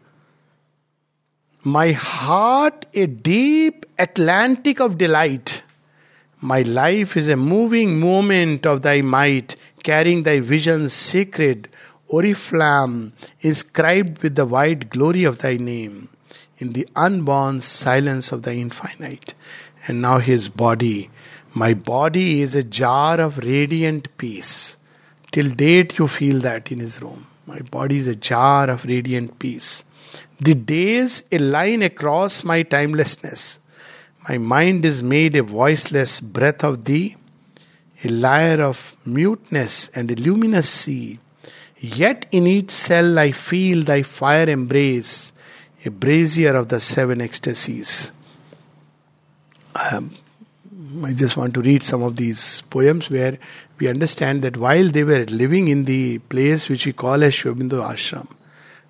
My 1.63 1.93
heart 1.93 2.87
a 2.95 3.07
deep 3.07 3.87
Atlantic 3.99 4.81
of 4.81 4.99
delight. 4.99 5.63
My 6.41 6.63
life 6.63 7.17
is 7.17 7.29
a 7.29 7.37
moving 7.37 7.99
moment 8.01 8.67
of 8.75 8.83
thy 8.83 9.01
might. 9.17 9.57
carrying 9.89 10.23
thy 10.25 10.41
visions 10.41 10.93
sacred, 10.93 11.69
oriflamme, 12.13 13.13
inscribed 13.41 14.23
with 14.23 14.35
the 14.35 14.47
white 14.55 14.91
glory 14.91 15.25
of 15.25 15.39
thy 15.39 15.57
name, 15.57 16.09
in 16.59 16.73
the 16.73 16.87
unborn 16.95 17.61
silence 17.61 18.33
of 18.33 18.43
the 18.43 18.55
infinite. 18.65 19.35
And 19.89 20.03
now 20.03 20.19
his 20.19 20.49
body, 20.49 21.11
my 21.55 21.75
body 21.75 22.43
is 22.43 22.55
a 22.55 22.63
jar 22.63 23.21
of 23.21 23.39
radiant 23.39 24.17
peace. 24.19 24.77
Till 25.33 25.51
date, 25.51 25.99
you 25.99 26.07
feel 26.07 26.41
that 26.41 26.71
in 26.71 26.79
his 26.79 27.01
room. 27.03 27.27
My 27.47 27.61
body 27.61 27.97
is 27.97 28.07
a 28.07 28.15
jar 28.15 28.69
of 28.69 28.85
radiant 28.85 29.39
peace. 29.39 29.85
The 30.39 30.55
days 30.55 31.23
a 31.33 31.39
line 31.39 31.83
across 31.83 32.45
my 32.45 32.63
timelessness. 32.63 33.61
My 34.29 34.37
mind 34.37 34.85
is 34.85 35.03
made 35.03 35.35
a 35.35 35.43
voiceless 35.43 36.21
breath 36.21 36.63
of 36.63 36.85
thee, 36.85 37.17
a 38.05 38.09
lyre 38.09 38.61
of 38.61 38.95
muteness 39.07 39.91
and 39.95 40.11
a 40.11 40.17
luminous 40.17 40.69
sea. 40.69 41.19
Yet 41.79 42.27
in 42.31 42.47
each 42.47 42.71
cell 42.71 43.19
I 43.19 43.33
feel 43.33 43.85
thy 43.85 44.03
fire 44.03 44.49
embrace, 44.51 45.33
a 45.85 45.91
brazier 45.91 46.55
of 46.55 46.69
the 46.69 46.79
seven 46.79 47.23
ecstasies. 47.23 48.13
Um, 49.79 50.15
I 51.05 51.13
just 51.13 51.37
want 51.37 51.55
to 51.55 51.61
read 51.61 51.83
some 51.83 52.03
of 52.03 52.17
these 52.17 52.63
poems 52.71 53.11
where 53.11 53.39
we 53.79 53.89
understand 53.89 54.43
that 54.43 54.57
while 54.57 54.89
they 54.89 55.05
were 55.05 55.25
living 55.27 55.69
in 55.69 55.85
the 55.85 56.19
place 56.19 56.69
which 56.69 56.87
we 56.87 56.93
call 56.93 57.23
as 57.23 57.35
Sri 57.35 57.53
Aurobindo 57.53 57.83
Ashram, 57.83 58.29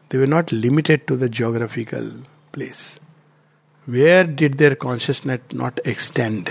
they 0.08 0.18
were 0.18 0.26
not 0.26 0.50
limited 0.52 1.06
to 1.06 1.16
the 1.16 1.28
geographical 1.28 2.10
place. 2.52 2.98
Where 3.86 4.24
did 4.24 4.58
their 4.58 4.74
consciousness 4.74 5.40
not 5.52 5.80
extend? 5.84 6.50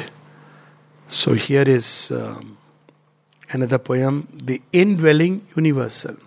So 1.08 1.34
here 1.34 1.68
is 1.68 2.12
um, 2.12 2.58
another 3.52 3.78
poem, 3.78 4.28
The 4.44 4.62
Indwelling 4.74 5.48
Universal. 5.56 6.18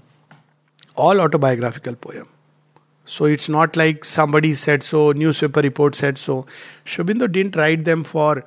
All 0.97 1.21
autobiographical 1.21 1.97
poem. 1.97 2.29
So 3.11 3.25
it's 3.25 3.49
not 3.49 3.77
like 3.77 4.05
somebody 4.05 4.55
said 4.55 4.85
so, 4.85 5.11
newspaper 5.11 5.63
report 5.63 5.97
said 5.97 6.17
so. 6.17 6.47
Sri 6.85 7.05
Aurobindo 7.05 7.31
didn't 7.31 7.57
write 7.57 7.85
them 7.85 8.05
for 8.05 8.45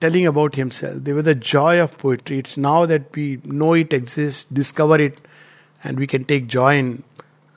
telling 0.00 0.26
about 0.26 0.54
himself. 0.54 1.04
They 1.04 1.12
were 1.12 1.20
the 1.20 1.34
joy 1.34 1.82
of 1.82 1.98
poetry. 1.98 2.38
It's 2.38 2.56
now 2.56 2.86
that 2.86 3.14
we 3.14 3.42
know 3.44 3.74
it 3.74 3.92
exists, 3.92 4.44
discover 4.44 4.98
it, 4.98 5.18
and 5.84 5.98
we 5.98 6.06
can 6.06 6.24
take 6.24 6.46
joy 6.46 6.78
in 6.78 7.02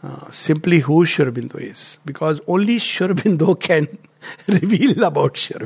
uh, 0.04 0.30
simply 0.32 0.80
who 0.80 1.06
Sri 1.06 1.32
is. 1.60 1.98
Because 2.06 2.42
only 2.46 2.78
Sri 2.78 3.08
can 3.62 3.98
reveal 4.50 5.04
about 5.06 5.38
Sri 5.38 5.66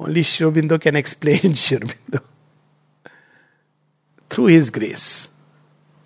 Only 0.00 0.24
Sri 0.24 0.78
can 0.80 0.96
explain 0.96 1.54
Sri 1.64 1.78
through 4.30 4.46
his 4.46 4.70
grace 4.70 5.30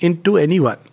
into 0.01 0.37
anyone. 0.37 0.91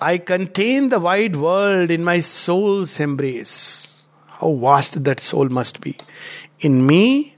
I 0.00 0.18
contain 0.18 0.88
the 0.88 1.00
wide 1.00 1.36
world 1.36 1.90
in 1.90 2.04
my 2.04 2.20
soul's 2.20 3.00
embrace. 3.00 4.02
How 4.26 4.54
vast 4.54 5.02
that 5.04 5.20
soul 5.20 5.48
must 5.48 5.80
be. 5.80 5.96
In 6.60 6.86
me, 6.86 7.36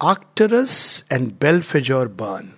Arcturus 0.00 1.04
and 1.10 1.38
Belphegor 1.38 2.14
burn. 2.16 2.54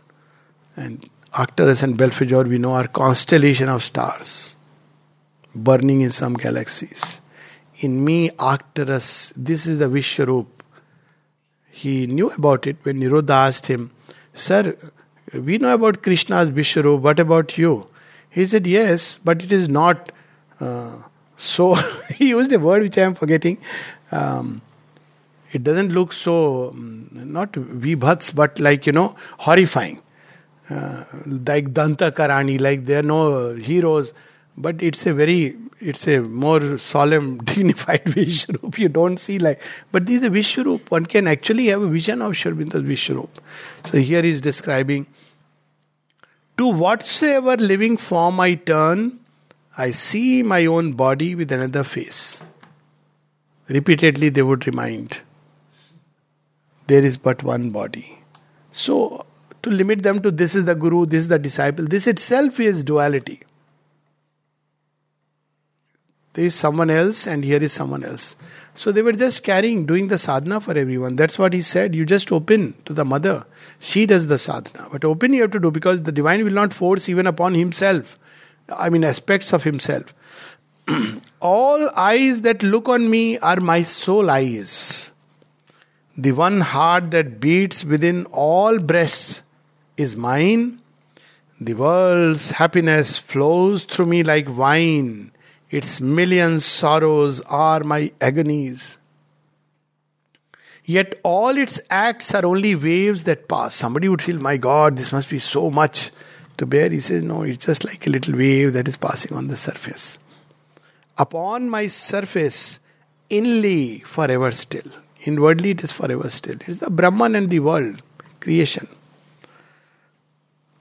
And 0.77 1.09
Arcturus 1.35 1.83
and 1.83 1.99
Belphegor, 1.99 2.49
we 2.49 2.59
know, 2.59 2.73
are 2.73 2.87
constellation 2.87 3.69
of 3.69 3.85
stars 3.85 4.57
burning 5.55 6.01
in 6.01 6.11
some 6.11 6.35
galaxies. 6.35 7.21
In 7.79 8.05
me, 8.05 8.31
Arcturus, 8.39 9.33
this 9.37 9.67
is 9.67 9.79
the 9.79 9.87
Vishwarup. 9.87 10.47
He 11.71 12.07
knew 12.07 12.31
about 12.31 12.67
it 12.67 12.77
when 12.83 13.01
Nirodha 13.01 13.49
asked 13.49 13.67
him, 13.67 13.91
Sir, 14.33 14.77
we 15.33 15.59
know 15.59 15.75
about 15.75 16.03
Krishna's 16.03 16.51
Vishwarup, 16.51 17.01
what 17.01 17.19
about 17.21 17.59
you? 17.59 17.87
He 18.33 18.47
said, 18.47 18.67
Yes, 18.67 19.19
but 19.23 19.43
it 19.45 19.53
is 19.53 19.69
not 19.69 20.13
uh, 20.61 20.97
so. 21.37 21.75
he 22.15 22.31
used 22.31 22.53
a 22.53 22.59
word 22.59 22.83
which 22.83 22.99
I 22.99 23.03
am 23.03 23.15
forgetting. 23.15 23.59
Um, 24.11 24.63
it 25.53 25.63
doesn't 25.63 25.93
look 25.93 26.13
so, 26.13 26.71
um, 26.71 27.09
not 27.13 27.53
vibhats, 27.53 28.35
but 28.35 28.59
like, 28.59 28.87
you 28.87 28.93
know, 28.93 29.15
horrifying 29.39 30.01
uh, 30.71 31.05
like 31.27 31.73
Danta 31.73 32.11
Karani, 32.11 32.61
like 32.61 32.85
there 32.85 33.01
are 33.01 33.03
no 33.03 33.55
heroes, 33.55 34.13
but 34.57 34.83
it's 34.83 35.07
a 35.07 35.15
very, 35.15 35.57
it's 35.81 36.07
a 36.07 36.21
more 36.21 36.79
solemn, 36.79 37.39
dignified 37.45 38.05
Vishwarup. 38.05 38.79
You 38.79 38.89
don't 38.89 39.19
see 39.19 39.39
like, 39.39 39.61
but 39.91 40.07
this 40.07 40.23
is 40.23 40.29
a 40.29 40.31
Vishwarup. 40.31 40.91
One 40.91 41.07
can 41.07 41.27
actually 41.27 41.67
have 41.67 41.83
a 41.83 41.89
vision 41.89 42.23
of 42.23 42.37
Sri 42.37 42.53
Aurobindo's 42.53 42.83
Vishwarup. 42.83 43.31
So 43.85 43.99
here 43.99 44.23
he's 44.23 44.41
describing, 44.41 45.07
to 46.63 46.69
whatsoever 46.69 47.57
living 47.57 47.97
form 47.97 48.39
I 48.39 48.55
turn, 48.55 49.19
I 49.77 49.91
see 49.91 50.45
my 50.45 50.65
own 50.67 50.93
body 50.93 51.35
with 51.35 51.51
another 51.51 51.83
face. 51.83 52.41
Repeatedly 53.69 54.29
they 54.29 54.43
would 54.43 54.65
remind, 54.69 55.23
there 56.87 57.05
is 57.05 57.17
but 57.17 57.43
one 57.43 57.71
body. 57.71 58.21
So 58.71 59.27
to 59.65 59.71
limit 59.71 60.05
them 60.05 60.23
to 60.23 60.31
this 60.31 60.55
is 60.55 60.67
the 60.67 60.77
guru, 60.77 61.05
this 61.05 61.23
is 61.23 61.29
the 61.29 61.39
disciple. 61.41 61.85
This 61.85 62.07
itself 62.07 62.61
is 62.61 62.85
duality. 62.85 63.41
There 66.35 66.45
is 66.45 66.55
someone 66.55 66.91
else, 66.91 67.27
and 67.27 67.45
here 67.45 67.63
is 67.63 67.73
someone 67.73 68.05
else. 68.05 68.37
So 68.75 68.91
they 68.91 69.03
were 69.03 69.13
just 69.13 69.43
carrying, 69.43 69.85
doing 69.85 70.09
the 70.09 70.19
sadhana 70.19 70.61
for 70.61 70.77
everyone. 70.77 71.17
That's 71.17 71.39
what 71.39 71.53
he 71.53 71.61
said. 71.61 71.95
You 71.95 72.07
just 72.07 72.33
open 72.33 72.75
to 72.87 72.95
the 72.95 73.05
mother. 73.05 73.45
She 73.79 74.07
does 74.07 74.29
the 74.29 74.39
sadhana. 74.39 74.89
But 74.91 75.05
open 75.05 75.35
you 75.35 75.43
have 75.43 75.51
to 75.51 75.61
do 75.61 75.71
because 75.71 76.03
the 76.03 76.13
divine 76.13 76.43
will 76.45 76.53
not 76.53 76.73
force 76.73 77.09
even 77.09 77.27
upon 77.27 77.55
himself. 77.55 78.19
I 78.71 78.89
mean, 78.89 79.05
aspects 79.05 79.53
of 79.53 79.65
himself. 79.65 80.15
All 81.41 81.91
eyes 81.97 82.43
that 82.43 82.63
look 82.63 82.89
on 82.89 83.11
me 83.11 83.39
are 83.39 83.61
my 83.61 83.83
soul 83.83 84.31
eyes. 84.31 85.13
The 86.17 86.33
one 86.33 86.61
heart 86.61 87.11
that 87.13 87.41
beats 87.41 87.85
within 87.85 88.27
all 88.27 88.79
breasts 88.79 89.43
is 89.97 90.15
mine. 90.15 90.79
The 91.59 91.73
world's 91.73 92.51
happiness 92.51 93.17
flows 93.17 93.85
through 93.85 94.07
me 94.07 94.23
like 94.23 94.47
wine. 94.55 95.33
Its 95.73 96.01
million 96.03 96.61
sorrows 96.61 97.41
are 97.41 97.83
my 97.83 98.13
agonies. 98.21 98.99
Yet 100.85 101.19
all 101.23 101.57
its 101.57 101.81
acts 101.89 102.35
are 102.35 102.45
only 102.45 102.75
waves 102.75 103.25
that 103.25 103.49
pass. 103.49 103.75
Somebody 103.75 104.09
would 104.09 104.21
feel, 104.21 104.39
my 104.39 104.59
God, 104.59 104.99
this 104.99 105.13
must 105.13 105.31
be 105.31 105.39
so 105.39 105.71
much 105.71 106.11
to 106.59 106.67
bear. 106.67 106.91
He 106.91 107.01
says, 107.01 107.23
no, 107.23 107.43
it's 107.43 107.65
just 107.65 107.87
like 107.87 108.07
a 108.07 108.11
little 108.11 108.37
wave 108.37 108.75
that 108.75 108.87
is 108.87 108.99
passing 108.99 109.35
on 109.35 109.47
the 109.47 109.57
surface. 109.57 110.19
Upon 111.17 111.71
my 111.71 111.87
surface, 111.87 112.79
inly 113.31 114.01
forever 114.01 114.51
still. 114.51 114.93
Inwardly, 115.25 115.71
it 115.71 115.85
is 115.85 115.93
forever 115.93 116.29
still. 116.29 116.57
It 116.57 116.69
is 116.69 116.81
the 116.81 116.91
Brahman 116.91 117.35
and 117.35 117.49
the 117.49 117.61
world, 117.61 118.03
creation. 118.41 118.89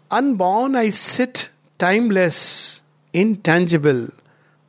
Unborn, 0.10 0.76
I 0.76 0.90
sit 0.90 1.50
timeless, 1.78 2.82
intangible. 3.14 4.10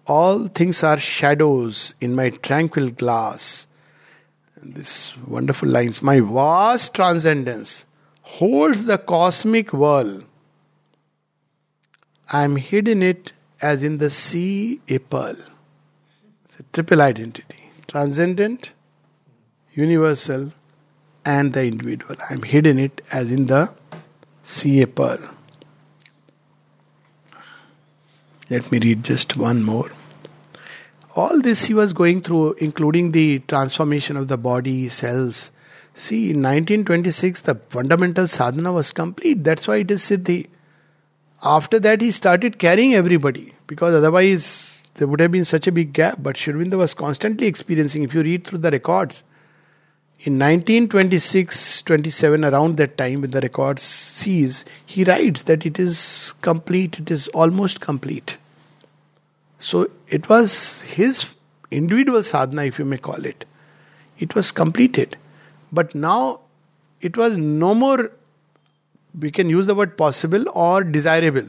All 0.07 0.49
things 0.49 0.83
are 0.83 0.99
shadows 0.99 1.95
in 2.01 2.15
my 2.15 2.31
tranquil 2.31 2.91
glass. 2.91 3.67
And 4.61 4.75
this 4.75 5.17
wonderful 5.27 5.69
lines 5.69 6.03
My 6.03 6.21
vast 6.21 6.95
transcendence 6.95 7.87
holds 8.23 8.85
the 8.85 8.99
cosmic 8.99 9.73
world. 9.73 10.25
I 12.29 12.45
am 12.45 12.57
hid 12.57 12.89
in 12.89 13.03
it 13.03 13.33
as 13.61 13.83
in 13.83 13.99
the 13.99 14.11
sea 14.11 14.81
a 14.89 14.99
pearl. 14.99 15.37
It's 16.45 16.59
a 16.59 16.63
triple 16.73 17.03
identity 17.03 17.63
transcendent, 17.93 18.71
universal, 19.75 20.53
and 21.27 21.53
the 21.53 21.65
individual. 21.65 22.17
I 22.29 22.33
am 22.33 22.43
hid 22.43 22.67
in 22.67 22.79
it 22.79 23.03
as 23.13 23.31
in 23.31 23.47
the 23.47 23.71
sea 24.43 24.81
a 24.81 24.87
pearl. 24.87 25.19
Let 28.53 28.71
me 28.71 28.79
read 28.81 29.03
just 29.03 29.35
one 29.35 29.63
more. 29.63 29.91
All 31.17 31.41
this 31.41 31.65
he 31.65 31.73
was 31.73 31.95
going 31.95 32.21
through, 32.21 32.53
including 32.59 33.13
the 33.13 33.39
transformation 33.49 34.19
of 34.19 34.29
the 34.29 34.37
body, 34.37 34.89
cells. 34.89 35.51
See, 35.95 36.25
in 36.25 36.43
1926, 36.43 37.41
the 37.41 37.55
fundamental 37.71 38.29
sadhana 38.29 38.71
was 38.71 38.93
complete. 38.93 39.43
That's 39.43 39.67
why 39.67 39.77
it 39.77 39.91
is 39.91 40.03
Siddhi. 40.03 40.49
After 41.43 41.81
that, 41.81 42.03
he 42.03 42.11
started 42.11 42.59
carrying 42.59 42.93
everybody 42.93 43.55
because 43.67 43.95
otherwise 43.95 44.79
there 44.97 45.09
would 45.09 45.21
have 45.21 45.33
been 45.33 45.47
such 45.47 45.67
a 45.67 45.73
big 45.73 45.95
gap. 45.95 46.19
But 46.23 46.37
Sri 46.37 46.53
Aurobindo 46.53 46.77
was 46.77 46.93
constantly 46.93 47.47
experiencing, 47.47 48.03
if 48.03 48.13
you 48.13 48.23
read 48.23 48.47
through 48.47 48.59
the 48.59 48.71
records, 48.71 49.25
in 50.19 50.35
1926 50.39 51.81
27, 51.81 52.45
around 52.45 52.77
that 52.77 52.99
time, 52.99 53.23
when 53.23 53.31
the 53.31 53.41
records 53.41 53.81
cease, 53.81 54.67
he 54.85 55.05
writes 55.05 55.45
that 55.45 55.65
it 55.65 55.81
is 55.81 56.35
complete, 56.43 56.99
it 56.99 57.11
is 57.11 57.29
almost 57.29 57.81
complete. 57.81 58.37
So 59.63 59.89
it 60.09 60.29
was 60.29 60.81
his 60.83 61.35
individual 61.71 62.25
sadhana, 62.25 62.65
if 62.65 62.81
you 62.81 62.85
may 62.85 62.99
call 62.99 63.25
it. 63.25 63.45
It 64.19 64.35
was 64.35 64.51
completed. 64.51 65.17
But 65.71 65.95
now 65.95 66.41
it 67.01 67.17
was 67.17 67.37
no 67.37 67.73
more 67.75 68.11
we 69.19 69.31
can 69.31 69.49
use 69.49 69.67
the 69.67 69.75
word 69.75 69.97
possible 69.97 70.45
or 70.53 70.83
desirable 70.83 71.49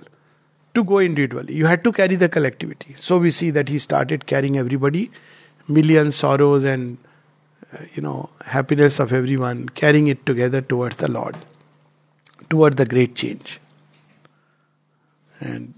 to 0.75 0.83
go 0.83 0.99
individually. 0.99 1.55
You 1.55 1.65
had 1.65 1.83
to 1.85 1.91
carry 1.91 2.15
the 2.15 2.29
collectivity. 2.29 2.93
So 2.97 3.17
we 3.17 3.31
see 3.31 3.49
that 3.49 3.67
he 3.67 3.79
started 3.79 4.27
carrying 4.27 4.57
everybody, 4.59 5.09
millions 5.67 6.15
sorrows 6.15 6.63
and 6.63 6.99
uh, 7.73 7.79
you 7.95 8.03
know 8.03 8.29
happiness 8.45 8.99
of 8.99 9.11
everyone, 9.11 9.69
carrying 9.69 10.07
it 10.07 10.25
together 10.27 10.61
towards 10.61 10.97
the 10.97 11.09
Lord, 11.09 11.37
toward 12.51 12.77
the 12.77 12.85
great 12.85 13.15
change. 13.15 13.59
And 15.39 15.73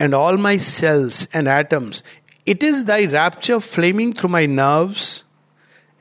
and 0.00 0.14
all 0.14 0.38
my 0.38 0.56
cells 0.56 1.28
and 1.32 1.46
atoms. 1.46 2.02
It 2.46 2.62
is 2.62 2.86
thy 2.86 3.04
rapture 3.04 3.60
flaming 3.60 4.14
through 4.14 4.30
my 4.30 4.46
nerves, 4.46 5.24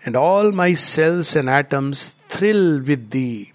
and 0.06 0.16
all 0.16 0.54
my 0.54 0.74
cells 0.74 1.36
and 1.36 1.50
atoms 1.50 2.16
thrill 2.30 2.80
with 2.80 3.12
thee. 3.12 3.52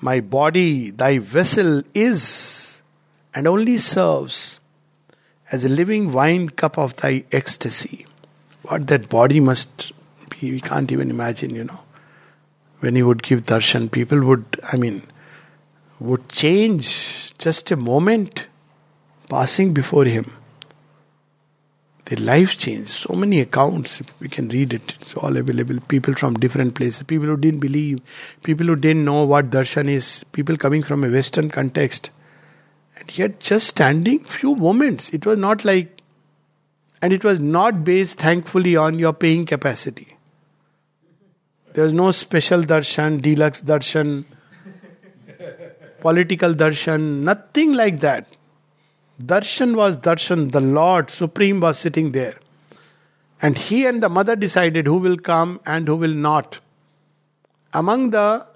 My 0.00 0.20
body, 0.20 0.90
thy 0.90 1.18
vessel, 1.18 1.82
is 1.92 2.80
and 3.34 3.48
only 3.48 3.78
serves 3.78 4.60
as 5.50 5.64
a 5.64 5.68
living 5.68 6.12
wine 6.12 6.48
cup 6.48 6.78
of 6.78 6.96
thy 6.96 7.24
ecstasy. 7.32 8.06
What 8.62 8.86
that 8.86 9.08
body 9.08 9.40
must 9.40 9.92
be, 10.30 10.52
we 10.52 10.60
can't 10.60 10.92
even 10.92 11.10
imagine, 11.10 11.54
you 11.54 11.64
know. 11.64 11.80
When 12.78 12.94
he 12.94 13.02
would 13.02 13.22
give 13.22 13.42
darshan, 13.42 13.90
people 13.90 14.22
would, 14.24 14.60
I 14.72 14.76
mean, 14.76 15.02
would 15.98 16.28
change 16.28 17.36
just 17.38 17.70
a 17.70 17.76
moment 17.76 18.46
passing 19.32 19.72
before 19.72 20.04
him. 20.04 20.30
Their 22.04 22.18
lives 22.18 22.54
changed. 22.54 22.90
So 22.90 23.14
many 23.14 23.40
accounts, 23.40 24.02
we 24.20 24.28
can 24.28 24.48
read 24.50 24.74
it, 24.74 24.94
it's 25.00 25.14
all 25.14 25.36
available. 25.38 25.78
People 25.88 26.12
from 26.14 26.34
different 26.34 26.74
places, 26.74 27.04
people 27.04 27.28
who 27.28 27.38
didn't 27.38 27.60
believe, 27.60 28.02
people 28.42 28.66
who 28.66 28.76
didn't 28.76 29.06
know 29.06 29.24
what 29.24 29.48
darshan 29.50 29.88
is, 29.88 30.24
people 30.32 30.58
coming 30.58 30.82
from 30.82 31.02
a 31.02 31.08
Western 31.08 31.48
context. 31.48 32.10
And 32.98 33.16
yet, 33.16 33.40
just 33.40 33.68
standing 33.68 34.22
few 34.24 34.54
moments, 34.54 35.08
it 35.14 35.24
was 35.24 35.38
not 35.38 35.64
like, 35.64 36.02
and 37.00 37.14
it 37.14 37.24
was 37.24 37.40
not 37.40 37.82
based, 37.84 38.18
thankfully, 38.18 38.76
on 38.76 38.98
your 38.98 39.14
paying 39.14 39.46
capacity. 39.46 40.16
There 41.72 41.84
was 41.84 41.94
no 41.94 42.10
special 42.10 42.64
darshan, 42.74 43.22
deluxe 43.22 43.62
darshan, 43.62 44.26
political 46.00 46.52
darshan, 46.52 47.10
nothing 47.30 47.72
like 47.72 48.00
that. 48.00 48.26
Darshan 49.24 49.76
was 49.76 49.96
darshan, 49.96 50.52
the 50.52 50.60
Lord 50.60 51.10
Supreme 51.10 51.60
was 51.60 51.78
sitting 51.78 52.12
there. 52.12 52.34
And 53.40 53.58
he 53.58 53.86
and 53.86 54.02
the 54.02 54.08
mother 54.08 54.36
decided 54.36 54.86
who 54.86 54.96
will 54.96 55.16
come 55.16 55.60
and 55.66 55.86
who 55.86 55.96
will 55.96 56.14
not. 56.14 56.58
Among 57.72 58.10
the 58.10 58.46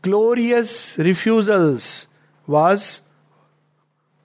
glorious 0.00 0.96
refusals 0.98 2.06
was 2.46 3.02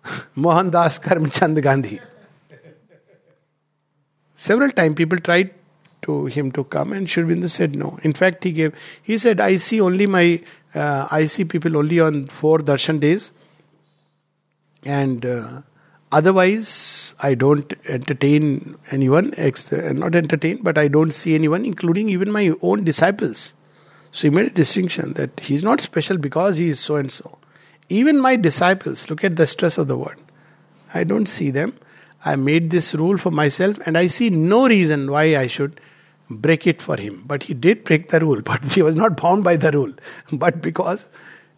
Mohandas 0.35 0.99
Karamchand 0.99 1.61
Gandhi. 1.61 1.99
Several 4.33 4.71
times 4.71 4.95
people 4.95 5.17
tried 5.17 5.53
to 6.03 6.27
him 6.27 6.51
to 6.51 6.63
come 6.63 6.93
and 6.93 7.09
Sri 7.09 7.47
said 7.47 7.75
no. 7.75 7.99
In 8.03 8.13
fact, 8.13 8.43
he 8.43 8.51
gave, 8.51 8.75
he 9.01 9.17
said, 9.17 9.39
I 9.39 9.55
see 9.57 9.81
only 9.81 10.05
my, 10.05 10.41
uh, 10.75 11.07
I 11.09 11.25
see 11.25 11.43
people 11.43 11.75
only 11.75 11.99
on 11.99 12.27
four 12.27 12.59
darshan 12.59 12.99
days 12.99 13.31
and 14.83 15.25
uh, 15.25 15.61
otherwise 16.11 17.15
i 17.19 17.33
don't 17.33 17.73
entertain 17.87 18.75
anyone 18.91 19.33
ex- 19.37 19.71
not 19.71 20.15
entertain 20.15 20.61
but 20.61 20.77
i 20.77 20.87
don't 20.87 21.11
see 21.11 21.35
anyone 21.35 21.65
including 21.65 22.09
even 22.09 22.31
my 22.31 22.53
own 22.61 22.83
disciples. 22.83 23.53
So 24.11 24.21
he 24.21 24.29
made 24.33 24.47
a 24.47 24.49
distinction 24.49 25.13
that 25.13 25.41
he's 25.41 25.63
not 25.63 25.81
special 25.81 26.17
because 26.17 26.57
he 26.57 26.69
is 26.69 26.79
so 26.79 26.95
and 26.95 27.11
so. 27.11 27.37
Even 27.89 28.19
my 28.19 28.35
disciples 28.35 29.09
look 29.09 29.23
at 29.23 29.35
the 29.35 29.45
stress 29.45 29.77
of 29.77 29.87
the 29.87 29.97
word 29.97 30.19
i 30.93 31.03
don't 31.03 31.27
see 31.27 31.51
them. 31.51 31.73
I 32.25 32.35
made 32.35 32.71
this 32.71 32.95
rule 32.95 33.17
for 33.17 33.31
myself 33.31 33.79
and 33.85 33.97
i 33.97 34.07
see 34.07 34.29
no 34.29 34.67
reason 34.67 35.11
why 35.11 35.35
i 35.37 35.47
should 35.47 35.79
break 36.29 36.67
it 36.67 36.81
for 36.81 36.97
him. 36.97 37.23
But 37.25 37.43
he 37.43 37.53
did 37.53 37.83
break 37.83 38.09
the 38.09 38.19
rule 38.19 38.41
but 38.51 38.63
he 38.63 38.81
was 38.81 38.95
not 38.95 39.17
bound 39.17 39.43
by 39.43 39.57
the 39.57 39.71
rule. 39.71 39.93
But 40.31 40.61
because 40.61 41.07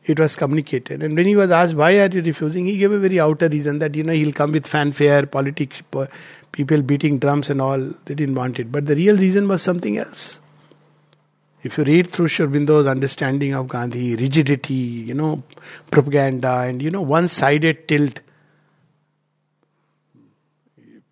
it 0.10 0.20
was 0.20 0.36
communicated. 0.36 1.04
And 1.04 1.16
when 1.16 1.28
he 1.28 1.36
was 1.36 1.52
asked, 1.52 1.76
why 1.76 2.00
are 2.00 2.08
you 2.08 2.24
refusing, 2.24 2.66
he 2.66 2.78
gave 2.78 2.92
a 2.92 2.98
very 2.98 3.20
outer 3.20 3.48
reason 3.48 3.78
that, 3.80 3.94
you 3.94 4.04
know, 4.04 4.14
he'll 4.14 4.34
come 4.34 4.52
with 4.52 4.66
fanfare, 4.66 5.28
politics, 5.28 5.84
people 6.52 6.82
beating 6.82 7.20
drums 7.20 7.50
and 7.52 7.62
all. 7.62 7.78
They 7.78 8.16
didn't 8.16 8.34
want 8.34 8.60
it. 8.60 8.72
But 8.72 8.88
the 8.88 8.96
real 8.96 9.18
reason 9.18 9.48
was 9.48 9.62
something 9.62 9.98
else. 9.98 10.40
If 11.62 11.78
you 11.78 11.84
read 11.84 12.08
through 12.08 12.30
Sri 12.30 12.48
Aurobindo's 12.48 12.88
understanding 12.88 13.54
of 13.54 13.68
Gandhi, 13.68 14.16
rigidity, 14.16 14.74
you 14.74 15.14
know, 15.14 15.44
propaganda, 15.92 16.62
and, 16.62 16.82
you 16.82 16.90
know, 16.90 17.02
one 17.02 17.28
sided 17.28 17.88
tilt, 17.88 18.22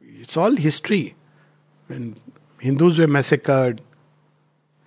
it's 0.02 0.38
all 0.38 0.56
history. 0.56 1.16
When 1.88 2.16
Hindus 2.60 2.98
were 2.98 3.08
massacred, 3.08 3.82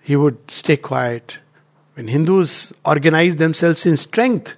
he 0.01 0.15
would 0.15 0.51
stay 0.51 0.77
quiet 0.77 1.37
when 1.95 2.07
Hindus 2.07 2.73
organize 2.85 3.35
themselves 3.35 3.85
in 3.85 3.97
strength, 3.97 4.55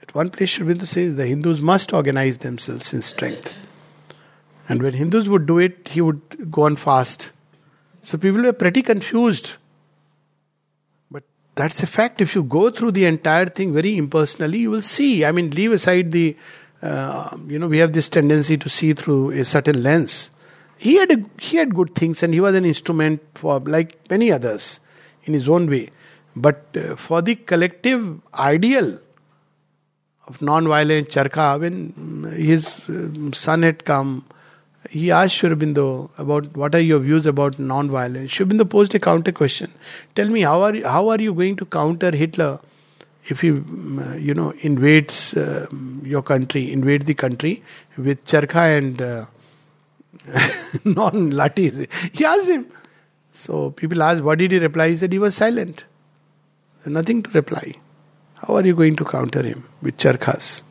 at 0.00 0.14
one 0.14 0.30
place 0.30 0.58
Aurobindo 0.58 0.86
says 0.86 1.16
the 1.16 1.26
Hindus 1.26 1.60
must 1.60 1.92
organize 1.92 2.38
themselves 2.38 2.94
in 2.94 3.02
strength. 3.02 3.54
And 4.68 4.82
when 4.82 4.94
Hindus 4.94 5.28
would 5.28 5.46
do 5.46 5.58
it, 5.58 5.88
he 5.88 6.00
would 6.00 6.50
go 6.50 6.62
on 6.62 6.76
fast. 6.76 7.30
So 8.02 8.18
people 8.18 8.42
were 8.42 8.52
pretty 8.52 8.82
confused. 8.82 9.54
But 11.10 11.24
that's 11.54 11.82
a 11.82 11.86
fact. 11.86 12.20
If 12.20 12.34
you 12.34 12.42
go 12.42 12.70
through 12.70 12.92
the 12.92 13.06
entire 13.06 13.46
thing 13.46 13.72
very 13.72 13.96
impersonally, 13.96 14.60
you 14.60 14.70
will 14.70 14.82
see. 14.82 15.24
I 15.24 15.32
mean, 15.32 15.50
leave 15.50 15.72
aside 15.72 16.12
the, 16.12 16.36
uh, 16.82 17.36
you 17.46 17.58
know, 17.58 17.66
we 17.66 17.78
have 17.78 17.92
this 17.92 18.08
tendency 18.08 18.56
to 18.58 18.68
see 18.68 18.92
through 18.92 19.30
a 19.32 19.44
certain 19.44 19.82
lens. 19.82 20.30
He 20.76 20.94
had 20.96 21.10
a, 21.10 21.24
he 21.40 21.56
had 21.56 21.74
good 21.74 21.94
things, 21.94 22.22
and 22.22 22.32
he 22.32 22.40
was 22.40 22.54
an 22.54 22.64
instrument 22.64 23.20
for 23.34 23.58
like 23.60 23.98
many 24.08 24.30
others 24.30 24.78
in 25.24 25.34
his 25.34 25.48
own 25.48 25.68
way. 25.68 25.90
But 26.40 26.76
uh, 26.76 26.96
for 26.96 27.20
the 27.20 27.34
collective 27.34 28.20
ideal 28.34 28.98
of 30.26 30.40
non-violent 30.40 31.08
Charkha, 31.08 31.58
when 31.60 31.92
mm, 31.92 32.32
his 32.32 32.88
uh, 32.88 33.36
son 33.36 33.62
had 33.62 33.84
come, 33.84 34.24
he 34.88 35.10
asked 35.10 35.34
Sri 35.36 35.50
Aurobindo 35.50 36.10
about 36.18 36.56
what 36.56 36.74
are 36.74 36.80
your 36.80 37.00
views 37.00 37.26
about 37.26 37.58
non-violence. 37.58 38.32
Sri 38.32 38.46
Aurobindo 38.46 38.68
posed 38.68 38.94
a 38.94 39.00
counter 39.00 39.32
question. 39.32 39.72
Tell 40.14 40.28
me, 40.28 40.42
how 40.42 40.62
are 40.62 40.76
how 40.82 41.08
are 41.08 41.20
you 41.20 41.34
going 41.34 41.56
to 41.56 41.66
counter 41.66 42.14
Hitler 42.14 42.60
if 43.24 43.40
he, 43.40 43.50
mm, 43.50 44.22
you 44.22 44.34
know, 44.34 44.52
invades 44.60 45.34
uh, 45.34 45.66
your 46.02 46.22
country, 46.22 46.72
invades 46.72 47.04
the 47.04 47.14
country 47.14 47.62
with 47.96 48.24
Charkha 48.24 48.78
and 48.78 49.02
uh, 49.02 49.26
non-latis? 50.84 51.86
He 52.12 52.24
asked 52.24 52.48
him. 52.48 52.66
So 53.32 53.70
people 53.70 54.02
asked, 54.02 54.22
what 54.22 54.38
did 54.38 54.52
he 54.52 54.58
reply? 54.58 54.90
He 54.90 54.96
said 54.96 55.12
he 55.12 55.18
was 55.18 55.34
silent. 55.34 55.84
Nothing 56.86 57.22
to 57.22 57.30
reply. 57.30 57.74
How 58.36 58.56
are 58.56 58.64
you 58.64 58.74
going 58.74 58.96
to 58.96 59.04
counter 59.04 59.42
him 59.42 59.68
with 59.82 59.98
charkhas? 59.98 60.62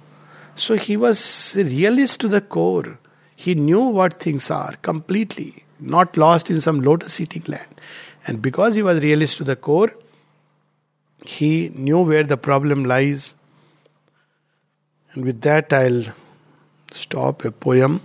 So 0.56 0.76
he 0.76 0.98
was 0.98 1.56
realist 1.56 2.20
to 2.22 2.28
the 2.28 2.42
core. 2.42 3.00
He 3.36 3.54
knew 3.56 3.82
what 3.82 4.18
things 4.18 4.50
are 4.50 4.74
completely, 4.82 5.66
not 5.80 6.18
lost 6.18 6.50
in 6.50 6.60
some 6.62 6.82
lotus 6.82 7.20
eating 7.20 7.44
land. 7.48 7.68
And 8.26 8.42
because 8.42 8.76
he 8.76 8.82
was 8.82 9.04
realist 9.04 9.38
to 9.38 9.44
the 9.44 9.56
core, 9.56 9.94
he 11.26 11.70
knew 11.76 12.02
where 12.02 12.24
the 12.24 12.38
problem 12.38 12.86
lies. 12.86 13.36
And 15.14 15.24
with 15.24 15.42
that, 15.42 15.72
I'll 15.72 16.06
stop 16.92 17.46
a 17.46 17.52
poem. 17.52 18.02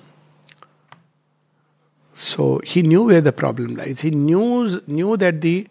So 2.12 2.61
he 2.64 2.82
knew 2.82 3.05
where 3.05 3.20
the 3.20 3.32
problem 3.32 3.76
lies. 3.76 4.00
He 4.00 4.11
knew, 4.11 4.82
knew 4.86 5.16
that 5.16 5.40
the 5.40 5.66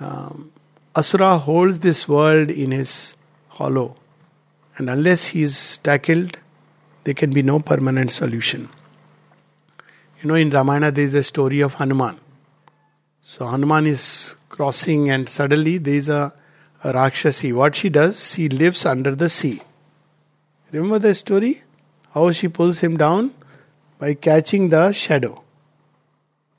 um, 0.00 0.50
Asura 0.96 1.38
holds 1.38 1.78
this 1.78 2.08
world 2.08 2.50
in 2.50 2.72
his 2.72 3.16
hollow, 3.48 3.94
and 4.76 4.90
unless 4.90 5.26
he 5.26 5.44
is 5.44 5.78
tackled, 5.78 6.36
there 7.04 7.14
can 7.14 7.30
be 7.30 7.42
no 7.42 7.60
permanent 7.60 8.10
solution. 8.10 8.68
You 10.20 10.28
know, 10.28 10.34
in 10.34 10.50
Ramayana, 10.50 10.90
there 10.90 11.04
is 11.04 11.14
a 11.14 11.22
story 11.22 11.60
of 11.60 11.74
Hanuman. 11.74 12.18
So, 13.22 13.46
Hanuman 13.46 13.86
is 13.86 14.34
crossing, 14.48 15.08
and 15.10 15.28
suddenly 15.28 15.78
there 15.78 15.94
is 15.94 16.08
a, 16.08 16.32
a 16.82 16.92
Rakshasi. 16.92 17.52
What 17.52 17.76
she 17.76 17.88
does, 17.88 18.32
she 18.32 18.48
lives 18.48 18.84
under 18.84 19.14
the 19.14 19.28
sea. 19.28 19.62
Remember 20.72 20.98
the 20.98 21.14
story? 21.14 21.62
How 22.14 22.32
she 22.32 22.48
pulls 22.48 22.80
him 22.80 22.96
down? 22.96 23.32
By 24.00 24.14
catching 24.14 24.70
the 24.70 24.90
shadow. 24.90 25.44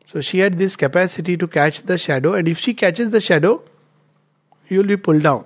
So, 0.06 0.22
she 0.22 0.40
had 0.40 0.58
this 0.58 0.78
capacity 0.78 1.36
to 1.36 1.48
catch 1.48 1.82
the 1.82 1.98
shadow, 1.98 2.34
and 2.34 2.48
if 2.48 2.60
she 2.60 2.74
catches 2.74 3.12
the 3.12 3.20
shadow, 3.20 3.62
you 4.72 4.80
will 4.80 4.88
be 4.88 4.98
pulled 4.98 5.24
down. 5.24 5.46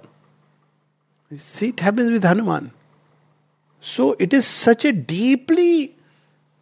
See, 1.36 1.70
it 1.70 1.80
happens 1.82 2.12
with 2.12 2.24
Hanuman. 2.24 2.72
So 3.82 4.16
it 4.20 4.34
is 4.34 4.48
such 4.48 4.86
a 4.86 4.92
deeply 4.94 5.96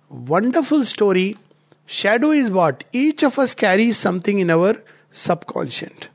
wonderful 0.09 0.83
story 0.85 1.37
Shadow 1.85 2.31
is 2.31 2.49
what? 2.49 2.83
Each 2.91 3.23
of 3.23 3.37
us 3.37 3.53
carries 3.53 3.97
something 3.97 4.39
in 4.39 4.49
our 4.49 4.81
subconscious. 5.11 6.07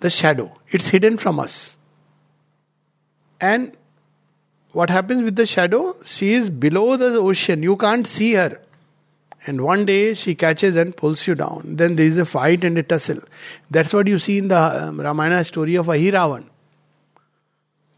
The 0.00 0.10
shadow, 0.10 0.52
it's 0.70 0.88
hidden 0.88 1.16
from 1.16 1.40
us. 1.40 1.76
And 3.40 3.76
what 4.72 4.90
happens 4.90 5.22
with 5.22 5.36
the 5.36 5.46
shadow? 5.46 5.96
She 6.04 6.34
is 6.34 6.50
below 6.50 6.96
the 6.96 7.16
ocean. 7.18 7.62
You 7.62 7.76
can't 7.76 8.06
see 8.06 8.34
her. 8.34 8.60
And 9.46 9.60
one 9.60 9.84
day 9.84 10.14
she 10.14 10.34
catches 10.34 10.76
and 10.76 10.96
pulls 10.96 11.26
you 11.26 11.34
down. 11.34 11.62
Then 11.76 11.96
there 11.96 12.06
is 12.06 12.16
a 12.16 12.24
fight 12.24 12.64
and 12.64 12.78
a 12.78 12.82
tussle. 12.82 13.20
That's 13.70 13.92
what 13.92 14.06
you 14.06 14.18
see 14.18 14.38
in 14.38 14.48
the 14.48 14.58
um, 14.58 15.00
Ramayana 15.00 15.44
story 15.44 15.74
of 15.74 15.86
Ahiravan. 15.86 16.46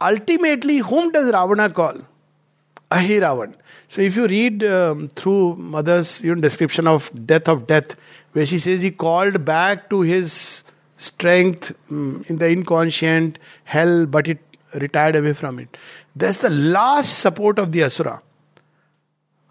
Ultimately, 0.01 0.79
whom 0.79 1.13
does 1.13 1.33
Ravana 1.33 1.71
call? 1.71 1.99
Ahiravan. 2.91 3.55
So 3.89 4.03
if 4.03 4.17
you 4.17 4.27
read 4.27 4.65
um, 4.65 5.09
through 5.09 5.57
Mother's 5.57 6.21
you 6.21 6.35
know, 6.35 6.41
description 6.41 6.87
of 6.87 7.11
death 7.27 7.49
of 7.49 7.67
death, 7.67 7.95
where 8.33 8.45
she 8.45 8.59
says 8.59 8.83
he 8.83 8.91
called 8.91 9.45
back 9.45 9.89
to 9.91 10.01
his 10.01 10.65
strength 10.97 11.73
um, 11.91 12.25
in 12.29 12.39
the 12.39 12.49
inconscient 12.49 13.39
hell, 13.65 14.07
but 14.07 14.29
it 14.29 14.39
retired 14.75 15.17
away 15.17 15.33
from 15.33 15.59
it. 15.59 15.77
That's 16.15 16.39
the 16.39 16.51
last 16.51 17.19
support 17.21 17.59
of 17.59 17.73
the 17.73 17.85
Asura. 17.85 18.23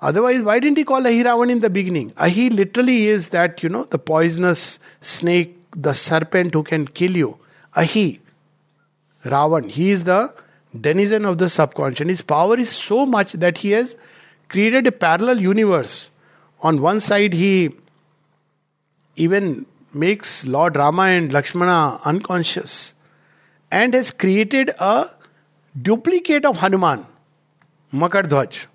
Otherwise, 0.02 0.42
why 0.42 0.60
didn't 0.60 0.78
he 0.78 0.84
call 0.84 1.02
Ahiravan 1.02 1.52
in 1.52 1.62
the 1.62 1.70
beginning? 1.70 2.14
Ahi 2.18 2.50
literally 2.50 3.08
is 3.08 3.30
that, 3.30 3.64
you 3.64 3.70
know, 3.70 3.86
the 3.86 3.98
poisonous 3.98 4.80
snake, 5.02 5.58
the 5.76 5.94
serpent 5.94 6.54
who 6.54 6.64
can 6.64 6.88
kill 6.88 7.16
you. 7.16 7.38
Ahi. 7.76 8.20
Ravan. 9.24 9.72
He 9.72 9.92
is 9.92 10.04
the 10.04 10.34
denizen 10.80 11.26
of 11.26 11.38
the 11.38 11.50
subconscious. 11.50 12.08
His 12.08 12.22
power 12.22 12.58
is 12.58 12.70
so 12.70 13.06
much 13.06 13.34
that 13.34 13.60
he 13.60 13.72
has 13.72 13.98
created 14.50 14.86
a 14.86 14.92
parallel 14.92 15.42
universe. 15.42 16.10
On 16.62 16.82
one 16.82 17.00
side, 17.00 17.34
he 17.34 17.72
even 19.16 19.66
makes 19.94 20.46
Lord 20.46 20.76
Rama 20.76 21.04
and 21.04 21.32
Lakshmana 21.32 22.00
unconscious 22.04 22.94
and 23.72 23.94
has 23.94 24.12
created 24.12 24.72
a 24.78 25.10
duplicate 25.82 26.46
of 26.46 26.58
Hanuman, 26.58 27.06
Makardhwaj. 27.94 28.66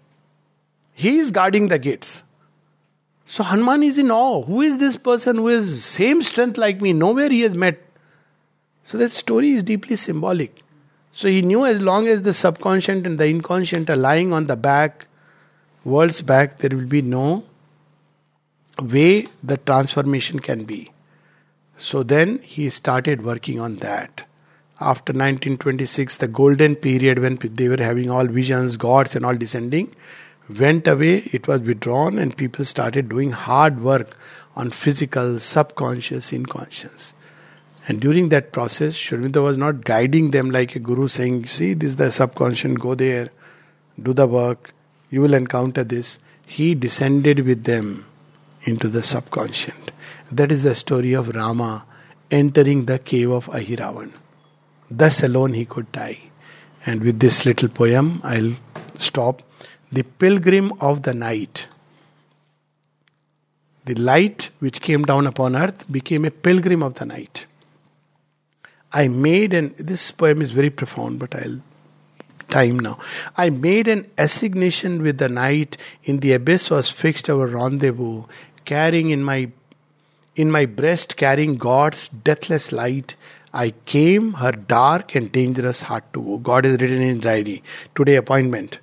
He 1.01 1.17
is 1.17 1.31
guarding 1.31 1.69
the 1.69 1.79
gates. 1.79 2.23
So 3.25 3.43
Hanuman 3.43 3.83
is 3.83 3.97
in 3.97 4.11
awe. 4.11 4.43
Who 4.43 4.61
is 4.61 4.77
this 4.77 4.97
person 4.99 5.37
who 5.37 5.47
has 5.47 5.83
same 5.83 6.23
strength 6.23 6.59
like 6.59 6.83
me? 6.83 6.93
Nowhere 6.93 7.31
he 7.31 7.41
has 7.41 7.55
met. 7.55 7.83
So 8.85 8.99
that 8.99 9.11
story 9.11 9.53
is 9.53 9.63
deeply 9.63 9.97
symbolic. 9.97 10.63
So 11.11 11.29
he 11.29 11.41
knew 11.41 11.65
as 11.65 11.81
long 11.81 12.07
as 12.07 12.23
the 12.23 12.35
subconscious 12.35 13.07
and 13.07 13.19
the 13.19 13.27
inconscient 13.29 13.89
are 13.89 13.97
lying 13.97 14.35
on 14.35 14.47
the 14.47 14.57
back, 14.57 15.07
world's 15.85 16.21
back, 16.21 16.59
there 16.59 16.77
will 16.77 16.93
be 16.99 17.01
no 17.01 17.45
way 18.83 19.27
the 19.43 19.57
transformation 19.57 20.41
can 20.41 20.65
be. 20.65 20.93
So 21.79 22.03
then 22.03 22.41
he 22.43 22.69
started 22.69 23.25
working 23.25 23.59
on 23.59 23.77
that. 23.77 24.25
After 24.79 25.15
1926, 25.15 26.19
the 26.19 26.29
golden 26.29 26.77
period 26.77 27.21
when 27.21 27.37
they 27.37 27.71
were 27.71 27.83
having 27.83 28.11
all 28.11 28.27
visions, 28.27 28.77
gods, 28.77 29.17
and 29.17 29.25
all 29.25 29.35
descending, 29.35 29.95
went 30.59 30.87
away, 30.89 31.19
it 31.33 31.47
was 31.47 31.61
withdrawn, 31.61 32.19
and 32.19 32.37
people 32.37 32.65
started 32.65 33.09
doing 33.09 33.31
hard 33.31 33.81
work 33.81 34.17
on 34.57 34.71
physical, 34.71 35.39
subconscious, 35.39 36.33
inconscious. 36.33 37.15
And 37.89 38.01
during 38.01 38.29
that 38.29 38.53
process, 38.53 38.95
Sri 38.95 39.29
was 39.29 39.57
not 39.57 39.85
guiding 39.85 40.31
them 40.31 40.51
like 40.51 40.77
a 40.77 40.79
guru 40.79 41.09
saying, 41.09 41.47
See, 41.47 41.75
this 41.75 41.91
is 41.91 41.97
the 41.97 42.13
subconscious, 42.13 42.77
go 42.77 42.95
there, 42.95 43.31
do 44.01 44.13
the 44.13 44.27
work, 44.27 44.75
you 45.11 45.21
will 45.23 45.35
encounter 45.35 45.85
this. 45.85 46.19
He 46.47 46.75
descended 46.75 47.41
with 47.41 47.65
them 47.65 48.07
into 48.63 48.89
the 48.89 49.03
subconscious. 49.03 49.75
That 50.31 50.53
is 50.53 50.63
the 50.63 50.75
story 50.75 51.13
of 51.13 51.29
Rama 51.29 51.85
entering 52.31 52.85
the 52.85 52.99
cave 52.99 53.31
of 53.31 53.47
Ahiravan. 53.47 54.13
Thus 54.91 55.23
alone 55.23 55.55
he 55.55 55.65
could 55.65 55.91
die. 55.93 56.19
And 56.87 57.03
with 57.03 57.21
this 57.21 57.45
little 57.45 57.69
poem, 57.69 58.21
I'll 58.23 58.55
stop 58.99 59.43
the 59.93 60.03
pilgrim 60.03 60.73
of 60.81 61.03
the 61.03 61.15
night. 61.15 61.69
The 63.85 63.95
light 63.95 64.51
which 64.61 64.81
came 64.81 65.03
down 65.03 65.27
upon 65.27 65.57
earth 65.57 65.91
became 65.91 66.25
a 66.25 66.31
pilgrim 66.31 66.83
of 66.83 66.95
the 66.95 67.07
night. 67.07 67.47
I 68.93 69.09
made 69.09 69.55
an, 69.55 69.75
this 69.79 70.11
poem 70.11 70.43
is 70.43 70.51
very 70.51 70.71
profound, 70.71 71.19
but 71.19 71.35
I'll 71.35 71.61
time 72.51 72.79
now. 72.79 72.99
I 73.37 73.51
made 73.51 73.89
an 73.89 74.11
assignation 74.19 75.03
with 75.03 75.19
the 75.19 75.29
night, 75.29 75.77
in 76.05 76.19
the 76.19 76.33
abyss 76.33 76.71
was 76.71 76.91
fixed 76.91 77.31
our 77.31 77.47
rendezvous, 77.47 78.25
carrying 78.65 79.11
in 79.11 79.23
my 79.25 79.51
in 80.37 80.51
my 80.51 80.65
breast, 80.67 81.17
carrying 81.17 81.57
God's 81.57 82.09
deathless 82.09 82.73
light. 82.73 83.17
I 83.53 83.71
came 83.85 84.35
her 84.35 84.53
dark 84.53 85.15
and 85.15 85.31
dangerous 85.31 85.83
heart 85.83 86.05
to. 86.15 86.39
God 86.43 86.67
is 86.67 86.81
written 86.81 87.03
in 87.03 87.21
diary. 87.21 87.63
Today 87.95 88.17
appointment. 88.17 88.79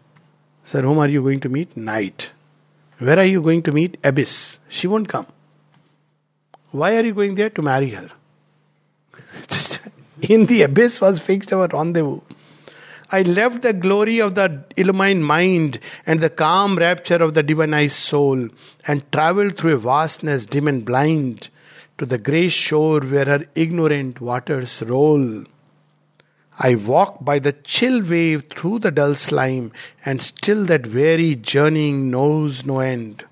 Sir, 0.67 0.81
whom 0.81 0.99
are 0.99 1.07
you 1.07 1.21
going 1.21 1.39
to 1.39 1.47
meet? 1.47 1.77
Night. 1.77 2.31
Where 2.99 3.17
are 3.17 3.23
you 3.25 3.41
going 3.41 3.61
to 3.63 3.71
meet? 3.71 3.97
Abyss. 4.03 4.59
She 4.67 4.85
won't 4.85 5.07
come. 5.07 5.25
Why 6.71 6.97
are 6.97 7.05
you 7.05 7.13
going 7.13 7.35
there? 7.35 7.49
To 7.51 7.61
marry 7.61 7.91
her. 7.91 8.09
Just 9.47 9.79
in 10.21 10.45
the 10.45 10.63
abyss 10.63 10.99
was 10.99 11.21
fixed 11.21 11.53
our 11.53 11.69
rendezvous. 11.69 12.19
I 13.09 13.21
left 13.21 13.61
the 13.61 13.71
glory 13.71 14.19
of 14.19 14.35
the 14.35 14.65
illumined 14.75 15.25
mind 15.25 15.79
and 16.05 16.19
the 16.19 16.29
calm 16.29 16.77
rapture 16.77 17.23
of 17.23 17.33
the 17.33 17.45
divinized 17.45 17.91
soul 17.91 18.49
and 18.85 19.09
traveled 19.13 19.55
through 19.55 19.75
a 19.75 19.77
vastness 19.77 20.45
dim 20.45 20.67
and 20.67 20.83
blind 20.83 21.47
to 21.97 22.05
the 22.05 22.17
grey 22.17 22.49
shore 22.49 22.99
where 22.99 23.23
her 23.23 23.45
ignorant 23.55 24.19
waters 24.19 24.81
roll. 24.81 25.45
I 26.59 26.75
walk 26.75 27.23
by 27.23 27.39
the 27.39 27.53
chill 27.53 28.01
wave 28.01 28.45
through 28.49 28.79
the 28.79 28.91
dull 28.91 29.13
slime, 29.13 29.71
and 30.03 30.21
still 30.21 30.65
that 30.65 30.87
weary 30.87 31.35
journeying 31.35 32.09
knows 32.09 32.65
no 32.65 32.79
end. 32.79 33.25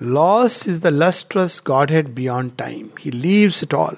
Lost 0.00 0.66
is 0.66 0.80
the 0.80 0.90
lustrous 0.90 1.60
Godhead 1.60 2.14
beyond 2.14 2.56
time. 2.56 2.92
He 2.98 3.10
leaves 3.10 3.62
it 3.62 3.74
all. 3.74 3.96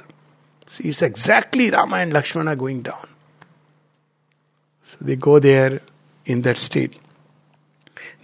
See, 0.69 0.85
it's 0.85 1.03
exactly 1.03 1.71
Rama 1.71 1.97
and 1.97 2.13
Lakshmana 2.13 2.57
going 2.57 2.83
down. 2.83 3.09
So 4.83 4.99
they 5.01 5.17
go 5.17 5.39
there 5.39 5.81
in 6.27 6.43
that 6.43 6.57
state. 6.57 6.99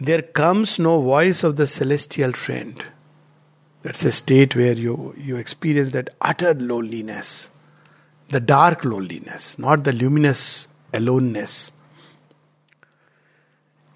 There 0.00 0.22
comes 0.22 0.78
no 0.78 1.00
voice 1.00 1.44
of 1.44 1.56
the 1.56 1.66
celestial 1.66 2.32
friend. 2.32 2.84
That's 3.82 4.04
a 4.04 4.12
state 4.12 4.56
where 4.56 4.72
you, 4.72 5.14
you 5.16 5.36
experience 5.36 5.92
that 5.92 6.10
utter 6.20 6.52
loneliness 6.54 7.50
the 8.30 8.40
dark 8.40 8.84
loneliness, 8.84 9.58
not 9.58 9.84
the 9.84 9.92
luminous 9.92 10.68
aloneness. 10.94 11.72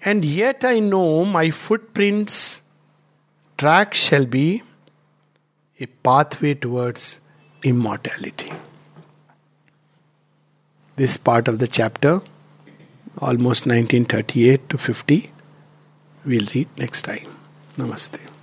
And 0.01 0.23
yet 0.23 0.63
I 0.63 0.79
know 0.79 1.25
my 1.25 1.49
footprints' 1.51 2.61
track 3.57 3.93
shall 3.93 4.25
be 4.25 4.61
a 5.79 5.87
pathway 5.87 6.53
towards 6.53 7.19
immortality. 7.63 8.51
This 10.95 11.17
part 11.17 11.47
of 11.47 11.59
the 11.59 11.67
chapter, 11.67 12.21
almost 13.17 13.65
1938 13.65 14.69
to 14.69 14.77
50, 14.77 15.31
we'll 16.25 16.47
read 16.53 16.69
next 16.77 17.01
time. 17.01 17.27
Namaste. 17.77 18.34